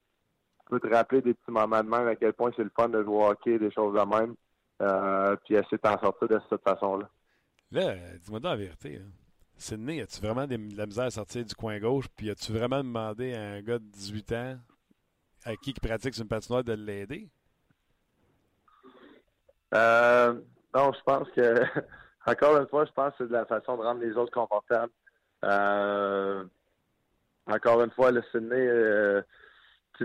peux 0.70 0.80
te 0.80 0.88
rappeler 0.88 1.20
des 1.20 1.34
petits 1.34 1.50
moments 1.50 1.82
de 1.82 1.88
même 1.88 2.08
à 2.08 2.16
quel 2.16 2.32
point 2.32 2.50
c'est 2.56 2.64
le 2.64 2.70
fun 2.74 2.88
de 2.88 3.02
jouer 3.02 3.14
au 3.14 3.26
hockey, 3.26 3.58
des 3.58 3.70
choses 3.70 3.94
de 3.94 4.04
même. 4.04 4.34
Euh, 4.80 5.36
puis 5.44 5.54
essayer 5.54 5.76
de 5.76 5.82
t'en 5.82 5.98
sortir 6.00 6.28
de 6.28 6.40
cette 6.48 6.62
façon-là. 6.62 7.08
Là, 7.72 7.94
dis-moi 8.18 8.40
dans 8.40 8.50
la 8.50 8.56
vérité. 8.56 8.98
Là. 8.98 9.04
Sidney, 9.56 10.00
as-tu 10.00 10.20
vraiment 10.22 10.46
de 10.46 10.56
la 10.74 10.86
misère 10.86 11.04
à 11.04 11.10
sortir 11.10 11.44
du 11.44 11.54
coin 11.54 11.78
gauche? 11.78 12.06
Puis 12.16 12.30
as-tu 12.30 12.52
vraiment 12.52 12.78
demandé 12.78 13.34
à 13.34 13.42
un 13.42 13.60
gars 13.60 13.78
de 13.78 13.84
18 13.84 14.32
ans 14.32 14.58
à 15.44 15.56
qui 15.56 15.74
qui 15.74 15.80
pratique 15.80 16.14
sur 16.14 16.22
une 16.22 16.28
patinoire 16.28 16.64
de 16.64 16.72
l'aider? 16.72 17.28
Euh, 19.74 20.32
non, 20.74 20.92
je 20.92 21.02
pense 21.04 21.28
que, 21.36 21.62
encore 22.26 22.56
une 22.56 22.68
fois, 22.68 22.86
je 22.86 22.92
pense 22.92 23.10
que 23.12 23.16
c'est 23.18 23.28
de 23.28 23.32
la 23.32 23.44
façon 23.44 23.76
de 23.76 23.82
rendre 23.82 24.00
les 24.00 24.16
autres 24.16 24.32
confortables. 24.32 24.92
Euh, 25.44 26.44
encore 27.46 27.82
une 27.82 27.90
fois, 27.90 28.10
le 28.10 28.22
Sydney, 28.32 28.66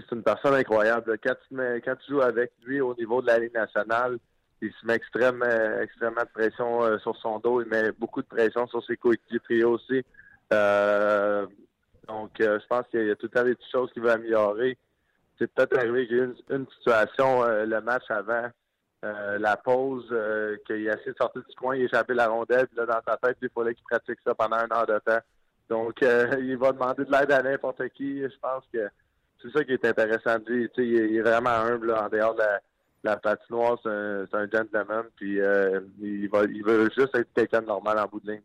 c'est 0.01 0.15
une 0.15 0.23
personne 0.23 0.53
incroyable. 0.53 1.17
Quand 1.23 1.35
tu, 1.47 2.11
joues 2.11 2.21
avec 2.21 2.51
lui 2.63 2.81
au 2.81 2.95
niveau 2.95 3.21
de 3.21 3.27
la 3.27 3.39
Ligue 3.39 3.53
nationale, 3.53 4.17
il 4.61 4.71
se 4.71 4.85
met 4.85 4.95
extrêmement, 4.95 5.45
extrêmement 5.81 6.21
de 6.21 6.33
pression 6.33 6.83
euh, 6.83 6.97
sur 6.99 7.15
son 7.17 7.39
dos. 7.39 7.61
Il 7.61 7.67
met 7.67 7.91
beaucoup 7.91 8.21
de 8.21 8.27
pression 8.27 8.67
sur 8.67 8.83
ses 8.85 8.97
coéquipiers 8.97 9.63
aussi. 9.63 10.03
donc, 10.51 12.31
je 12.39 12.67
pense 12.67 12.87
qu'il 12.89 13.07
y 13.07 13.11
a 13.11 13.15
tout 13.15 13.27
le 13.27 13.29
temps 13.29 13.43
des 13.43 13.57
choses 13.71 13.91
qu'il 13.91 14.03
veut 14.03 14.11
améliorer. 14.11 14.77
C'est 15.37 15.51
peut-être 15.51 15.77
arrivé 15.77 16.07
qu'il 16.07 16.17
y 16.17 16.21
a 16.21 16.23
une, 16.25 16.35
une 16.49 16.67
situation, 16.77 17.43
le 17.43 17.81
match 17.81 18.05
avant, 18.09 18.49
euh, 19.05 19.37
la 19.37 19.55
pause, 19.55 20.07
euh, 20.11 20.57
qu'il 20.65 20.89
a 20.89 20.93
essayé 20.93 21.11
de 21.11 21.17
sortir 21.17 21.43
du 21.47 21.55
coin, 21.55 21.75
il 21.75 21.83
a 21.83 21.85
échappé 21.85 22.15
la 22.15 22.27
rondelle, 22.27 22.67
là, 22.75 22.85
dans 22.87 23.01
sa 23.07 23.17
tête, 23.17 23.37
il 23.39 23.49
fallait 23.49 23.75
qu'il 23.75 23.83
pratique 23.83 24.17
ça 24.25 24.33
pendant 24.33 24.55
un 24.55 24.71
heure 24.71 24.87
de 24.87 24.97
temps. 24.97 25.19
Donc, 25.69 26.01
euh, 26.01 26.25
il 26.39 26.57
va 26.57 26.71
demander 26.71 27.05
de 27.05 27.11
l'aide 27.11 27.31
à 27.31 27.43
n'importe 27.43 27.87
qui. 27.89 28.21
Je 28.21 28.39
pense 28.41 28.63
que 28.73 28.89
c'est 29.45 29.57
ça 29.57 29.63
qui 29.63 29.73
est 29.73 29.85
intéressant 29.85 30.39
de 30.39 30.45
dire. 30.45 30.69
Il, 30.77 31.17
est 31.17 31.21
vraiment 31.21 31.49
humble 31.49 31.93
en 31.93 32.09
dehors 32.09 32.35
de 32.35 32.43
la, 33.03 33.17
patinoire. 33.17 33.79
C'est 33.83 33.89
un, 33.89 34.49
gentleman, 34.51 35.05
puis 35.15 35.39
il, 36.01 36.29
va, 36.29 36.43
il 36.43 36.63
veut 36.63 36.89
juste 36.97 37.15
être 37.15 37.31
quelqu'un 37.33 37.61
de 37.61 37.67
normal 37.67 37.99
en 37.99 38.07
bout 38.07 38.19
de 38.19 38.31
ligne 38.31 38.41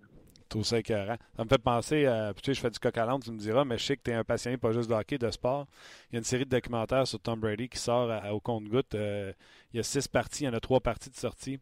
tout 0.51 0.65
ça 0.65 0.79
écœurant. 0.79 1.17
Ça 1.37 1.45
me 1.45 1.49
fait 1.49 1.59
penser, 1.59 2.07
à, 2.07 2.35
je 2.45 2.53
fais 2.53 2.71
du 2.71 2.79
coq 2.79 2.99
à 2.99 3.19
tu 3.23 3.31
me 3.31 3.39
diras, 3.39 3.65
mais 3.65 3.79
je 3.79 3.85
sais 3.85 3.97
que 3.97 4.03
tu 4.03 4.11
es 4.11 4.15
un 4.15 4.25
passionné 4.25 4.59
pas 4.59 4.73
juste 4.73 4.91
de 4.91 4.95
hockey, 4.95 5.17
de 5.17 5.31
sport. 5.31 5.67
Il 6.11 6.15
y 6.15 6.17
a 6.17 6.19
une 6.19 6.25
série 6.25 6.45
de 6.45 6.51
documentaires 6.51 7.07
sur 7.07 7.21
Tom 7.21 7.41
Brady 7.41 7.69
qui 7.69 7.79
sort 7.79 8.11
au 8.33 8.41
compte-goutte. 8.41 8.95
Euh, 8.95 9.33
il 9.73 9.79
y 9.79 9.81
a 9.81 9.83
six 9.83 10.09
parties, 10.09 10.45
il 10.45 10.47
y 10.47 10.49
en 10.49 10.55
a 10.55 10.61
trois 10.61 10.81
parties 10.81 11.09
de 11.09 11.17
sortie. 11.17 11.61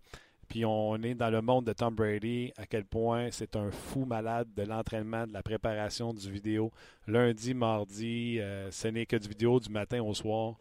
Puis 0.48 0.64
on 0.64 0.96
est 1.02 1.14
dans 1.14 1.30
le 1.30 1.42
monde 1.42 1.66
de 1.66 1.72
Tom 1.72 1.94
Brady, 1.94 2.52
à 2.56 2.66
quel 2.66 2.84
point 2.84 3.30
c'est 3.30 3.54
un 3.54 3.70
fou 3.70 4.04
malade 4.06 4.48
de 4.54 4.62
l'entraînement, 4.62 5.26
de 5.26 5.32
la 5.32 5.42
préparation 5.42 6.14
du 6.14 6.30
vidéo. 6.30 6.72
Lundi, 7.06 7.52
mardi, 7.52 8.40
euh, 8.40 8.70
ce 8.70 8.88
n'est 8.88 9.06
que 9.06 9.16
du 9.16 9.28
vidéo 9.28 9.60
du 9.60 9.70
matin 9.70 10.02
au 10.02 10.14
soir. 10.14 10.56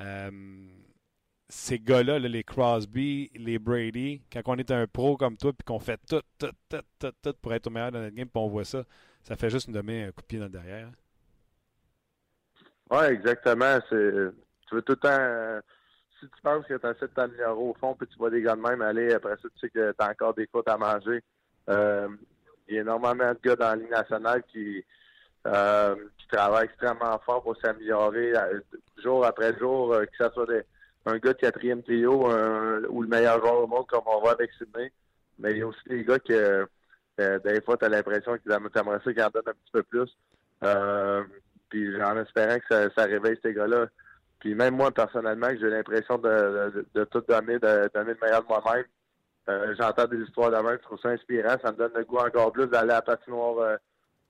Euh, 0.00 0.30
ces 1.48 1.78
gars-là, 1.78 2.18
les 2.18 2.42
Crosby, 2.42 3.30
les 3.34 3.58
Brady, 3.58 4.22
quand 4.32 4.42
on 4.46 4.56
est 4.56 4.70
un 4.70 4.86
pro 4.86 5.16
comme 5.16 5.36
toi, 5.36 5.52
puis 5.52 5.64
qu'on 5.64 5.78
fait 5.78 6.00
tout, 6.08 6.22
tout, 6.38 6.50
tout, 6.68 6.82
tout, 6.98 7.12
tout 7.22 7.34
pour 7.42 7.52
être 7.52 7.66
au 7.66 7.70
meilleur 7.70 7.92
dans 7.92 8.00
notre 8.00 8.14
game, 8.14 8.28
puis 8.28 8.42
on 8.42 8.48
voit 8.48 8.64
ça, 8.64 8.84
ça 9.24 9.36
fait 9.36 9.50
juste 9.50 9.68
nous 9.68 9.74
donner 9.74 10.04
un 10.04 10.12
coup 10.12 10.22
de 10.22 10.26
pied 10.26 10.38
dans 10.38 10.46
le 10.46 10.50
derrière. 10.50 10.90
Oui, 12.90 13.04
exactement. 13.10 13.78
Tu 13.90 13.98
veux 14.72 14.82
tout 14.82 14.92
le 14.92 14.96
temps. 14.96 15.60
Euh, 16.22 16.26
si 16.26 16.30
tu 16.34 16.42
penses 16.42 16.66
que 16.66 16.74
tu 16.74 16.86
as 16.86 16.90
assez 16.90 17.06
de 17.06 17.06
t'améliorer 17.06 17.60
au 17.60 17.74
fond, 17.74 17.94
puis 17.94 18.06
tu 18.08 18.18
vois 18.18 18.30
des 18.30 18.42
gars 18.42 18.56
de 18.56 18.60
même 18.60 18.82
aller, 18.82 19.12
après 19.12 19.36
ça, 19.42 19.48
tu 19.54 19.58
sais 19.60 19.68
que 19.70 19.92
tu 19.92 20.04
as 20.04 20.10
encore 20.10 20.34
des 20.34 20.46
côtes 20.46 20.68
à 20.68 20.76
manger. 20.76 21.22
Euh, 21.68 22.08
il 22.68 22.74
y 22.74 22.78
a 22.78 22.82
énormément 22.82 23.32
de 23.32 23.38
gars 23.42 23.56
dans 23.56 23.70
la 23.70 23.76
Ligue 23.76 23.90
nationale 23.90 24.42
qui, 24.52 24.84
euh, 25.46 25.94
travaillent 26.30 26.66
extrêmement 26.66 27.18
fort 27.24 27.42
pour 27.42 27.56
s'améliorer 27.56 28.34
jour 29.02 29.24
après 29.24 29.56
jour, 29.58 29.96
que 29.98 30.24
ce 30.24 30.28
soit 30.34 30.46
un 31.06 31.18
gars 31.18 31.32
de 31.32 31.38
quatrième 31.38 31.82
trio 31.82 32.28
ou 32.90 33.02
le 33.02 33.08
meilleur 33.08 33.40
joueur 33.40 33.62
au 33.62 33.66
monde 33.66 33.86
comme 33.86 34.02
on 34.04 34.20
voit 34.20 34.32
avec 34.32 34.52
Sydney. 34.52 34.92
Mais 35.38 35.52
il 35.52 35.58
y 35.58 35.62
a 35.62 35.66
aussi 35.66 35.88
des 35.88 36.04
gars 36.04 36.18
que 36.18 36.68
euh, 37.20 37.38
des 37.40 37.60
fois, 37.62 37.76
tu 37.76 37.84
as 37.84 37.88
l'impression 37.88 38.36
qu'ils 38.38 38.52
aimeraient 38.52 39.00
ça 39.04 39.12
qu'ils 39.12 39.22
en 39.22 39.30
donnent 39.30 39.48
un 39.48 39.52
petit 39.52 39.72
peu 39.72 39.82
plus. 39.82 40.16
Euh, 40.64 41.24
puis 41.68 42.02
en 42.02 42.16
espérant 42.18 42.58
que 42.58 42.90
ça, 42.96 43.04
réveille 43.04 43.38
ces 43.42 43.52
gars-là. 43.52 43.86
Puis 44.40 44.54
même 44.54 44.76
moi, 44.76 44.90
personnellement, 44.90 45.48
j'ai 45.58 45.68
l'impression 45.68 46.18
de, 46.18 46.86
de, 46.94 47.04
tout 47.04 47.22
donner, 47.28 47.58
de, 47.58 47.90
donner 47.92 48.12
le 48.12 48.18
meilleur 48.22 48.42
de 48.42 48.48
moi-même. 48.48 48.84
Euh, 49.48 49.74
j'entends 49.78 50.06
des 50.06 50.18
histoires 50.18 50.50
de 50.50 50.56
même, 50.56 50.78
je 50.78 50.82
trouve 50.82 51.00
ça 51.00 51.08
inspirant. 51.08 51.56
Ça 51.62 51.72
me 51.72 51.76
donne 51.76 51.92
le 51.96 52.04
goût 52.04 52.18
encore 52.18 52.52
plus 52.52 52.66
d'aller 52.66 52.90
à 52.90 52.96
la 52.96 53.02
patinoire 53.02 53.78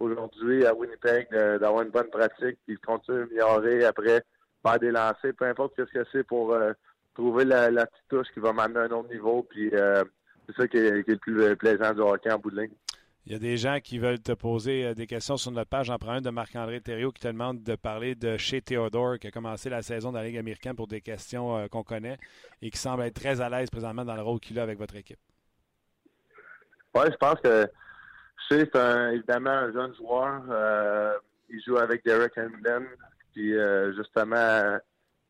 aujourd'hui 0.00 0.64
à 0.64 0.74
Winnipeg, 0.74 1.28
d'avoir 1.30 1.82
une 1.82 1.90
bonne 1.90 2.08
pratique, 2.08 2.58
puis 2.66 2.76
continuer 2.78 3.40
à 3.40 3.54
améliorer 3.54 3.84
après 3.84 4.24
faire 4.62 4.78
des 4.78 4.90
lancers, 4.90 5.34
peu 5.36 5.46
importe 5.46 5.74
ce 5.76 5.82
que 5.82 6.04
c'est 6.12 6.24
pour 6.24 6.52
euh, 6.52 6.72
trouver 7.14 7.44
la, 7.44 7.68
petite 7.86 8.08
touche 8.08 8.28
qui 8.32 8.40
va 8.40 8.52
m'amener 8.52 8.80
à 8.80 8.82
un 8.82 8.90
autre 8.90 9.12
niveau. 9.12 9.46
Puis 9.48 9.70
euh, 9.72 10.04
c'est 10.46 10.56
ça 10.56 10.68
qui 10.68 10.78
est, 10.78 11.06
le 11.06 11.16
plus 11.16 11.42
euh, 11.42 11.56
plaisant 11.56 11.94
du 11.94 12.00
hockey 12.00 12.30
en 12.30 12.38
bout 12.38 12.50
de 12.50 12.62
ligne. 12.62 12.74
Il 13.28 13.32
y 13.32 13.34
a 13.34 13.38
des 13.38 13.58
gens 13.58 13.78
qui 13.78 13.98
veulent 13.98 14.22
te 14.22 14.32
poser 14.32 14.94
des 14.94 15.06
questions 15.06 15.36
sur 15.36 15.50
notre 15.50 15.68
page. 15.68 15.88
J'en 15.88 15.98
prends 15.98 16.12
un 16.12 16.20
de 16.22 16.30
Marc-André 16.30 16.80
Thériault 16.80 17.12
qui 17.12 17.20
te 17.20 17.28
demande 17.28 17.62
de 17.62 17.76
parler 17.76 18.14
de 18.14 18.38
chez 18.38 18.62
Theodore, 18.62 19.18
qui 19.18 19.26
a 19.26 19.30
commencé 19.30 19.68
la 19.68 19.82
saison 19.82 20.12
dans 20.12 20.20
la 20.20 20.24
Ligue 20.24 20.38
américaine 20.38 20.74
pour 20.74 20.86
des 20.86 21.02
questions 21.02 21.68
qu'on 21.68 21.82
connaît 21.82 22.16
et 22.62 22.70
qui 22.70 22.78
semble 22.78 23.02
être 23.02 23.20
très 23.20 23.42
à 23.42 23.50
l'aise 23.50 23.68
présentement 23.68 24.06
dans 24.06 24.14
le 24.14 24.22
rôle 24.22 24.40
qu'il 24.40 24.58
a 24.58 24.62
avec 24.62 24.78
votre 24.78 24.96
équipe. 24.96 25.18
Oui, 26.94 27.02
je 27.04 27.16
pense 27.16 27.38
que 27.44 27.66
c'est 28.48 28.74
évidemment 29.12 29.50
un 29.50 29.72
jeune 29.74 29.94
joueur. 29.96 31.20
il 31.50 31.62
joue 31.66 31.76
avec 31.76 32.02
Derek 32.06 32.32
Hamden, 32.38 32.86
puis 33.34 33.54
euh, 33.54 33.92
justement, 33.94 34.78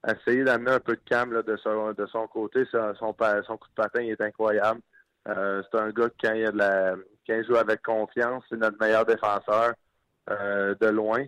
essayer 0.06 0.44
d'amener 0.44 0.70
un 0.70 0.80
peu 0.80 0.94
de 0.94 1.02
calme 1.04 1.42
de, 1.42 1.56
son, 1.56 1.92
de 1.94 2.06
son 2.06 2.28
côté. 2.28 2.64
Son, 2.70 2.94
son, 2.94 3.12
coup 3.12 3.68
de 3.68 3.74
patin 3.74 4.02
est 4.02 4.20
incroyable. 4.20 4.82
Euh, 5.26 5.62
c'est 5.70 5.78
un 5.78 5.90
gars 5.90 6.08
qui, 6.10 6.26
quand 6.26 6.34
il, 6.34 6.46
a 6.46 6.52
de 6.52 6.58
la, 6.58 6.94
quand 7.26 7.42
joue 7.44 7.56
avec 7.56 7.82
confiance, 7.82 8.44
c'est 8.48 8.56
notre 8.56 8.78
meilleur 8.80 9.04
défenseur 9.04 9.74
euh, 10.30 10.74
de 10.80 10.86
loin. 10.86 11.24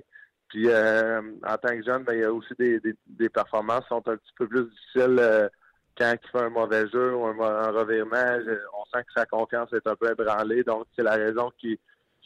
Puis 0.49 0.68
en 0.68 1.57
tant 1.62 1.68
que 1.68 1.82
jeune, 1.84 2.03
ben, 2.03 2.14
il 2.14 2.20
y 2.20 2.24
a 2.24 2.32
aussi 2.32 2.55
des, 2.59 3.28
performances 3.28 3.82
qui 3.82 3.88
sont 3.88 4.09
un 4.09 4.16
petit 4.16 4.32
peu 4.36 4.49
plus 4.49 4.64
difficiles 4.64 5.49
quand 5.97 6.12
il 6.12 6.28
fait 6.28 6.45
un 6.45 6.49
mauvais 6.49 6.88
jeu 6.88 7.14
ou 7.14 7.24
un, 7.24 7.70
revirement. 7.70 8.38
On 8.76 8.84
sent 8.86 9.05
que 9.05 9.12
sa 9.14 9.26
confiance 9.26 9.72
est 9.72 9.86
un 9.86 9.95
peu 9.95 10.11
ébranlée. 10.11 10.64
Donc, 10.64 10.86
c'est 10.97 11.05
la 11.05 11.14
raison 11.14 11.53
qu'il 11.57 11.78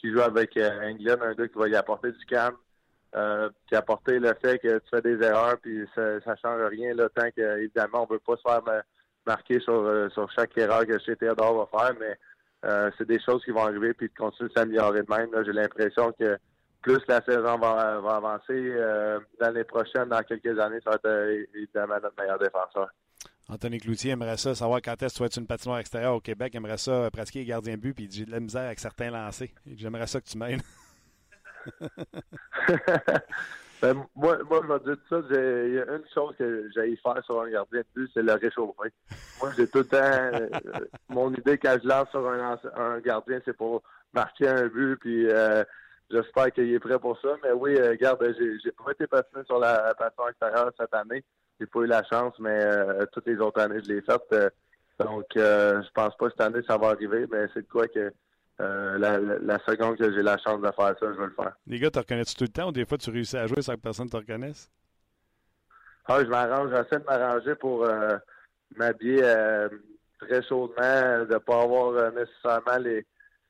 joue 0.03 0.21
avec 0.21 0.57
England, 0.57 1.21
un 1.21 1.35
gars 1.35 1.47
qui 1.47 1.57
va 1.59 1.67
y 1.67 1.75
apporter 1.75 2.13
du 2.13 2.25
calme, 2.25 2.55
euh, 3.15 3.49
puis 3.65 3.77
apporter 3.77 4.19
le 4.19 4.33
fait 4.41 4.59
que 4.59 4.77
tu 4.79 4.89
fais 4.89 5.01
des 5.01 5.23
erreurs, 5.25 5.57
puis 5.61 5.87
ça, 5.95 6.19
ça 6.21 6.35
change 6.35 6.61
rien, 6.63 6.93
là, 6.93 7.07
tant 7.07 7.29
qu'évidemment, 7.31 8.03
on 8.03 8.13
veut 8.13 8.19
pas 8.19 8.35
se 8.35 8.41
faire 8.41 8.61
marquer 9.25 9.59
sur, 9.59 9.73
euh, 9.73 10.09
sur 10.09 10.31
chaque 10.31 10.57
erreur 10.57 10.85
que 10.85 10.97
chez 10.99 11.15
Théodore 11.15 11.67
va 11.71 11.79
faire, 11.79 11.93
mais 11.99 12.17
euh, 12.65 12.89
c'est 12.97 13.07
des 13.07 13.19
choses 13.19 13.43
qui 13.43 13.51
vont 13.51 13.65
arriver, 13.65 13.93
puis 13.93 14.07
de 14.07 14.13
continuer 14.13 14.49
de 14.49 14.53
s'améliorer 14.57 15.03
de 15.03 15.09
même. 15.09 15.29
J'ai 15.45 15.53
l'impression 15.53 16.11
que 16.19 16.37
plus 16.81 16.99
la 17.07 17.21
saison 17.21 17.57
va, 17.57 17.99
va 17.99 18.15
avancer, 18.15 18.51
euh, 18.51 19.19
l'année 19.39 19.63
prochaine, 19.63 20.09
dans 20.09 20.21
quelques 20.21 20.59
années, 20.59 20.79
ça 20.83 20.91
va 20.91 20.95
être 20.95 21.47
évidemment 21.55 21.95
notre 22.01 22.15
meilleur 22.19 22.39
défenseur. 22.39 22.89
Anthony 23.47 23.79
Cloutier 23.79 24.11
aimerait 24.11 24.37
ça 24.37 24.55
savoir 24.55 24.81
quand 24.81 25.01
est-ce 25.03 25.13
que 25.13 25.17
tu 25.17 25.19
vas 25.19 25.27
être 25.27 25.37
une 25.37 25.47
patinoire 25.47 25.79
extérieure 25.79 26.15
au 26.15 26.19
Québec. 26.19 26.55
aimerait 26.55 26.77
ça 26.77 27.09
pratiquer 27.11 27.45
gardien 27.45 27.77
but, 27.77 27.93
puis 27.93 28.07
j'ai 28.09 28.25
de 28.25 28.31
la 28.31 28.39
misère 28.39 28.63
avec 28.63 28.79
certains 28.79 29.11
lancers. 29.11 29.49
J'aimerais 29.75 30.07
ça 30.07 30.19
que 30.19 30.25
tu 30.25 30.37
m'aides. 30.37 30.61
ben, 33.81 34.05
moi, 34.15 34.37
moi, 34.49 34.61
je 34.63 34.73
vais 34.73 34.95
dire 34.95 35.03
ça. 35.09 35.19
Il 35.29 35.73
y 35.73 35.79
a 35.79 35.95
une 35.95 36.03
chose 36.13 36.35
que 36.37 36.69
j'ai 36.73 36.95
faire 36.97 37.23
sur 37.25 37.41
un 37.41 37.49
gardien 37.49 37.81
de 37.81 37.85
but, 37.93 38.09
c'est 38.13 38.23
le 38.23 38.33
réchauffer. 38.33 38.89
moi, 39.41 39.51
j'ai 39.55 39.67
tout 39.67 39.79
le 39.79 39.85
temps. 39.85 39.97
Euh, 40.01 40.49
mon 41.09 41.33
idée 41.33 41.57
quand 41.57 41.77
je 41.81 41.87
lance 41.87 42.09
sur 42.09 42.27
un, 42.27 42.57
un 42.75 42.99
gardien, 42.99 43.39
c'est 43.43 43.55
pour 43.55 43.83
marquer 44.13 44.47
un 44.47 44.67
but. 44.67 44.97
Puis 44.97 45.29
euh, 45.29 45.63
j'espère 46.09 46.51
qu'il 46.51 46.73
est 46.73 46.79
prêt 46.79 46.99
pour 46.99 47.19
ça. 47.19 47.29
Mais 47.43 47.51
oui, 47.51 47.75
euh, 47.75 47.91
regarde, 47.91 48.25
j'ai 48.37 48.71
pas 48.71 48.91
été 48.91 49.07
passionné 49.07 49.45
sur 49.45 49.59
la 49.59 49.93
passion 49.95 50.27
extérieure 50.29 50.71
cette 50.79 50.93
année. 50.93 51.23
J'ai 51.59 51.67
pas 51.67 51.79
eu 51.79 51.87
la 51.87 52.03
chance, 52.03 52.33
mais 52.39 52.59
toutes 53.13 53.27
les 53.27 53.37
autres 53.37 53.61
années, 53.61 53.81
je 53.83 53.93
l'ai 53.93 54.01
faite. 54.01 54.53
donc, 54.99 55.25
je 55.35 55.91
pense 55.93 56.15
pas 56.17 56.29
cette 56.29 56.41
année, 56.41 56.61
ça 56.67 56.77
va 56.77 56.87
arriver. 56.87 57.25
Mais 57.31 57.47
c'est 57.53 57.61
de 57.61 57.67
quoi 57.67 57.87
que 57.87 58.11
euh, 58.61 58.97
la, 58.97 59.59
seconde 59.59 59.97
que 59.97 60.11
j'ai 60.13 60.21
la 60.21 60.37
chance 60.37 60.61
de 60.61 60.71
faire 60.71 60.95
ça, 60.99 61.13
je 61.13 61.19
vais 61.19 61.25
le 61.25 61.33
faire. 61.33 61.53
Les 61.67 61.79
gars, 61.79 61.91
tu 61.91 61.99
reconnais-tu 61.99 62.35
tout 62.35 62.43
le 62.45 62.49
temps 62.49 62.69
ou 62.69 62.71
des 62.71 62.85
fois 62.85 62.97
tu 62.97 63.09
réussis 63.09 63.37
à 63.37 63.47
jouer 63.47 63.61
sans 63.61 63.75
que 63.75 63.81
personne 63.81 64.09
te 64.09 64.17
reconnaisse? 64.17 64.69
Ah, 66.05 66.23
je 66.23 66.29
m'arrange, 66.29 66.69
j'essaie 66.69 66.99
de 66.99 67.05
m'arranger 67.05 67.55
pour 67.55 67.83
euh, 67.83 68.17
m'habiller 68.75 69.21
euh, 69.23 69.69
très 70.19 70.41
chaudement, 70.43 71.25
de 71.25 71.33
ne 71.33 71.37
pas 71.39 71.63
avoir 71.63 72.13
nécessairement 72.13 72.77
les, 72.79 73.05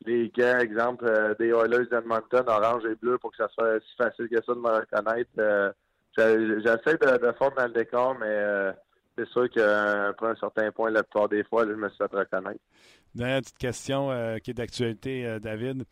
les 0.06 0.30
gants, 0.30 0.60
exemple, 0.60 1.36
des 1.38 1.49
Oilers 1.49 1.86
d'Edmonton, 1.91 2.43
orange 2.47 2.86
et 2.86 2.95
bleu, 2.95 3.18
pour 3.18 3.32
que 3.32 3.38
ça 3.38 3.49
soit 3.49 3.80
si 3.82 3.95
facile 3.97 4.30
que 4.30 4.41
ça 4.43 4.53
de 4.53 4.60
me 4.60 4.70
reconnaître. 4.70 5.74
J'essaie 6.18 6.97
de, 6.97 7.18
de 7.18 7.32
fondre 7.34 7.56
dans 7.58 7.68
le 7.68 7.74
décor, 7.74 8.16
mais 8.16 8.28
euh, 8.28 8.72
c'est 9.18 9.28
sûr 9.30 9.49
qu'après 9.49 10.28
un 10.28 10.36
certain 10.36 10.72
point, 10.72 10.89
la 10.89 11.03
plupart 11.03 11.30
des 11.30 11.43
fois, 11.43 11.66
là, 11.66 11.72
je 11.74 11.78
me 11.78 11.89
suis 11.89 11.97
fait 11.97 12.16
reconnaître. 12.16 12.59
Dernière 13.13 13.39
petite 13.41 13.57
question 13.57 14.11
euh, 14.11 14.38
qui 14.39 14.51
est 14.51 14.55
d'actualité, 14.55 15.26
euh, 15.26 15.39
David. 15.39 15.86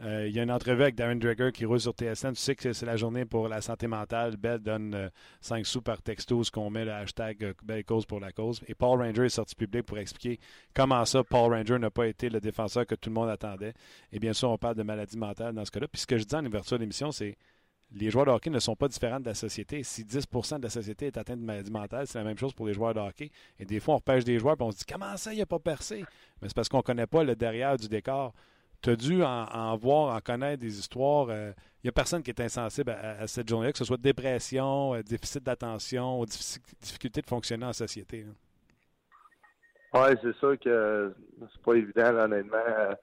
Euh, 0.00 0.28
il 0.28 0.34
y 0.34 0.38
a 0.38 0.44
une 0.44 0.52
entrevue 0.52 0.82
avec 0.82 0.94
Darren 0.94 1.16
Dreger 1.16 1.50
qui 1.50 1.64
roule 1.64 1.80
sur 1.80 1.92
TSN. 1.92 2.32
Tu 2.32 2.40
sais 2.40 2.54
que 2.54 2.72
c'est 2.72 2.86
la 2.86 2.96
journée 2.96 3.24
pour 3.24 3.48
la 3.48 3.60
santé 3.60 3.88
mentale. 3.88 4.36
Bell 4.36 4.60
donne 4.60 4.94
euh, 4.94 5.08
5 5.40 5.66
sous 5.66 5.82
par 5.82 6.02
texto, 6.02 6.44
ce 6.44 6.52
qu'on 6.52 6.70
met 6.70 6.84
le 6.84 6.92
hashtag 6.92 7.42
euh, 7.42 7.52
Belle 7.64 7.84
cause 7.84 8.06
pour 8.06 8.20
la 8.20 8.30
cause. 8.30 8.60
Et 8.68 8.74
Paul 8.74 9.00
Ranger 9.00 9.24
est 9.24 9.30
sorti 9.30 9.56
public 9.56 9.84
pour 9.84 9.98
expliquer 9.98 10.38
comment 10.72 11.04
ça, 11.04 11.24
Paul 11.24 11.52
Ranger 11.52 11.80
n'a 11.80 11.90
pas 11.90 12.06
été 12.06 12.30
le 12.30 12.40
défenseur 12.40 12.86
que 12.86 12.94
tout 12.94 13.10
le 13.10 13.14
monde 13.14 13.28
attendait. 13.28 13.74
Et 14.12 14.20
bien 14.20 14.32
sûr, 14.32 14.50
on 14.50 14.58
parle 14.58 14.76
de 14.76 14.84
maladie 14.84 15.18
mentale 15.18 15.52
dans 15.52 15.64
ce 15.64 15.72
cas-là. 15.72 15.88
Puis 15.88 16.02
ce 16.02 16.06
que 16.06 16.16
je 16.16 16.24
dis 16.24 16.34
en 16.36 16.46
ouverture 16.46 16.76
de 16.76 16.82
l'émission, 16.82 17.10
c'est 17.10 17.36
les 17.92 18.10
joueurs 18.10 18.26
de 18.26 18.30
hockey 18.30 18.50
ne 18.50 18.58
sont 18.58 18.76
pas 18.76 18.88
différents 18.88 19.20
de 19.20 19.26
la 19.26 19.34
société. 19.34 19.82
Si 19.82 20.04
10% 20.04 20.58
de 20.58 20.64
la 20.64 20.70
société 20.70 21.06
est 21.06 21.16
atteinte 21.16 21.40
de 21.40 21.44
maladie 21.44 21.70
mentale, 21.70 22.06
c'est 22.06 22.18
la 22.18 22.24
même 22.24 22.38
chose 22.38 22.52
pour 22.52 22.66
les 22.66 22.74
joueurs 22.74 22.94
de 22.94 23.00
hockey. 23.00 23.30
Et 23.58 23.64
des 23.64 23.80
fois, 23.80 23.94
on 23.94 23.96
repêche 23.98 24.24
des 24.24 24.38
joueurs 24.38 24.56
et 24.60 24.62
on 24.62 24.70
se 24.70 24.78
dit 24.78 24.84
comment 24.84 25.16
ça, 25.16 25.32
il 25.32 25.38
n'a 25.38 25.46
pas 25.46 25.58
percé? 25.58 26.04
Mais 26.42 26.48
c'est 26.48 26.54
parce 26.54 26.68
qu'on 26.68 26.78
ne 26.78 26.82
connaît 26.82 27.06
pas 27.06 27.24
le 27.24 27.34
derrière 27.34 27.76
du 27.76 27.88
décor. 27.88 28.34
Tu 28.82 28.90
as 28.90 28.96
dû 28.96 29.22
en, 29.24 29.76
voir, 29.76 30.14
en 30.14 30.20
connaître 30.20 30.60
des 30.60 30.78
histoires. 30.78 31.30
Il 31.30 31.54
n'y 31.84 31.88
a 31.88 31.92
personne 31.92 32.22
qui 32.22 32.30
est 32.30 32.40
insensible 32.40 32.90
à, 32.90 33.26
cette 33.26 33.48
journée-là, 33.48 33.72
que 33.72 33.78
ce 33.78 33.84
soit 33.84 33.96
dépression, 33.96 34.94
euh, 34.94 35.02
déficit 35.02 35.42
d'attention, 35.42 36.20
ou 36.20 36.26
difficulté 36.26 37.20
de 37.20 37.26
fonctionner 37.26 37.66
en 37.66 37.72
société. 37.72 38.24
Oui, 39.94 40.08
c'est 40.22 40.36
sûr 40.36 40.58
que 40.60 41.12
c'est 41.40 41.62
pas 41.62 41.74
évident, 41.74 42.14
honnêtement, 42.24 42.56
euh, 42.56 42.94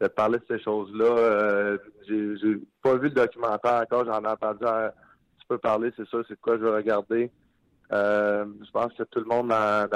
de 0.00 0.08
parler 0.08 0.38
de 0.38 0.44
ces 0.48 0.62
choses-là. 0.62 1.04
Euh, 1.04 1.78
j'ai 2.08 2.60
pas 2.82 2.94
vu 2.94 3.08
le 3.08 3.14
documentaire 3.14 3.82
encore, 3.82 4.04
j'en 4.04 4.22
ai 4.22 4.28
entendu 4.28 4.64
un 4.64 4.90
petit 4.90 5.46
peu 5.48 5.58
parler, 5.58 5.92
c'est 5.96 6.06
sûr, 6.08 6.24
c'est 6.28 6.40
quoi 6.40 6.56
je 6.56 6.64
vais 6.64 6.76
regarder. 6.76 7.30
Euh, 7.92 8.44
je 8.64 8.70
pense 8.70 8.92
que 8.92 9.02
tout 9.04 9.20
le 9.20 9.24
monde 9.24 9.48
dans, 9.48 9.88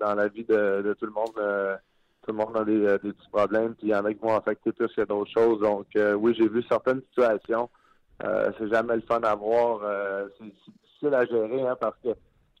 dans, 0.00 0.14
la 0.14 0.28
vie 0.28 0.44
de, 0.44 0.82
de 0.82 0.94
tout 0.94 1.06
le 1.06 1.12
monde, 1.12 1.36
euh, 1.38 1.76
tout 2.22 2.32
le 2.32 2.36
monde 2.38 2.56
a 2.56 2.64
des, 2.64 2.86
euh, 2.86 2.98
des 2.98 3.12
petits 3.12 3.28
problèmes, 3.30 3.74
puis 3.74 3.88
il 3.88 3.90
y 3.90 3.94
en 3.94 4.04
a 4.04 4.12
qui 4.12 4.20
vont 4.20 4.36
affecter 4.36 4.72
plus 4.72 4.92
que 4.94 5.02
d'autres 5.02 5.30
choses. 5.32 5.60
Donc 5.60 5.86
euh, 5.96 6.14
oui, 6.14 6.34
j'ai 6.38 6.48
vu 6.48 6.62
certaines 6.68 7.02
situations. 7.10 7.68
Euh, 8.22 8.52
c'est 8.58 8.68
jamais 8.68 8.96
le 8.96 9.02
fun 9.02 9.20
à 9.22 9.34
voir. 9.34 9.80
C'est 10.38 10.44
difficile 10.44 11.14
à 11.14 11.24
gérer 11.24 11.66
hein, 11.66 11.76
parce 11.80 11.96
que 12.04 12.10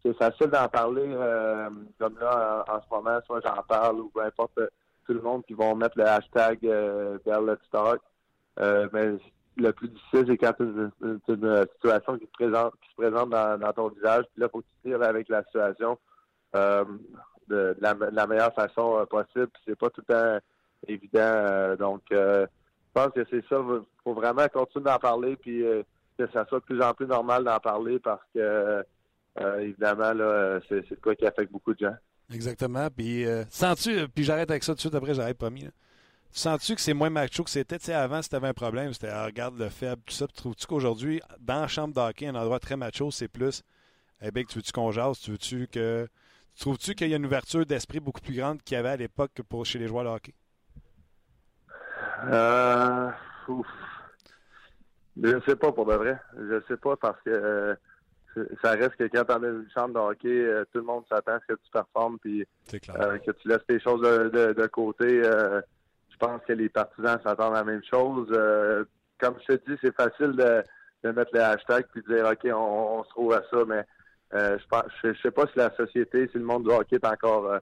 c'est 0.04 0.16
facile 0.16 0.48
d'en 0.48 0.66
parler 0.68 1.14
comme 1.98 2.18
là 2.18 2.64
en, 2.68 2.80
ce 2.80 2.86
moment, 2.90 3.20
soit 3.26 3.40
j'en 3.44 3.62
parle 3.68 4.00
ou 4.00 4.08
peu 4.08 4.22
importe 4.22 4.58
tout 5.10 5.16
le 5.16 5.22
monde 5.22 5.44
qui 5.44 5.54
vont 5.54 5.74
mettre 5.74 5.98
le 5.98 6.06
hashtag 6.06 6.60
vers 6.62 7.40
le 7.40 7.58
stock. 7.66 8.00
Mais 8.58 9.18
le 9.56 9.72
plus 9.72 9.88
difficile, 9.88 10.24
c'est 10.28 10.36
quand 10.38 10.52
c'est 10.56 10.64
une, 10.64 10.90
une- 11.28 11.66
situation 11.74 12.18
qui, 12.18 12.26
te 12.26 12.32
présente, 12.32 12.72
qui 12.80 12.90
se 12.90 12.94
présente 12.96 13.30
dans, 13.30 13.72
ton 13.74 13.88
visage. 13.88 14.24
Puis 14.32 14.40
là, 14.40 14.46
il 14.46 14.50
faut 14.50 14.60
que 14.60 14.66
tu 14.82 14.90
tires 14.90 15.02
avec 15.02 15.28
la 15.28 15.44
situation 15.44 15.98
euh, 16.56 16.84
de, 17.48 17.76
la, 17.80 18.26
meilleure 18.26 18.54
façon 18.54 18.98
euh, 18.98 19.04
possible. 19.06 19.48
Puis 19.48 19.62
c'est 19.66 19.78
pas 19.78 19.90
tout 19.90 20.02
le 20.08 20.14
temps 20.14 20.38
évident. 20.86 21.20
euh, 21.20 21.76
donc, 21.76 22.02
je 22.10 22.46
pense 22.94 23.12
que 23.12 23.24
c'est 23.30 23.44
ça. 23.48 23.60
Il 23.60 23.82
faut 24.04 24.14
vraiment 24.14 24.46
continuer 24.48 24.84
d'en 24.84 24.98
parler 24.98 25.36
puis 25.36 25.62
que 26.18 26.26
ça 26.32 26.44
soit 26.46 26.60
de 26.60 26.64
plus 26.64 26.82
en 26.82 26.92
plus 26.92 27.06
normal 27.06 27.44
d'en 27.44 27.58
parler 27.58 27.98
parce 27.98 28.24
que 28.34 28.84
évidemment, 29.58 30.12
là, 30.12 30.60
c'est 30.68 30.84
c'est 30.88 31.00
quoi 31.00 31.14
qui 31.14 31.26
affecte 31.26 31.52
beaucoup 31.52 31.72
de 31.74 31.86
gens. 31.86 31.96
Exactement. 32.32 32.88
Puis, 32.90 33.26
euh, 33.26 33.44
sens-tu, 33.50 34.08
puis 34.08 34.24
j'arrête 34.24 34.50
avec 34.50 34.62
ça 34.62 34.72
tout 34.72 34.76
de 34.76 34.80
suite 34.80 34.94
après, 34.94 35.14
j'arrête 35.14 35.38
promis. 35.38 35.64
là. 35.64 35.70
Sens-tu 36.32 36.76
que 36.76 36.80
c'est 36.80 36.94
moins 36.94 37.10
macho 37.10 37.42
que 37.42 37.50
c'était? 37.50 37.90
Avant, 37.92 38.22
si 38.22 38.28
tu 38.28 38.36
avais 38.36 38.48
un 38.48 38.54
problème, 38.54 38.92
c'était 38.92 39.08
ah, 39.08 39.26
regarde 39.26 39.58
le 39.58 39.68
faible, 39.68 40.00
tout 40.06 40.14
ça. 40.14 40.28
Puis 40.28 40.36
trouves-tu 40.36 40.66
qu'aujourd'hui, 40.66 41.20
dans 41.40 41.62
la 41.62 41.66
chambre 41.66 41.92
d'hockey, 41.92 42.28
un 42.28 42.36
endroit 42.36 42.60
très 42.60 42.76
macho, 42.76 43.10
c'est 43.10 43.26
plus 43.26 43.62
Eh 44.22 44.30
bien, 44.30 44.44
tu 44.44 44.58
veux-tu 44.58 44.70
qu'on 44.70 44.92
jase? 44.92 45.18
Tu 45.18 45.32
veux-tu 45.32 45.66
que. 45.66 46.06
Trouves-tu 46.58 46.94
qu'il 46.94 47.08
y 47.08 47.14
a 47.14 47.16
une 47.16 47.26
ouverture 47.26 47.64
d'esprit 47.66 48.00
beaucoup 48.00 48.20
plus 48.20 48.34
grande 48.34 48.62
qu'il 48.62 48.76
y 48.76 48.78
avait 48.78 48.90
à 48.90 48.96
l'époque 48.96 49.32
que 49.34 49.42
pour 49.42 49.64
chez 49.66 49.78
les 49.78 49.88
joueurs 49.88 50.04
de 50.04 50.10
hockey? 50.10 50.34
Euh, 52.24 53.10
ouf. 53.48 53.66
Je 55.20 55.28
ne 55.28 55.40
sais 55.40 55.56
pas 55.56 55.72
pour 55.72 55.86
de 55.86 55.94
vrai. 55.94 56.18
Je 56.36 56.60
sais 56.68 56.76
pas 56.76 56.96
parce 56.96 57.20
que 57.22 57.30
euh, 57.30 57.74
ça 58.62 58.70
reste 58.72 58.96
que 58.96 59.04
quand 59.08 59.42
est 59.42 59.46
une 59.48 59.68
chambre 59.74 59.94
de 59.94 59.98
hockey, 59.98 60.28
euh, 60.28 60.64
tout 60.72 60.78
le 60.78 60.84
monde 60.84 61.04
s'attend 61.08 61.32
à 61.34 61.40
ce 61.40 61.54
que 61.54 61.58
tu 61.62 61.70
performes 61.72 62.18
puis 62.20 62.46
euh, 63.00 63.18
que 63.18 63.30
tu 63.32 63.48
laisses 63.48 63.66
tes 63.66 63.80
choses 63.80 64.00
de, 64.02 64.28
de- 64.28 64.52
de 64.52 64.66
côté. 64.68 65.22
Euh, 65.24 65.60
je 66.10 66.16
pense 66.16 66.40
que 66.46 66.52
les 66.52 66.68
partisans 66.68 67.18
s'attendent 67.24 67.54
à 67.54 67.58
la 67.60 67.64
même 67.64 67.82
chose. 67.82 68.28
Comme 69.18 69.36
je 69.48 69.54
te 69.54 69.70
dis, 69.70 69.78
c'est 69.82 69.94
facile 69.94 70.32
de, 70.32 70.62
de 71.04 71.10
mettre 71.12 71.30
le 71.32 71.40
hashtag 71.40 71.86
puis 71.92 72.02
de 72.02 72.14
dire 72.14 72.26
OK, 72.26 72.44
on, 72.44 72.98
on 73.00 73.04
se 73.04 73.08
trouve 73.10 73.32
à 73.32 73.42
ça, 73.50 73.64
mais 73.66 73.84
je 74.32 74.66
pense 74.68 74.84
je, 75.02 75.12
je 75.12 75.20
sais 75.22 75.30
pas 75.30 75.46
si 75.46 75.58
la 75.58 75.74
société, 75.76 76.28
si 76.30 76.38
le 76.38 76.44
monde 76.44 76.64
du 76.64 76.70
hockey 76.70 76.96
est 76.96 77.06
encore 77.06 77.58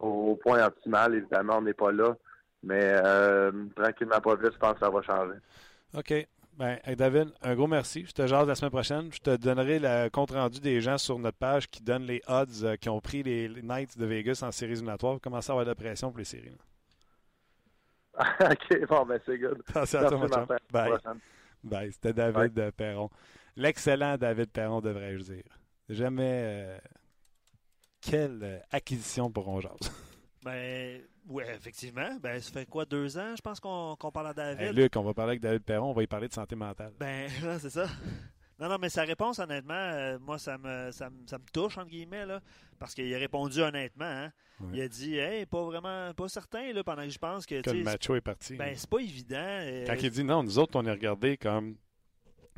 au, 0.00 0.36
point 0.36 0.64
optimal. 0.64 1.14
Évidemment, 1.14 1.58
on 1.58 1.62
n'est 1.62 1.72
pas 1.74 1.90
là. 1.92 2.14
Mais 2.62 2.94
tranquillement 3.74 4.20
pas 4.20 4.36
vite, 4.36 4.52
je 4.52 4.58
pense 4.58 4.74
que 4.74 4.80
ça 4.80 4.90
va 4.90 5.02
changer. 5.02 5.38
OK. 5.96 6.28
Ben, 6.58 6.78
David, 6.96 7.32
un 7.42 7.54
gros 7.54 7.66
merci. 7.66 8.04
Je 8.06 8.12
te 8.12 8.26
jase 8.26 8.46
la 8.46 8.54
semaine 8.54 8.70
prochaine. 8.70 9.12
Je 9.12 9.18
te 9.18 9.36
donnerai 9.36 9.78
le 9.78 10.08
compte-rendu 10.10 10.60
des 10.60 10.80
gens 10.80 10.98
sur 10.98 11.18
notre 11.18 11.38
page 11.38 11.68
qui 11.70 11.82
donnent 11.82 12.04
les 12.04 12.22
odds 12.26 12.64
euh, 12.64 12.76
qui 12.76 12.88
ont 12.88 13.00
pris 13.00 13.22
les, 13.22 13.48
les 13.48 13.62
Knights 13.62 13.96
de 13.98 14.04
Vegas 14.04 14.40
en 14.42 14.52
séries 14.52 14.72
éliminatoires. 14.72 15.18
Commencer 15.20 15.50
à 15.50 15.52
avoir 15.52 15.64
de 15.64 15.70
la 15.70 15.74
pression 15.74 16.10
pour 16.10 16.18
les 16.18 16.24
séries. 16.24 16.56
OK, 18.18 18.86
bon, 18.88 19.06
ben 19.06 19.18
c'est 19.24 19.38
good. 19.38 19.62
Attention 19.70 19.98
à 20.00 20.02
toi, 20.08 20.10
mon 20.18 20.18
Merci. 20.24 20.38
Martin. 20.38 20.56
Bye. 20.70 20.88
Prochaine. 20.90 21.20
Bye. 21.64 21.92
C'était 21.92 22.12
David 22.12 22.70
Perron. 22.72 23.08
L'excellent 23.56 24.18
David 24.18 24.50
Perron, 24.50 24.80
devrais-je 24.80 25.22
dire. 25.22 25.44
Jamais. 25.88 26.42
euh, 26.44 26.78
quelle 28.02 28.40
euh, 28.42 28.58
acquisition 28.70 29.30
pour 29.30 29.48
on 29.48 29.60
jase. 29.60 29.70
Ben, 30.44 31.00
oui, 31.28 31.44
effectivement. 31.54 32.16
Ben, 32.20 32.40
ça 32.40 32.50
fait 32.52 32.66
quoi, 32.66 32.84
deux 32.84 33.16
ans, 33.16 33.34
je 33.36 33.42
pense 33.42 33.60
qu'on 33.60 33.96
parle 34.12 34.28
à 34.28 34.34
David? 34.34 34.60
Hey, 34.68 34.72
Luc, 34.72 34.96
on 34.96 35.02
va 35.02 35.14
parler 35.14 35.30
avec 35.32 35.40
David 35.40 35.62
Perron. 35.62 35.90
On 35.90 35.92
va 35.92 36.02
y 36.02 36.06
parler 36.06 36.28
de 36.28 36.32
santé 36.32 36.56
mentale. 36.56 36.92
Ben, 36.98 37.28
là, 37.44 37.58
c'est 37.58 37.70
ça. 37.70 37.86
Non, 38.58 38.68
non, 38.68 38.76
mais 38.80 38.88
sa 38.90 39.02
réponse, 39.02 39.38
honnêtement, 39.38 39.74
euh, 39.74 40.18
moi, 40.20 40.38
ça 40.38 40.56
me, 40.58 40.90
ça, 40.92 41.10
me, 41.10 41.26
ça 41.26 41.38
me 41.38 41.44
touche, 41.52 41.78
entre 41.78 41.88
guillemets, 41.88 42.26
là, 42.26 42.40
parce 42.78 42.94
qu'il 42.94 43.12
a 43.14 43.18
répondu 43.18 43.60
honnêtement. 43.60 44.04
hein. 44.04 44.32
Il 44.72 44.80
a 44.80 44.86
dit, 44.88 45.16
hey, 45.16 45.46
pas 45.46 45.64
vraiment, 45.64 46.14
pas 46.14 46.28
certain, 46.28 46.72
là, 46.72 46.84
pendant 46.84 47.02
que 47.02 47.08
je 47.10 47.18
pense 47.18 47.44
que, 47.46 47.60
Que 47.60 47.70
le 47.70 47.82
macho 47.82 48.14
est 48.14 48.20
parti. 48.20 48.54
ben, 48.56 48.72
c'est 48.76 48.88
pas 48.88 48.98
évident. 49.00 49.36
euh, 49.38 49.84
Quand 49.86 49.96
il 50.00 50.10
dit 50.10 50.22
non, 50.22 50.44
nous 50.44 50.58
autres, 50.58 50.78
on 50.78 50.86
est 50.86 50.90
regardé 50.92 51.36
comme. 51.36 51.74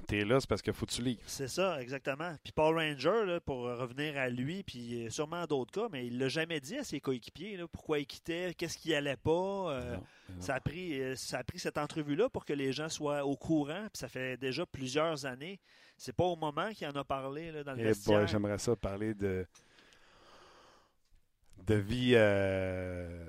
T'es 0.07 0.25
là, 0.25 0.39
c'est 0.41 0.49
parce 0.49 0.61
qu'il 0.63 0.73
faut 0.73 0.87
que 0.87 0.93
tu 0.93 1.03
livres. 1.03 1.21
C'est 1.27 1.49
ça, 1.49 1.81
exactement. 1.81 2.37
Puis 2.43 2.53
Paul 2.53 2.77
Ranger, 2.77 3.25
là, 3.27 3.41
pour 3.41 3.63
revenir 3.63 4.17
à 4.19 4.29
lui, 4.29 4.63
puis 4.63 5.07
euh, 5.07 5.11
sûrement 5.11 5.45
d'autres 5.47 5.73
cas, 5.73 5.89
mais 5.91 6.07
il 6.07 6.19
l'a 6.19 6.29
jamais 6.29 6.61
dit 6.61 6.77
à 6.79 6.85
ses 6.85 7.01
coéquipiers 7.01 7.57
là, 7.57 7.67
pourquoi 7.69 7.99
il 7.99 8.07
quittait, 8.07 8.55
qu'est-ce 8.55 8.77
qui 8.79 8.95
allait 8.95 9.17
pas. 9.17 9.31
euh, 9.31 9.97
Non, 9.97 10.03
mais 10.29 10.35
non. 10.37 10.41
ça, 10.43 10.55
a 10.57 10.61
pris, 10.61 11.01
euh, 11.03 11.17
ça 11.17 11.39
a 11.39 11.45
pris 11.45 11.59
cette 11.59 11.79
entrevue-là 11.79 12.29
pour 12.29 12.45
que 12.45 12.53
les 12.53 12.73
gens 12.73 12.89
soient 12.89 13.25
au 13.25 13.37
courant, 13.37 13.83
puis 13.93 13.99
ça 13.99 14.09
fait 14.09 14.37
déjà 14.37 14.67
plusieurs 14.67 15.27
années. 15.27 15.59
C'est 15.97 16.13
pas 16.15 16.25
au 16.25 16.37
moment 16.37 16.71
qu'il 16.73 16.87
en 16.89 16.93
a 16.97 17.05
parlé 17.05 17.53
là, 17.53 17.65
dans 17.65 17.73
le 17.75 17.81
Eh 17.81 17.85
vestiaire. 17.85 18.27
j'aimerais 18.27 18.59
ça 18.59 18.75
parler 18.77 19.15
de 19.15 19.47
de 21.67 21.75
vie 21.77 22.13
euh, 22.15 23.25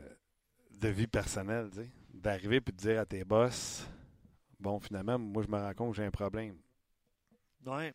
de 0.79 0.87
vie 0.89 1.07
personnelle. 1.07 1.69
D'arriver 2.13 2.59
puis 2.61 2.73
de 2.73 2.77
dire 2.79 2.99
à 2.99 3.05
tes 3.05 3.23
boss 3.23 3.87
Bon, 4.59 4.79
finalement, 4.79 5.19
moi 5.19 5.43
je 5.43 5.51
me 5.51 5.57
rends 5.59 5.73
compte 5.73 5.91
que 5.91 5.97
j'ai 5.97 6.05
un 6.05 6.11
problème. 6.11 6.55
Ouais. 7.65 7.93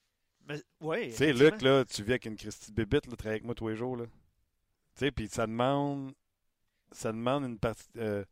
Mais, 0.48 0.62
ouais, 0.80 1.08
Tu 1.08 1.16
sais. 1.16 1.32
Luc, 1.32 1.62
là, 1.62 1.84
tu 1.84 2.02
vis 2.02 2.12
avec 2.12 2.26
une 2.26 2.36
Christie 2.36 2.72
bébite, 2.72 3.06
là, 3.06 3.16
travaille 3.16 3.36
avec 3.36 3.44
moi 3.44 3.54
tous 3.54 3.68
les 3.68 3.76
jours, 3.76 3.96
là. 3.96 4.04
Tu 4.06 4.10
sais, 5.06 5.10
puis 5.10 5.28
ça 5.28 5.46
demande 5.46 6.12
ça 6.92 7.12
demande 7.12 7.44
une 7.44 7.58
partie 7.58 7.86
euh, 7.98 8.24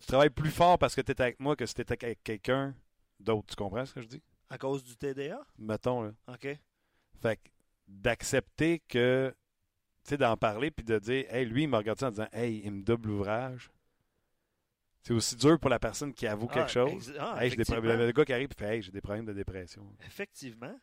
tu 0.00 0.06
travailles 0.06 0.30
plus 0.30 0.50
fort 0.50 0.78
parce 0.78 0.94
que 0.94 1.00
tu 1.00 1.12
es 1.12 1.20
avec 1.20 1.40
moi 1.40 1.56
que 1.56 1.66
si 1.66 1.74
tu 1.74 1.80
étais 1.80 2.04
avec 2.04 2.22
quelqu'un 2.22 2.74
d'autre, 3.18 3.46
tu 3.48 3.56
comprends 3.56 3.84
ce 3.86 3.94
que 3.94 4.02
je 4.02 4.08
dis? 4.08 4.22
À 4.50 4.58
cause 4.58 4.84
du 4.84 4.96
TDA? 4.96 5.40
Mettons, 5.58 6.02
là. 6.02 6.12
OK. 6.28 6.48
Fait 7.20 7.36
que 7.36 7.50
d'accepter 7.88 8.82
que, 8.88 9.34
tu 10.04 10.10
sais, 10.10 10.16
d'en 10.16 10.36
parler 10.36 10.70
puis 10.70 10.84
de 10.84 10.98
dire, 10.98 11.24
hey, 11.34 11.44
lui, 11.46 11.62
il 11.62 11.68
m'a 11.68 11.78
regardé 11.78 12.04
en 12.04 12.10
disant, 12.10 12.28
hey, 12.32 12.60
il 12.64 12.72
me 12.72 12.82
double 12.82 13.08
l'ouvrage. 13.08 13.70
C'est 15.06 15.14
aussi 15.14 15.36
dur 15.36 15.56
pour 15.60 15.70
la 15.70 15.78
personne 15.78 16.12
qui 16.12 16.26
avoue 16.26 16.48
quelque 16.48 16.64
Ah, 16.64 16.66
chose. 16.66 17.14
ah, 17.20 17.36
hey, 17.40 17.48
j'ai 17.50 17.56
des 17.56 17.64
problèmes. 17.64 18.00
Le 18.00 18.10
gars 18.10 18.24
qui 18.24 18.32
arrive 18.32 18.48
et 18.50 18.58
fait, 18.58 18.74
hey, 18.74 18.82
j'ai 18.82 18.90
des 18.90 19.00
problèmes 19.00 19.24
de 19.24 19.32
dépression. 19.32 19.86
Effectivement. 20.04 20.76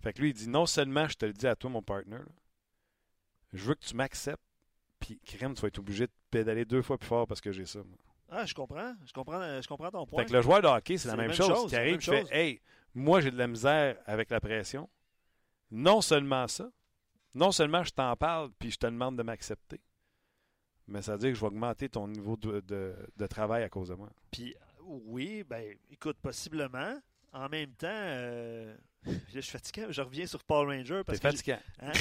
Fait 0.00 0.12
que 0.12 0.20
lui, 0.20 0.30
il 0.30 0.32
dit, 0.32 0.48
non 0.48 0.66
seulement 0.66 1.06
je 1.06 1.14
te 1.14 1.24
le 1.26 1.32
dis 1.32 1.46
à 1.46 1.54
toi, 1.54 1.70
mon 1.70 1.80
partner, 1.80 2.16
là, 2.16 2.24
je 3.52 3.64
veux 3.64 3.76
que 3.76 3.84
tu 3.84 3.94
m'acceptes, 3.94 4.42
puis 4.98 5.20
crème, 5.24 5.54
tu 5.54 5.62
vas 5.62 5.68
être 5.68 5.78
obligé 5.78 6.08
de 6.08 6.12
pédaler 6.28 6.64
deux 6.64 6.82
fois 6.82 6.98
plus 6.98 7.06
fort 7.06 7.28
parce 7.28 7.40
que 7.40 7.52
j'ai 7.52 7.66
ça. 7.66 7.78
moi. 7.78 7.96
Ah, 8.30 8.44
je 8.46 8.52
comprends. 8.52 8.96
Je 9.06 9.12
comprends, 9.12 9.62
je 9.62 9.68
comprends 9.68 9.90
ton 9.92 10.06
point. 10.06 10.24
Fait 10.24 10.28
que 10.28 10.32
le 10.32 10.42
joueur 10.42 10.60
de 10.60 10.66
hockey, 10.66 10.98
c'est 10.98 11.06
la 11.06 11.14
même, 11.16 11.32
chose. 11.32 11.46
chose, 11.46 11.70
Qui 11.70 11.76
arrive 11.76 11.98
et 11.98 12.00
fait, 12.00 12.26
hey, 12.32 12.60
moi, 12.94 13.20
j'ai 13.20 13.30
de 13.30 13.38
la 13.38 13.46
misère 13.46 13.96
avec 14.06 14.28
la 14.30 14.40
pression, 14.40 14.90
non 15.70 16.00
seulement 16.00 16.48
ça, 16.48 16.68
non 17.32 17.52
seulement 17.52 17.84
je 17.84 17.92
t'en 17.92 18.16
parle 18.16 18.50
puis 18.58 18.72
je 18.72 18.76
te 18.78 18.86
demande 18.86 19.16
de 19.16 19.22
m'accepter, 19.22 19.80
mais 20.88 21.02
ça 21.02 21.12
veut 21.12 21.18
dire 21.18 21.28
que 21.30 21.34
je 21.36 21.40
vais 21.40 21.46
augmenter 21.46 21.88
ton 21.88 22.08
niveau 22.08 22.36
de, 22.36 22.60
de- 22.60 22.94
de 23.16 23.26
travail 23.26 23.62
à 23.62 23.68
cause 23.68 23.88
de 23.88 23.94
moi. 23.94 24.08
Puis 24.30 24.54
oui, 24.84 25.44
ben 25.48 25.76
écoute, 25.90 26.16
possiblement. 26.22 26.98
En 27.32 27.48
même 27.50 27.70
temps, 27.72 27.86
euh, 27.90 28.74
là, 29.04 29.12
je 29.34 29.40
suis 29.40 29.52
fatigué. 29.52 29.86
Je 29.90 30.00
reviens 30.00 30.26
sur 30.26 30.42
Paul 30.44 30.66
Ranger 30.68 31.02
T'es 31.06 31.16
fatigant. 31.18 31.58
hein? 31.82 31.92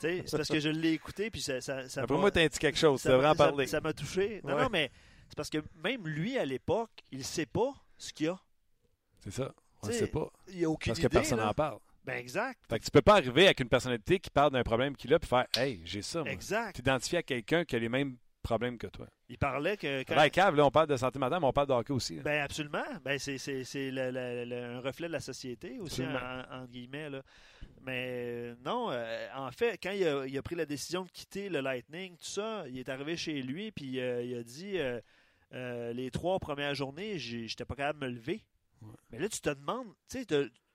C'est 0.00 0.24
parce 0.30 0.48
que 0.48 0.60
je 0.60 0.68
l'ai 0.68 0.92
écouté 0.92 1.30
puis 1.30 1.40
ça, 1.40 1.60
ça, 1.60 1.88
ça 1.88 2.02
Après 2.02 2.16
moi, 2.16 2.30
t'as 2.30 2.48
dit 2.48 2.58
quelque 2.58 2.78
chose. 2.78 3.02
Tu 3.02 3.08
devrais 3.08 3.28
en 3.28 3.34
parler. 3.34 3.66
Ça 3.66 3.80
m'a 3.80 3.92
touché. 3.92 4.40
Non, 4.44 4.54
Ouais. 4.54 4.62
non, 4.62 4.68
mais 4.70 4.90
c'est 5.28 5.36
parce 5.36 5.50
que 5.50 5.58
même 5.82 6.06
lui 6.06 6.38
à 6.38 6.44
l'époque, 6.44 6.90
il 7.10 7.24
sait 7.24 7.46
pas 7.46 7.72
ce 7.96 8.12
qu'il 8.12 8.26
y 8.26 8.28
a. 8.28 8.38
C'est 9.20 9.32
ça. 9.32 9.52
On 9.82 9.86
ne 9.88 9.92
sait 9.92 10.06
pas. 10.08 10.28
Il 10.48 10.58
n'y 10.58 10.64
a 10.64 10.70
aucune 10.70 10.90
Parce 10.90 10.98
que 11.00 11.06
idée. 11.06 11.12
personne 11.14 11.38
n'en 11.38 11.54
parle. 11.54 11.78
Ben 12.08 12.18
exact. 12.18 12.60
Fait 12.68 12.78
que 12.78 12.84
tu 12.84 12.90
peux 12.90 13.02
pas 13.02 13.14
arriver 13.16 13.44
avec 13.46 13.60
une 13.60 13.68
personnalité 13.68 14.18
qui 14.18 14.30
parle 14.30 14.52
d'un 14.52 14.62
problème 14.64 14.96
qu'il 14.96 15.12
a 15.14 15.18
puis 15.18 15.28
faire 15.28 15.46
Hey, 15.56 15.80
j'ai 15.84 16.02
ça. 16.02 16.22
moi. 16.22 16.30
Exact. 16.32 16.76
T'identifies 16.76 17.16
à 17.18 17.22
quelqu'un 17.22 17.64
qui 17.64 17.76
a 17.76 17.78
les 17.78 17.88
mêmes 17.88 18.16
problèmes 18.42 18.78
que 18.78 18.86
toi. 18.86 19.06
Il 19.28 19.36
parlait 19.36 19.76
que 19.76 20.02
quand, 20.04 20.14
Ben, 20.16 20.30
cave, 20.30 20.54
là, 20.56 20.64
on 20.64 20.70
parle 20.70 20.86
de 20.86 20.96
santé 20.96 21.18
mais 21.18 21.26
on 21.42 21.52
parle 21.52 21.66
de 21.66 21.72
hockey 21.74 21.92
aussi. 21.92 22.16
là. 22.16 22.22
Ben 22.22 22.40
absolument. 22.42 22.84
Ben 23.04 23.18
c'est 23.18 23.36
c'est- 23.36 23.64
c'est 23.64 23.90
le- 23.90 24.10
le- 24.10 24.44
le- 24.46 24.64
un 24.76 24.80
reflet 24.80 25.06
de 25.08 25.12
la 25.12 25.20
société 25.20 25.78
aussi, 25.80 26.02
en, 26.02 26.64
guillemets. 26.66 27.10
Là. 27.10 27.22
Mais 27.82 28.06
euh, 28.06 28.54
non, 28.64 28.88
euh, 28.90 29.28
en 29.36 29.50
fait, 29.50 29.78
quand 29.82 29.90
il 29.90 30.06
a, 30.06 30.26
il 30.26 30.36
a 30.38 30.42
pris 30.42 30.54
la 30.54 30.64
décision 30.66 31.04
de 31.04 31.10
quitter 31.10 31.48
le 31.50 31.60
Lightning, 31.60 32.12
tout 32.16 32.24
ça, 32.24 32.64
il 32.68 32.78
est 32.78 32.88
arrivé 32.88 33.16
chez 33.16 33.42
lui, 33.42 33.70
puis 33.70 34.00
euh, 34.00 34.22
il 34.22 34.34
a 34.36 34.42
dit 34.42 34.78
euh, 34.78 35.92
les 35.92 36.10
trois 36.10 36.38
premières 36.38 36.74
journées, 36.74 37.18
j'étais 37.18 37.64
pas 37.64 37.74
capable 37.74 38.00
de 38.00 38.06
me 38.06 38.12
lever. 38.12 38.44
Ouais. 38.82 38.88
Mais 39.10 39.18
là, 39.18 39.28
tu 39.28 39.40
te 39.40 39.50
demandes, 39.50 39.88
tu 40.08 40.22
sais, 40.22 40.26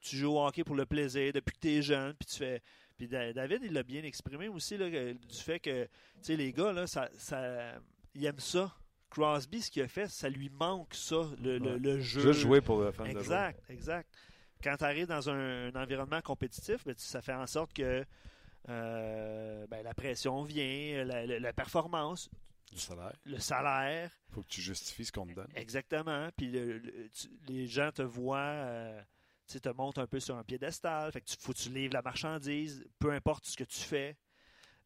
tu 0.04 0.18
joues 0.18 0.32
au 0.34 0.46
hockey 0.46 0.64
pour 0.64 0.76
le 0.76 0.86
plaisir 0.86 1.32
depuis 1.34 1.54
que 1.54 1.60
tu 1.60 1.70
es 1.70 1.82
jeune, 1.82 2.14
puis 2.14 2.28
tu 2.28 2.38
fais. 2.38 2.62
Puis 2.98 3.08
Da- 3.08 3.34
David, 3.34 3.62
il 3.64 3.74
l'a 3.74 3.84
bien 3.84 4.04
exprimé 4.04 4.48
aussi, 4.48 4.78
là, 4.78 4.90
que- 4.90 5.14
du 5.14 5.38
fait 5.38 5.60
que, 5.60 5.86
tu 5.86 5.90
sais, 6.22 6.36
les 6.36 6.52
gars, 6.54 6.72
là, 6.72 6.86
ça, 6.88 7.10
ça, 7.18 7.74
ils 8.14 8.26
aiment 8.26 8.40
ça. 8.40 8.72
Crosby, 9.10 9.62
ce 9.62 9.70
qu'il 9.72 9.82
a 9.84 9.88
fait, 9.88 10.08
ça 10.08 10.28
lui 10.30 10.50
manque 10.50 10.94
ça, 10.94 11.18
le, 11.42 11.58
le- 11.60 11.74
Ouais. 11.74 11.80
le 11.80 12.00
jeu. 12.00 12.22
Juste 12.22 12.40
jouer 12.42 12.62
pour 12.62 12.82
le 12.82 12.92
fun 12.92 13.04
de 13.06 13.10
jouer. 13.12 13.20
Exact, 13.20 13.64
exact. 13.70 14.10
Quand 14.64 14.76
tu 14.78 14.84
arrives 14.86 15.08
dans 15.08 15.30
un, 15.30 15.68
un 15.74 15.76
environnement 15.82 16.22
compétitif, 16.22 16.84
ben, 16.86 16.96
tu- 16.96 17.02
ça 17.04 17.22
fait 17.22 17.34
en 17.34 17.46
sorte 17.48 17.74
que 17.74 18.04
euh, 18.70 19.68
ben, 19.68 19.84
la 19.84 19.94
pression 19.94 20.44
vient, 20.44 21.04
la, 21.04 21.26
la- 21.26 21.40
la 21.40 21.54
performance, 21.54 22.30
Du 22.72 22.80
salaire. 22.80 23.14
le 23.26 23.38
salaire, 23.40 24.10
faut 24.30 24.42
que 24.42 24.48
tu 24.48 24.62
justifies 24.62 25.06
ce 25.06 25.12
qu'on 25.12 25.26
te 25.28 25.34
donne. 25.34 25.50
exactement. 25.56 26.30
Puis 26.38 26.50
le- 26.50 26.78
le- 26.80 27.10
tu- 27.10 27.28
les 27.48 27.68
gens 27.68 27.92
te 27.92 28.02
voient, 28.02 28.38
euh, 28.40 29.02
tu 29.54 29.62
te 29.62 29.70
montent 29.70 29.98
un 30.00 30.08
peu 30.08 30.20
sur 30.20 30.36
un 30.36 30.44
piédestal. 30.44 31.12
Fait 31.12 31.22
que 31.22 31.26
tu 31.26 31.36
faut 31.40 31.54
que 31.54 31.58
tu 31.58 31.70
livres 31.70 31.94
la 31.94 32.02
marchandise, 32.02 32.86
peu 33.00 33.12
importe 33.12 33.46
ce 33.46 33.56
que 33.58 33.64
tu 33.64 33.80
fais. 33.80 34.18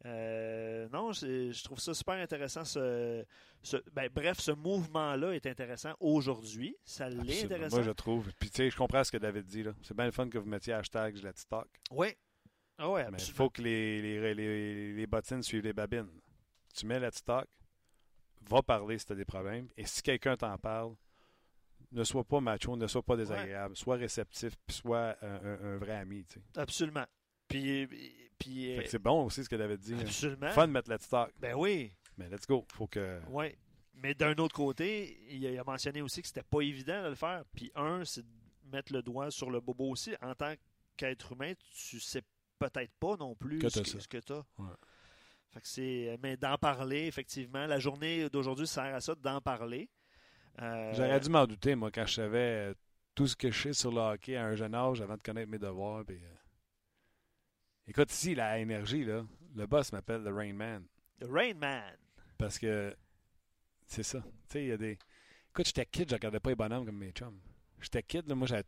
Euh, 0.05 0.87
non, 0.89 1.11
je 1.11 1.63
trouve 1.63 1.79
ça 1.79 1.93
super 1.93 2.15
intéressant. 2.15 2.63
Ce, 2.63 3.25
ce- 3.63 3.77
ben, 3.91 4.09
bref, 4.13 4.39
ce 4.39 4.51
mouvement-là 4.51 5.31
est 5.33 5.45
intéressant 5.47 5.93
aujourd'hui. 5.99 6.75
Ça 6.85 7.09
l'est 7.09 7.43
intéressant. 7.45 7.77
Moi, 7.77 7.85
je 7.85 7.91
trouve. 7.91 8.31
Puis, 8.39 8.49
tu 8.49 8.57
sais, 8.57 8.69
je 8.69 8.77
comprends 8.77 9.03
ce 9.03 9.11
que 9.11 9.17
David 9.17 9.45
dit. 9.45 9.63
là. 9.63 9.73
C'est 9.81 9.95
bien 9.95 10.05
le 10.05 10.11
fun 10.11 10.29
que 10.29 10.37
vous 10.37 10.47
mettiez 10.47 10.73
hashtag 10.73 11.15
je 11.17 11.23
la 11.23 11.33
stock. 11.33 11.67
Oui. 11.91 12.09
Ah 12.77 12.91
ouais, 12.91 13.07
Mais 13.11 13.17
il 13.17 13.33
faut 13.33 13.49
que 13.49 13.61
les, 13.63 14.01
les, 14.03 14.35
les, 14.35 14.93
les 14.93 15.07
bottines 15.07 15.41
suivent 15.41 15.63
les 15.63 15.73
babines. 15.73 16.11
Tu 16.75 16.85
mets 16.85 16.99
la 16.99 17.09
stock, 17.09 17.47
va 18.47 18.61
parler 18.61 18.99
si 18.99 19.05
tu 19.07 19.13
as 19.13 19.15
des 19.15 19.25
problèmes. 19.25 19.67
Et 19.75 19.85
si 19.87 20.03
quelqu'un 20.03 20.37
t'en 20.37 20.55
parle, 20.59 20.93
ne 21.91 22.03
sois 22.03 22.23
pas 22.23 22.39
macho, 22.41 22.75
ne 22.75 22.87
sois 22.87 23.01
pas 23.03 23.15
désagréable, 23.15 23.75
sois 23.75 23.95
réceptif, 23.95 24.53
puis 24.65 24.75
sois 24.75 25.15
un, 25.21 25.57
un- 25.63 25.77
vrai 25.77 25.95
ami. 25.95 26.25
tu 26.25 26.39
sais. 26.39 26.59
Absolument. 26.59 27.05
Puis, 27.47 27.87
euh, 28.77 28.81
c'est 28.85 28.99
bon 29.01 29.25
aussi 29.25 29.43
ce 29.43 29.49
que 29.49 29.55
David 29.55 29.79
dit. 29.79 29.93
hein. 29.93 29.99
absolument. 30.01 30.49
Fun 30.51 30.67
de 30.67 30.73
mettre 30.73 30.89
la 30.89 30.97
stock. 30.99 31.31
Ben 31.39 31.55
oui. 31.55 31.91
Mais 32.17 32.29
let's 32.29 32.45
go. 32.47 32.65
Faut 32.73 32.87
que. 32.87 33.19
Oui. 33.29 33.55
Mais 33.95 34.13
d'un 34.13 34.35
autre 34.35 34.53
côté, 34.55 35.17
il 35.29 35.45
a, 35.47 35.51
il 35.51 35.57
a 35.59 35.63
mentionné 35.63 36.01
aussi 36.01 36.21
que 36.21 36.27
c'était 36.27 36.43
pas 36.43 36.61
évident 36.61 37.03
de 37.03 37.09
le 37.09 37.15
faire. 37.15 37.43
Puis 37.55 37.71
un, 37.75 38.03
c'est 38.05 38.21
de 38.21 38.27
mettre 38.71 38.93
le 38.93 39.01
doigt 39.01 39.31
sur 39.31 39.49
le 39.49 39.59
bobo 39.59 39.89
aussi. 39.89 40.13
En 40.21 40.35
tant 40.35 40.53
qu'être 40.97 41.31
humain, 41.31 41.53
tu 41.73 41.99
sais 41.99 42.21
peut-être 42.59 42.91
pas 42.99 43.15
non 43.17 43.33
plus 43.35 43.59
Que 43.59 43.69
ce 43.69 43.79
que, 43.81 43.99
ce 43.99 44.07
que 44.07 44.17
tu 44.17 44.33
as. 44.33 44.45
Ouais. 44.59 44.73
Fait 45.51 45.61
que 45.61 45.67
c'est, 45.67 46.19
mais 46.21 46.37
d'en 46.37 46.57
parler, 46.57 47.05
effectivement. 47.07 47.65
La 47.65 47.79
journée 47.79 48.29
d'aujourd'hui 48.29 48.67
sert 48.67 48.93
à 48.93 48.99
ça, 49.01 49.15
d'en 49.15 49.41
parler. 49.41 49.89
Euh, 50.61 50.93
J'aurais 50.93 51.19
dû 51.19 51.29
m'en 51.29 51.45
douter, 51.45 51.75
moi, 51.75 51.91
quand 51.91 52.05
je 52.05 52.13
savais 52.15 52.69
euh, 52.69 52.73
tout 53.13 53.27
ce 53.27 53.35
que 53.35 53.51
je 53.51 53.61
sais 53.61 53.73
sur 53.73 53.91
le 53.91 53.99
hockey 53.99 54.35
à 54.35 54.45
un 54.45 54.55
jeune 54.55 54.73
âge 54.73 55.01
avant 55.01 55.15
de 55.17 55.21
connaître 55.21 55.49
mes 55.49 55.59
devoirs. 55.59 56.03
puis, 56.05 56.17
euh, 56.17 56.35
Écoute, 57.87 58.11
ici, 58.11 58.35
la 58.35 58.59
énergie, 58.59 59.05
là, 59.05 59.23
le 59.55 59.65
boss 59.65 59.91
m'appelle 59.91 60.23
le 60.23 60.33
Rain 60.33 60.53
Man. 60.53 60.85
The 61.19 61.27
Rain 61.29 61.53
Man. 61.55 61.95
Parce 62.37 62.59
que 62.59 62.95
c'est 63.85 64.03
ça. 64.03 64.19
Tu 64.21 64.29
sais, 64.49 64.63
il 64.63 64.67
y 64.67 64.71
a 64.71 64.77
des. 64.77 64.97
Écoute, 65.51 65.65
j'étais 65.67 65.85
kid, 65.85 66.09
je 66.09 66.15
regardais 66.15 66.39
pas 66.39 66.49
les 66.49 66.55
bonhommes 66.55 66.85
comme 66.85 66.97
mes 66.97 67.11
chums. 67.11 67.39
J'étais 67.79 68.03
kid, 68.03 68.27
là, 68.27 68.35
moi, 68.35 68.47
j'avais. 68.47 68.65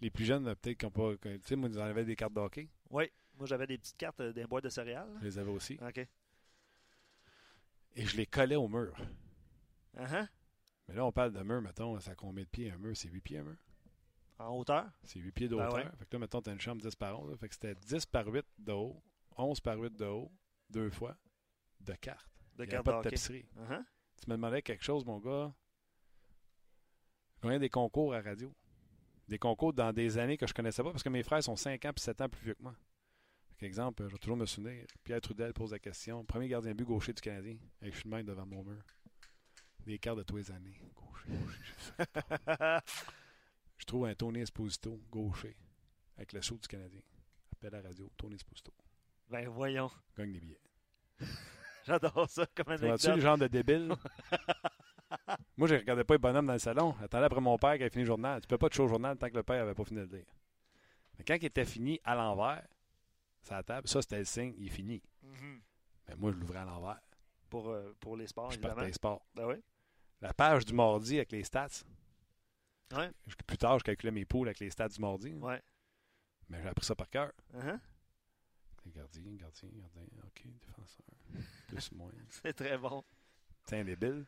Les 0.00 0.10
plus 0.10 0.24
jeunes, 0.24 0.44
là, 0.44 0.54
peut-être, 0.54 0.78
qui 0.78 0.86
n'ont 0.86 0.92
pas. 0.92 1.16
Tu 1.20 1.40
sais, 1.44 1.56
moi, 1.56 1.68
ils 1.68 1.78
en 1.78 1.82
avaient 1.82 2.04
des 2.04 2.14
cartes 2.14 2.32
de 2.32 2.40
hockey. 2.40 2.68
Oui. 2.90 3.10
Moi, 3.36 3.46
j'avais 3.46 3.66
des 3.66 3.78
petites 3.78 3.96
cartes 3.96 4.20
euh, 4.20 4.32
des 4.32 4.44
boîtes 4.46 4.64
de 4.64 4.68
céréales. 4.68 5.08
Je 5.20 5.24
les 5.24 5.38
avais 5.38 5.50
aussi. 5.50 5.78
OK. 5.80 5.98
Et 7.96 8.06
je 8.06 8.16
les 8.16 8.26
collais 8.26 8.56
au 8.56 8.68
mur. 8.68 8.94
Uh-huh. 9.96 10.28
Mais 10.88 10.94
là, 10.94 11.04
on 11.04 11.12
parle 11.12 11.32
de 11.32 11.42
mur, 11.42 11.60
mettons, 11.60 11.98
ça 12.00 12.12
a 12.12 12.14
combien 12.14 12.44
de 12.44 12.48
pieds 12.48 12.70
un 12.70 12.78
mur? 12.78 12.96
C'est 12.96 13.08
8 13.08 13.20
pieds 13.20 13.38
un 13.38 13.44
mur? 13.44 13.56
En 14.38 14.56
hauteur? 14.56 14.86
C'est 15.04 15.20
8 15.20 15.32
pieds 15.32 15.48
de 15.48 15.56
Ben 15.56 15.66
hauteur. 15.66 15.84
ouais. 15.84 15.90
Fait 15.98 16.06
que 16.06 16.16
là, 16.16 16.18
mettons, 16.20 16.40
t'as 16.40 16.52
une 16.52 16.60
chambre 16.60 16.80
10 16.80 16.94
par 16.96 17.20
11. 17.20 17.30
là. 17.30 17.36
Fait 17.36 17.48
que 17.48 17.54
c'était 17.54 17.74
10 17.74 18.06
par 18.06 18.26
8 18.26 18.46
de 18.58 18.72
haut, 18.72 19.02
11 19.36 19.60
par 19.60 19.78
8 19.78 19.94
de 19.94 20.06
haut, 20.06 20.32
deux 20.70 20.90
fois, 20.90 21.16
de 21.80 21.92
cartes. 21.94 22.30
De 22.56 22.64
cartes 22.64 22.86
de 22.86 22.90
pas 22.90 22.98
de 22.98 23.02
tapisserie. 23.04 23.46
Uh-huh. 23.56 23.84
Tu 24.22 24.30
me 24.30 24.36
demandais 24.36 24.62
quelque 24.62 24.82
chose, 24.84 25.04
mon 25.04 25.18
gars. 25.18 25.52
Gagnais 27.42 27.58
des 27.58 27.68
concours 27.68 28.14
à 28.14 28.20
radio. 28.20 28.52
Des 29.28 29.38
concours 29.38 29.72
dans 29.74 29.92
des 29.92 30.18
années 30.18 30.38
que 30.38 30.46
je 30.46 30.54
connaissais 30.54 30.82
pas 30.82 30.90
parce 30.90 31.02
que 31.02 31.08
mes 31.08 31.22
frères 31.22 31.42
sont 31.42 31.54
5 31.54 31.84
ans 31.84 31.92
puis 31.94 32.02
7 32.02 32.20
ans 32.22 32.28
plus 32.28 32.42
vieux 32.42 32.54
que 32.54 32.62
moi. 32.62 32.74
Par 33.58 33.66
exemple, 33.66 34.04
je 34.06 34.12
vais 34.12 34.18
toujours 34.18 34.36
me 34.36 34.46
souvenir. 34.46 34.86
Pierre 35.04 35.20
Trudel 35.20 35.52
pose 35.52 35.72
la 35.72 35.78
question. 35.78 36.24
Premier 36.24 36.48
gardien 36.48 36.74
but 36.74 36.84
gaucher 36.84 37.12
du 37.12 37.20
Canadien. 37.20 37.58
Et 37.82 37.90
je 37.90 37.96
suis 37.96 38.08
de 38.08 38.14
même 38.14 38.24
devant 38.24 38.46
mon 38.46 38.64
mur. 38.64 38.82
Des 39.88 39.98
cartes 39.98 40.18
de 40.18 40.22
tous 40.22 40.36
les 40.36 40.50
années. 40.52 40.78
Gaucher, 40.94 41.30
gaucher. 41.30 41.62
je 43.78 43.84
trouve 43.86 44.04
un 44.04 44.14
Tony 44.14 44.40
Esposito, 44.40 45.00
gaucher, 45.10 45.56
avec 46.18 46.34
le 46.34 46.42
saut 46.42 46.58
du 46.58 46.68
Canadien. 46.68 47.00
Appelle 47.54 47.74
à 47.74 47.80
la 47.80 47.88
radio, 47.88 48.10
Tony 48.18 48.34
Esposito. 48.34 48.70
ben 49.30 49.48
voyons. 49.48 49.90
Gagne 50.14 50.32
des 50.34 50.40
billets. 50.40 50.60
J'adore 51.86 52.28
ça 52.28 52.44
comme 52.54 52.76
Tu 52.76 52.84
anecdote. 52.84 53.14
le 53.14 53.20
genre 53.22 53.38
de 53.38 53.46
débile? 53.46 53.88
Moi, 55.56 55.68
je 55.68 55.76
regardais 55.76 56.04
pas 56.04 56.14
les 56.14 56.18
bonhommes 56.18 56.46
dans 56.48 56.52
le 56.52 56.58
salon. 56.58 56.94
J'attendais 57.00 57.24
après 57.24 57.40
mon 57.40 57.56
père 57.56 57.76
qui 57.76 57.82
avait 57.82 57.88
fini 57.88 58.02
le 58.04 58.08
journal. 58.08 58.42
Tu 58.42 58.46
peux 58.46 58.58
pas 58.58 58.68
te 58.68 58.74
jouer 58.74 58.84
au 58.84 58.88
journal 58.88 59.16
tant 59.16 59.30
que 59.30 59.36
le 59.36 59.42
père 59.42 59.62
avait 59.62 59.74
pas 59.74 59.84
fini 59.86 60.00
de 60.00 60.04
le 60.04 60.18
lire. 60.18 60.26
Mais 61.16 61.24
quand 61.24 61.36
il 61.36 61.46
était 61.46 61.64
fini 61.64 61.98
à 62.04 62.14
l'envers, 62.14 62.62
la 63.50 63.62
table, 63.62 63.88
ça, 63.88 64.02
c'était 64.02 64.18
le 64.18 64.26
signe, 64.26 64.52
il 64.58 64.66
est 64.66 64.70
fini. 64.70 65.02
Mhm. 65.22 65.62
Mais 66.08 66.16
moi, 66.16 66.30
je 66.32 66.36
l'ouvrais 66.36 66.58
à 66.58 66.66
l'envers. 66.66 67.00
pour, 67.48 67.70
euh, 67.70 67.96
pour 67.98 68.18
les 68.18 68.26
sports, 68.26 68.50
je 68.50 68.56
évidemment. 68.56 68.74
partais 68.74 68.92
sport. 68.92 69.26
Ben 69.34 69.46
oui. 69.46 69.54
La 70.20 70.32
page 70.32 70.64
du 70.64 70.72
mardi 70.72 71.16
avec 71.16 71.32
les 71.32 71.44
stats. 71.44 71.84
Ouais. 72.92 73.10
Plus 73.46 73.58
tard, 73.58 73.78
je 73.78 73.84
calculais 73.84 74.10
mes 74.10 74.24
poules 74.24 74.48
avec 74.48 74.60
les 74.60 74.70
stats 74.70 74.88
du 74.88 75.00
mardi. 75.00 75.32
Ouais. 75.34 75.62
Mais 76.48 76.62
j'ai 76.62 76.68
appris 76.68 76.86
ça 76.86 76.94
par 76.94 77.08
cœur. 77.08 77.32
Uh-huh. 77.54 77.78
Gardien, 78.86 79.22
gardien, 79.34 79.68
gardien. 79.74 80.02
OK, 80.24 80.42
défenseur. 80.60 81.06
Plus, 81.68 81.92
moins. 81.96 82.10
C'est 82.30 82.54
très 82.54 82.78
bon. 82.78 83.04
Tiens, 83.66 83.84
débile. 83.84 84.24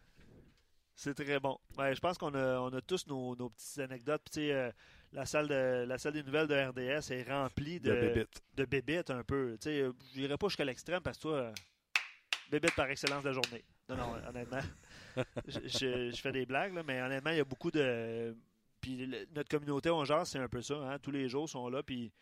C'est 0.94 1.14
très 1.14 1.40
bon. 1.40 1.58
Ouais, 1.78 1.94
je 1.94 2.00
pense 2.00 2.18
qu'on 2.18 2.34
a, 2.34 2.58
on 2.60 2.68
a 2.74 2.80
tous 2.82 3.06
nos, 3.06 3.34
nos 3.34 3.48
petites 3.48 3.78
anecdotes. 3.78 4.20
Puis, 4.22 4.32
tu 4.32 4.40
sais, 4.40 4.52
euh, 4.52 4.70
la, 5.12 5.24
salle 5.24 5.48
de, 5.48 5.84
la 5.88 5.96
salle 5.96 6.12
des 6.12 6.22
nouvelles 6.22 6.46
de 6.46 6.54
RDS 6.54 7.10
est 7.10 7.22
remplie 7.22 7.80
de, 7.80 7.90
De 7.90 8.00
bébite. 8.00 8.42
de 8.54 8.64
bébites 8.66 9.10
un 9.10 9.22
peu. 9.24 9.56
Euh, 9.66 9.92
je 10.12 10.20
n'irai 10.20 10.36
pas 10.36 10.48
jusqu'à 10.48 10.66
l'extrême 10.66 11.00
parce 11.02 11.16
que 11.16 11.22
toi, 11.22 11.36
euh, 11.36 11.52
bébite 12.50 12.74
par 12.74 12.90
excellence 12.90 13.22
de 13.22 13.28
la 13.28 13.34
journée. 13.34 13.64
Non, 13.88 13.96
non, 13.96 14.28
honnêtement. 14.28 14.60
Je, 15.46 15.60
je- 15.66 16.10
je 16.10 16.20
fais 16.20 16.32
des 16.32 16.46
blagues, 16.46 16.74
là, 16.74 16.82
mais 16.82 17.00
honnêtement, 17.02 17.30
il 17.30 17.36
y 17.38 17.40
a 17.40 17.44
beaucoup 17.44 17.70
de. 17.70 18.36
Puis 18.80 19.06
le- 19.06 19.26
notre 19.34 19.48
communauté, 19.48 19.90
on 19.90 20.04
genre, 20.04 20.26
c'est 20.26 20.38
un 20.38 20.48
peu 20.48 20.62
ça. 20.62 20.74
hein. 20.76 20.98
Tous 20.98 21.10
les 21.10 21.28
jours 21.28 21.48
sont 21.48 21.68
là. 21.68 21.82
Puis 21.82 22.12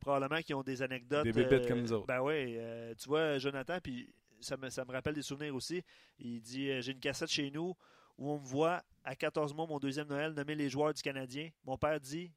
probablement 0.00 0.40
qu'ils 0.42 0.54
ont 0.54 0.62
des 0.62 0.82
anecdotes. 0.82 1.24
Des 1.24 1.32
bébites 1.32 1.66
comme 1.68 1.80
nous 1.80 1.92
autres. 1.92 2.06
Ben 2.06 2.20
oui. 2.22 2.56
euh, 2.58 2.94
tu 2.96 3.08
vois, 3.08 3.38
Jonathan, 3.38 3.78
puis 3.82 4.08
ça 4.40 4.56
me, 4.56 4.68
ça 4.70 4.84
me 4.84 4.92
rappelle 4.92 5.14
des 5.14 5.22
souvenirs 5.22 5.54
aussi. 5.54 5.82
Il 6.18 6.40
dit 6.40 6.70
euh, 6.70 6.80
J'ai 6.80 6.92
une 6.92 7.00
cassette 7.00 7.30
chez 7.30 7.50
nous 7.50 7.74
où 8.18 8.30
on 8.30 8.38
me 8.38 8.44
voit 8.46 8.82
à 9.04 9.14
14 9.14 9.52
mois, 9.54 9.66
mon 9.66 9.78
deuxième 9.78 10.08
Noël, 10.08 10.32
nommer 10.32 10.54
les 10.54 10.68
joueurs 10.70 10.94
du 10.94 11.02
Canadien. 11.02 11.50
Mon 11.64 11.76
père 11.76 12.00
dit 12.00 12.32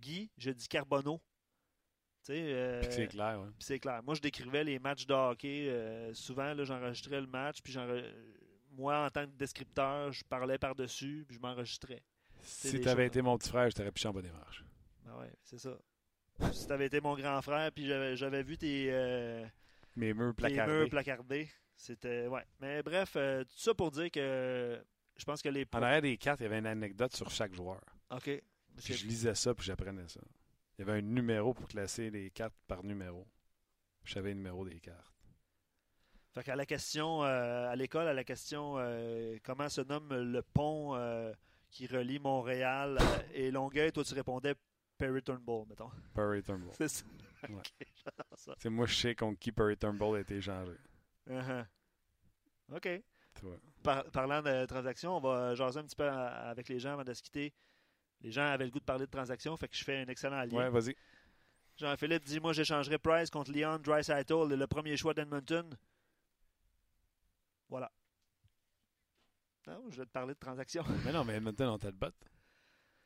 Guy, 0.00 0.30
je 0.38 0.50
dis 0.50 0.66
Carbonneau. 0.68 1.20
Euh, 2.28 2.80
Puis 2.82 2.92
c'est 2.92 3.06
clair, 3.08 3.40
ouais. 3.40 3.46
puis 3.58 3.64
c'est 3.64 3.78
clair. 3.80 4.02
Moi, 4.04 4.14
je 4.14 4.20
décrivais 4.20 4.62
les 4.62 4.78
matchs 4.78 5.06
de 5.06 5.14
hockey. 5.14 5.66
euh, 5.68 6.12
souvent, 6.14 6.52
là, 6.54 6.64
j'enregistrais 6.64 7.20
le 7.20 7.26
match. 7.26 7.60
Puis 7.62 7.72
moi, 8.72 9.06
en 9.06 9.10
tant 9.10 9.26
que 9.26 9.32
descripteur, 9.32 10.12
je 10.12 10.24
parlais 10.24 10.58
par-dessus. 10.58 11.24
Puis 11.26 11.36
je 11.36 11.40
m'enregistrais. 11.40 12.02
Si 12.42 12.80
tu 12.80 12.88
avais 12.88 13.06
été 13.06 13.22
mon 13.22 13.36
petit 13.38 13.50
frère, 13.50 13.68
je 13.70 13.76
t'aurais 13.76 13.92
piché 13.92 14.08
en 14.08 14.12
bas 14.12 14.22
des 14.22 14.30
marches. 14.30 14.64
Ben 15.04 15.18
ouais, 15.18 15.32
c'est 15.42 15.58
ça. 15.58 15.76
si 16.52 16.66
t'avais 16.66 16.86
été 16.86 17.00
mon 17.00 17.14
grand 17.14 17.40
frère, 17.42 17.70
puis 17.72 17.86
j'avais, 17.86 18.42
vu 18.42 18.56
tes, 18.56 18.88
euh, 18.90 19.46
Mes 19.96 20.14
murs 20.14 20.34
placardés. 20.34 20.72
murs 20.72 20.88
placardés. 20.88 21.48
C'était. 21.76 22.26
Ouais. 22.26 22.44
Mais 22.60 22.82
bref, 22.82 23.14
euh, 23.16 23.42
tout 23.44 23.58
ça 23.58 23.74
pour 23.74 23.90
dire 23.90 24.10
que 24.10 24.82
je 25.16 25.24
pense 25.24 25.42
que 25.42 25.48
les. 25.48 25.66
En 25.72 25.82
arrière 25.82 26.02
des 26.02 26.16
cartes, 26.16 26.40
il 26.40 26.44
y 26.44 26.46
avait 26.46 26.58
une 26.58 26.66
anecdote 26.66 27.14
sur 27.14 27.30
chaque 27.30 27.54
joueur. 27.54 27.80
OK. 28.10 28.42
Puis 28.76 28.94
je 28.94 29.06
lisais 29.06 29.34
ça, 29.34 29.54
puis 29.54 29.64
j'apprenais 29.64 30.08
ça. 30.08 30.20
Il 30.78 30.86
y 30.86 30.88
avait 30.88 30.98
un 30.98 31.02
numéro 31.02 31.52
pour 31.52 31.68
classer 31.68 32.10
les 32.10 32.30
cartes 32.30 32.54
par 32.66 32.82
numéro. 32.82 33.26
Je 34.04 34.14
savais 34.14 34.30
le 34.30 34.36
numéro 34.36 34.64
des 34.64 34.80
cartes. 34.80 35.19
Fait 36.32 36.44
qu'à 36.44 36.54
la 36.54 36.66
question, 36.66 37.24
euh, 37.24 37.68
à 37.68 37.74
l'école, 37.74 38.06
à 38.06 38.12
la 38.12 38.22
question 38.22 38.74
euh, 38.78 39.36
comment 39.42 39.68
se 39.68 39.80
nomme 39.80 40.14
le 40.14 40.42
pont 40.42 40.94
euh, 40.94 41.32
qui 41.70 41.86
relie 41.88 42.20
Montréal 42.20 42.98
et 43.34 43.50
Longueuil, 43.50 43.90
toi 43.92 44.04
tu 44.04 44.14
répondais 44.14 44.54
Perry 44.96 45.22
Turnbull, 45.22 45.66
mettons. 45.68 45.90
Perry 46.14 46.42
Turnbull. 46.42 46.72
C'est 46.76 46.88
ça. 46.88 47.04
Ouais. 47.48 47.62
C'est 48.58 48.70
moi, 48.70 48.86
je 48.86 48.94
sais 48.94 49.14
contre 49.14 49.38
qui 49.38 49.50
Perry 49.50 49.76
Turnbull 49.76 50.16
a 50.16 50.20
été 50.20 50.36
échangé. 50.36 50.74
Uh-huh. 51.28 51.64
OK. 52.74 52.88
Par- 53.82 54.04
parlant 54.10 54.42
de 54.42 54.66
transactions, 54.66 55.16
on 55.16 55.20
va 55.20 55.54
jaser 55.54 55.80
un 55.80 55.84
petit 55.84 55.96
peu 55.96 56.08
avec 56.08 56.68
les 56.68 56.78
gens 56.78 56.92
avant 56.92 57.04
de 57.04 57.14
se 57.14 57.22
quitter. 57.22 57.52
Les 58.20 58.30
gens 58.30 58.46
avaient 58.46 58.66
le 58.66 58.70
goût 58.70 58.80
de 58.80 58.84
parler 58.84 59.06
de 59.06 59.10
transactions, 59.10 59.56
fait 59.56 59.68
que 59.68 59.76
je 59.76 59.82
fais 59.82 60.02
un 60.02 60.08
excellent 60.08 60.42
lien. 60.42 60.50
Ouais, 60.50 60.68
vas-y. 60.68 60.94
Jean-Philippe 61.76 62.24
dit 62.24 62.38
Moi, 62.38 62.52
j'échangerais 62.52 62.98
Price 62.98 63.30
contre 63.30 63.50
Leon 63.52 63.78
Dreisaitl, 63.78 64.54
le 64.54 64.66
premier 64.66 64.96
choix 64.96 65.14
d'Edmonton. 65.14 65.74
Voilà. 67.70 67.90
Non, 69.66 69.88
je 69.90 69.98
vais 69.98 70.06
te 70.06 70.10
parler 70.10 70.34
de 70.34 70.38
transactions. 70.38 70.84
Mais 71.04 71.12
non, 71.12 71.24
mais 71.24 71.34
Edmonton, 71.34 71.68
on 71.68 71.78
t'a 71.78 71.88
le 71.90 71.96
bot. 71.96 72.08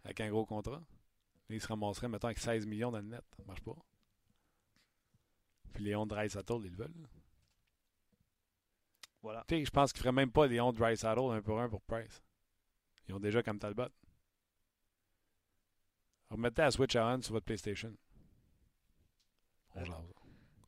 Avec 0.05 0.21
un 0.21 0.31
gros 0.31 0.47
contrat. 0.47 0.83
Là, 1.49 1.55
il 1.55 1.61
se 1.61 1.67
ramasserait, 1.69 2.09
mettons, 2.09 2.29
avec 2.29 2.39
16 2.39 2.67
millions 2.67 2.91
dans 2.91 2.99
le 3.01 3.05
net. 3.07 3.25
Ça 3.37 3.43
marche 3.45 3.61
pas. 3.63 3.77
Puis 5.75 5.85
Léon 5.85 6.07
Dreisaitl, 6.07 6.61
ils 6.65 6.71
le 6.71 6.77
veulent. 6.77 7.09
Voilà. 9.21 9.45
Tu 9.49 9.57
sais, 9.57 9.65
je 9.65 9.71
pense 9.71 9.93
qu'ils 9.93 10.01
feraient 10.03 10.13
même 10.13 10.31
pas 10.31 10.47
Léon 10.47 10.73
Dreisaitl 10.73 11.19
un 11.19 11.43
pour 11.43 11.61
un 11.61 11.69
pour 11.69 11.83
Price. 11.83 12.23
Ils 13.09 13.15
ont 13.15 13.21
déjà 13.21 13.43
comme 13.43 13.59
Talbot. 13.59 13.89
Remettez 16.31 16.63
à 16.63 16.71
Switch 16.71 16.97
on 16.97 17.21
sur 17.23 17.33
votre 17.35 17.45
PlayStation. 17.47 17.95
On 19.75 19.81
Euh, 19.81 19.85
jase. 19.85 19.97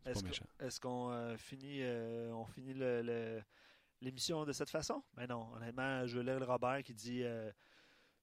C'est 0.05 0.11
Est-ce 0.11 0.15
pas 0.15 0.21
que- 0.23 0.27
méchant. 0.29 0.47
est-ce 0.61 0.81
qu'on 0.81 1.11
euh, 1.11 1.37
finit, 1.37 1.83
euh, 1.83 2.33
on 2.35 2.45
finit 2.47 2.75
le- 2.75 3.03
le- 3.03 3.43
l'émission 4.01 4.45
de 4.45 4.53
cette 4.53 4.71
façon? 4.71 5.03
Ben 5.15 5.27
non, 5.27 5.49
honnêtement, 5.55 6.07
je 6.07 6.19
lire 6.19 6.39
le 6.39 6.47
Robert 6.47 6.83
qui 6.83 6.95
dit 6.95 7.23
euh, 7.23 7.51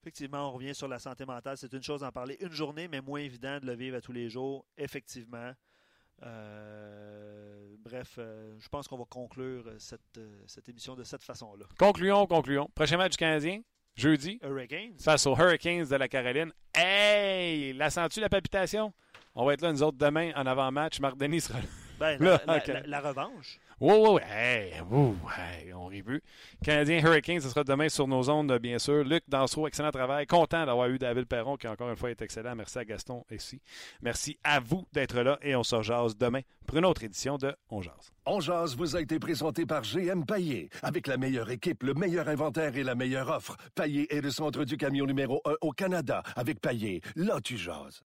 effectivement, 0.03 0.49
on 0.49 0.51
revient 0.51 0.75
sur 0.75 0.87
la 0.87 0.99
santé 0.99 1.25
mentale. 1.25 1.57
C'est 1.57 1.71
une 1.73 1.83
chose 1.83 2.01
d'en 2.01 2.11
parler 2.11 2.37
une 2.41 2.51
journée, 2.51 2.87
mais 2.87 3.01
moins 3.01 3.21
évident 3.21 3.59
de 3.59 3.65
le 3.65 3.73
vivre 3.73 3.97
à 3.97 4.01
tous 4.01 4.11
les 4.11 4.29
jours, 4.29 4.65
effectivement. 4.77 5.53
Euh, 6.23 7.75
bref, 7.79 8.15
euh, 8.17 8.55
je 8.59 8.67
pense 8.69 8.87
qu'on 8.87 8.97
va 8.97 9.05
conclure 9.09 9.65
cette, 9.77 10.01
euh, 10.17 10.43
cette 10.47 10.69
émission 10.69 10.95
de 10.95 11.03
cette 11.03 11.23
façon-là. 11.23 11.65
Concluons, 11.77 12.27
concluons. 12.27 12.69
Prochain 12.75 12.97
match 12.97 13.11
du 13.11 13.17
Canadien, 13.17 13.61
jeudi, 13.95 14.39
Hurricanes. 14.43 14.97
face 14.99 15.25
aux 15.25 15.35
Hurricanes 15.35 15.85
de 15.85 15.95
la 15.95 16.07
Caroline. 16.07 16.51
Hey! 16.75 17.73
La 17.73 17.89
sens-tu, 17.89 18.19
la 18.19 18.29
palpitation? 18.29 18.93
On 19.35 19.45
va 19.45 19.53
être 19.53 19.61
là, 19.61 19.71
nous 19.71 19.83
autres, 19.83 19.97
demain, 19.97 20.31
en 20.35 20.45
avant-match. 20.45 20.99
Marc 20.99 21.17
Denis 21.17 21.41
sera 21.41 21.59
là. 21.59 21.65
Ben, 21.99 22.17
Là, 22.19 22.41
la, 22.47 22.53
la- 22.53 22.59
ok. 22.59 22.67
la- 22.67 22.81
la 22.87 22.99
revanche. 23.01 23.59
Oui, 23.79 23.93
oui, 23.97 24.09
oui. 24.13 24.21
Hey, 24.29 24.81
ouh, 24.91 25.15
hey, 25.37 25.73
on 25.73 25.87
rit. 25.87 26.03
Canadien 26.63 26.99
Hurricanes, 26.99 27.41
ce 27.41 27.49
sera 27.49 27.63
demain 27.63 27.89
sur 27.89 28.07
nos 28.07 28.29
ondes, 28.29 28.57
bien 28.59 28.79
sûr. 28.79 29.03
Luc 29.03 29.23
Dansereau, 29.27 29.67
excellent 29.67 29.91
travail. 29.91 30.25
Content 30.25 30.65
d'avoir 30.65 30.87
eu 30.89 30.97
David 30.97 31.25
Perron, 31.25 31.57
qui 31.57 31.67
encore 31.67 31.89
une 31.89 31.95
fois 31.95 32.11
est 32.11 32.21
excellent. 32.21 32.55
Merci 32.55 32.79
à 32.79 32.85
Gaston 32.85 33.23
ici. 33.31 33.61
Merci 34.01 34.37
à 34.43 34.59
vous 34.59 34.85
d'être 34.93 35.19
là 35.21 35.37
et 35.41 35.55
on 35.55 35.63
se 35.63 35.75
rejase 35.75 36.15
demain 36.17 36.41
pour 36.65 36.77
une 36.77 36.85
autre 36.85 37.03
édition 37.03 37.37
de 37.37 37.53
On 37.69 37.81
Jase. 37.81 38.11
On 38.25 38.39
jase 38.39 38.75
vous 38.75 38.95
a 38.95 39.01
été 39.01 39.19
présenté 39.19 39.65
par 39.65 39.81
GM 39.83 40.23
Paillé. 40.25 40.69
Avec 40.81 41.07
la 41.07 41.17
meilleure 41.17 41.49
équipe, 41.51 41.83
le 41.83 41.93
meilleur 41.93 42.29
inventaire 42.29 42.75
et 42.77 42.83
la 42.83 42.95
meilleure 42.95 43.29
offre. 43.29 43.57
Paillé 43.75 44.13
est 44.15 44.21
le 44.21 44.29
centre 44.31 44.63
du 44.63 44.77
camion 44.77 45.05
numéro 45.05 45.41
1 45.45 45.53
au 45.61 45.71
Canada. 45.71 46.23
Avec 46.35 46.59
Paillé, 46.61 47.01
là 47.15 47.39
tu 47.43 47.57
jases. 47.57 48.01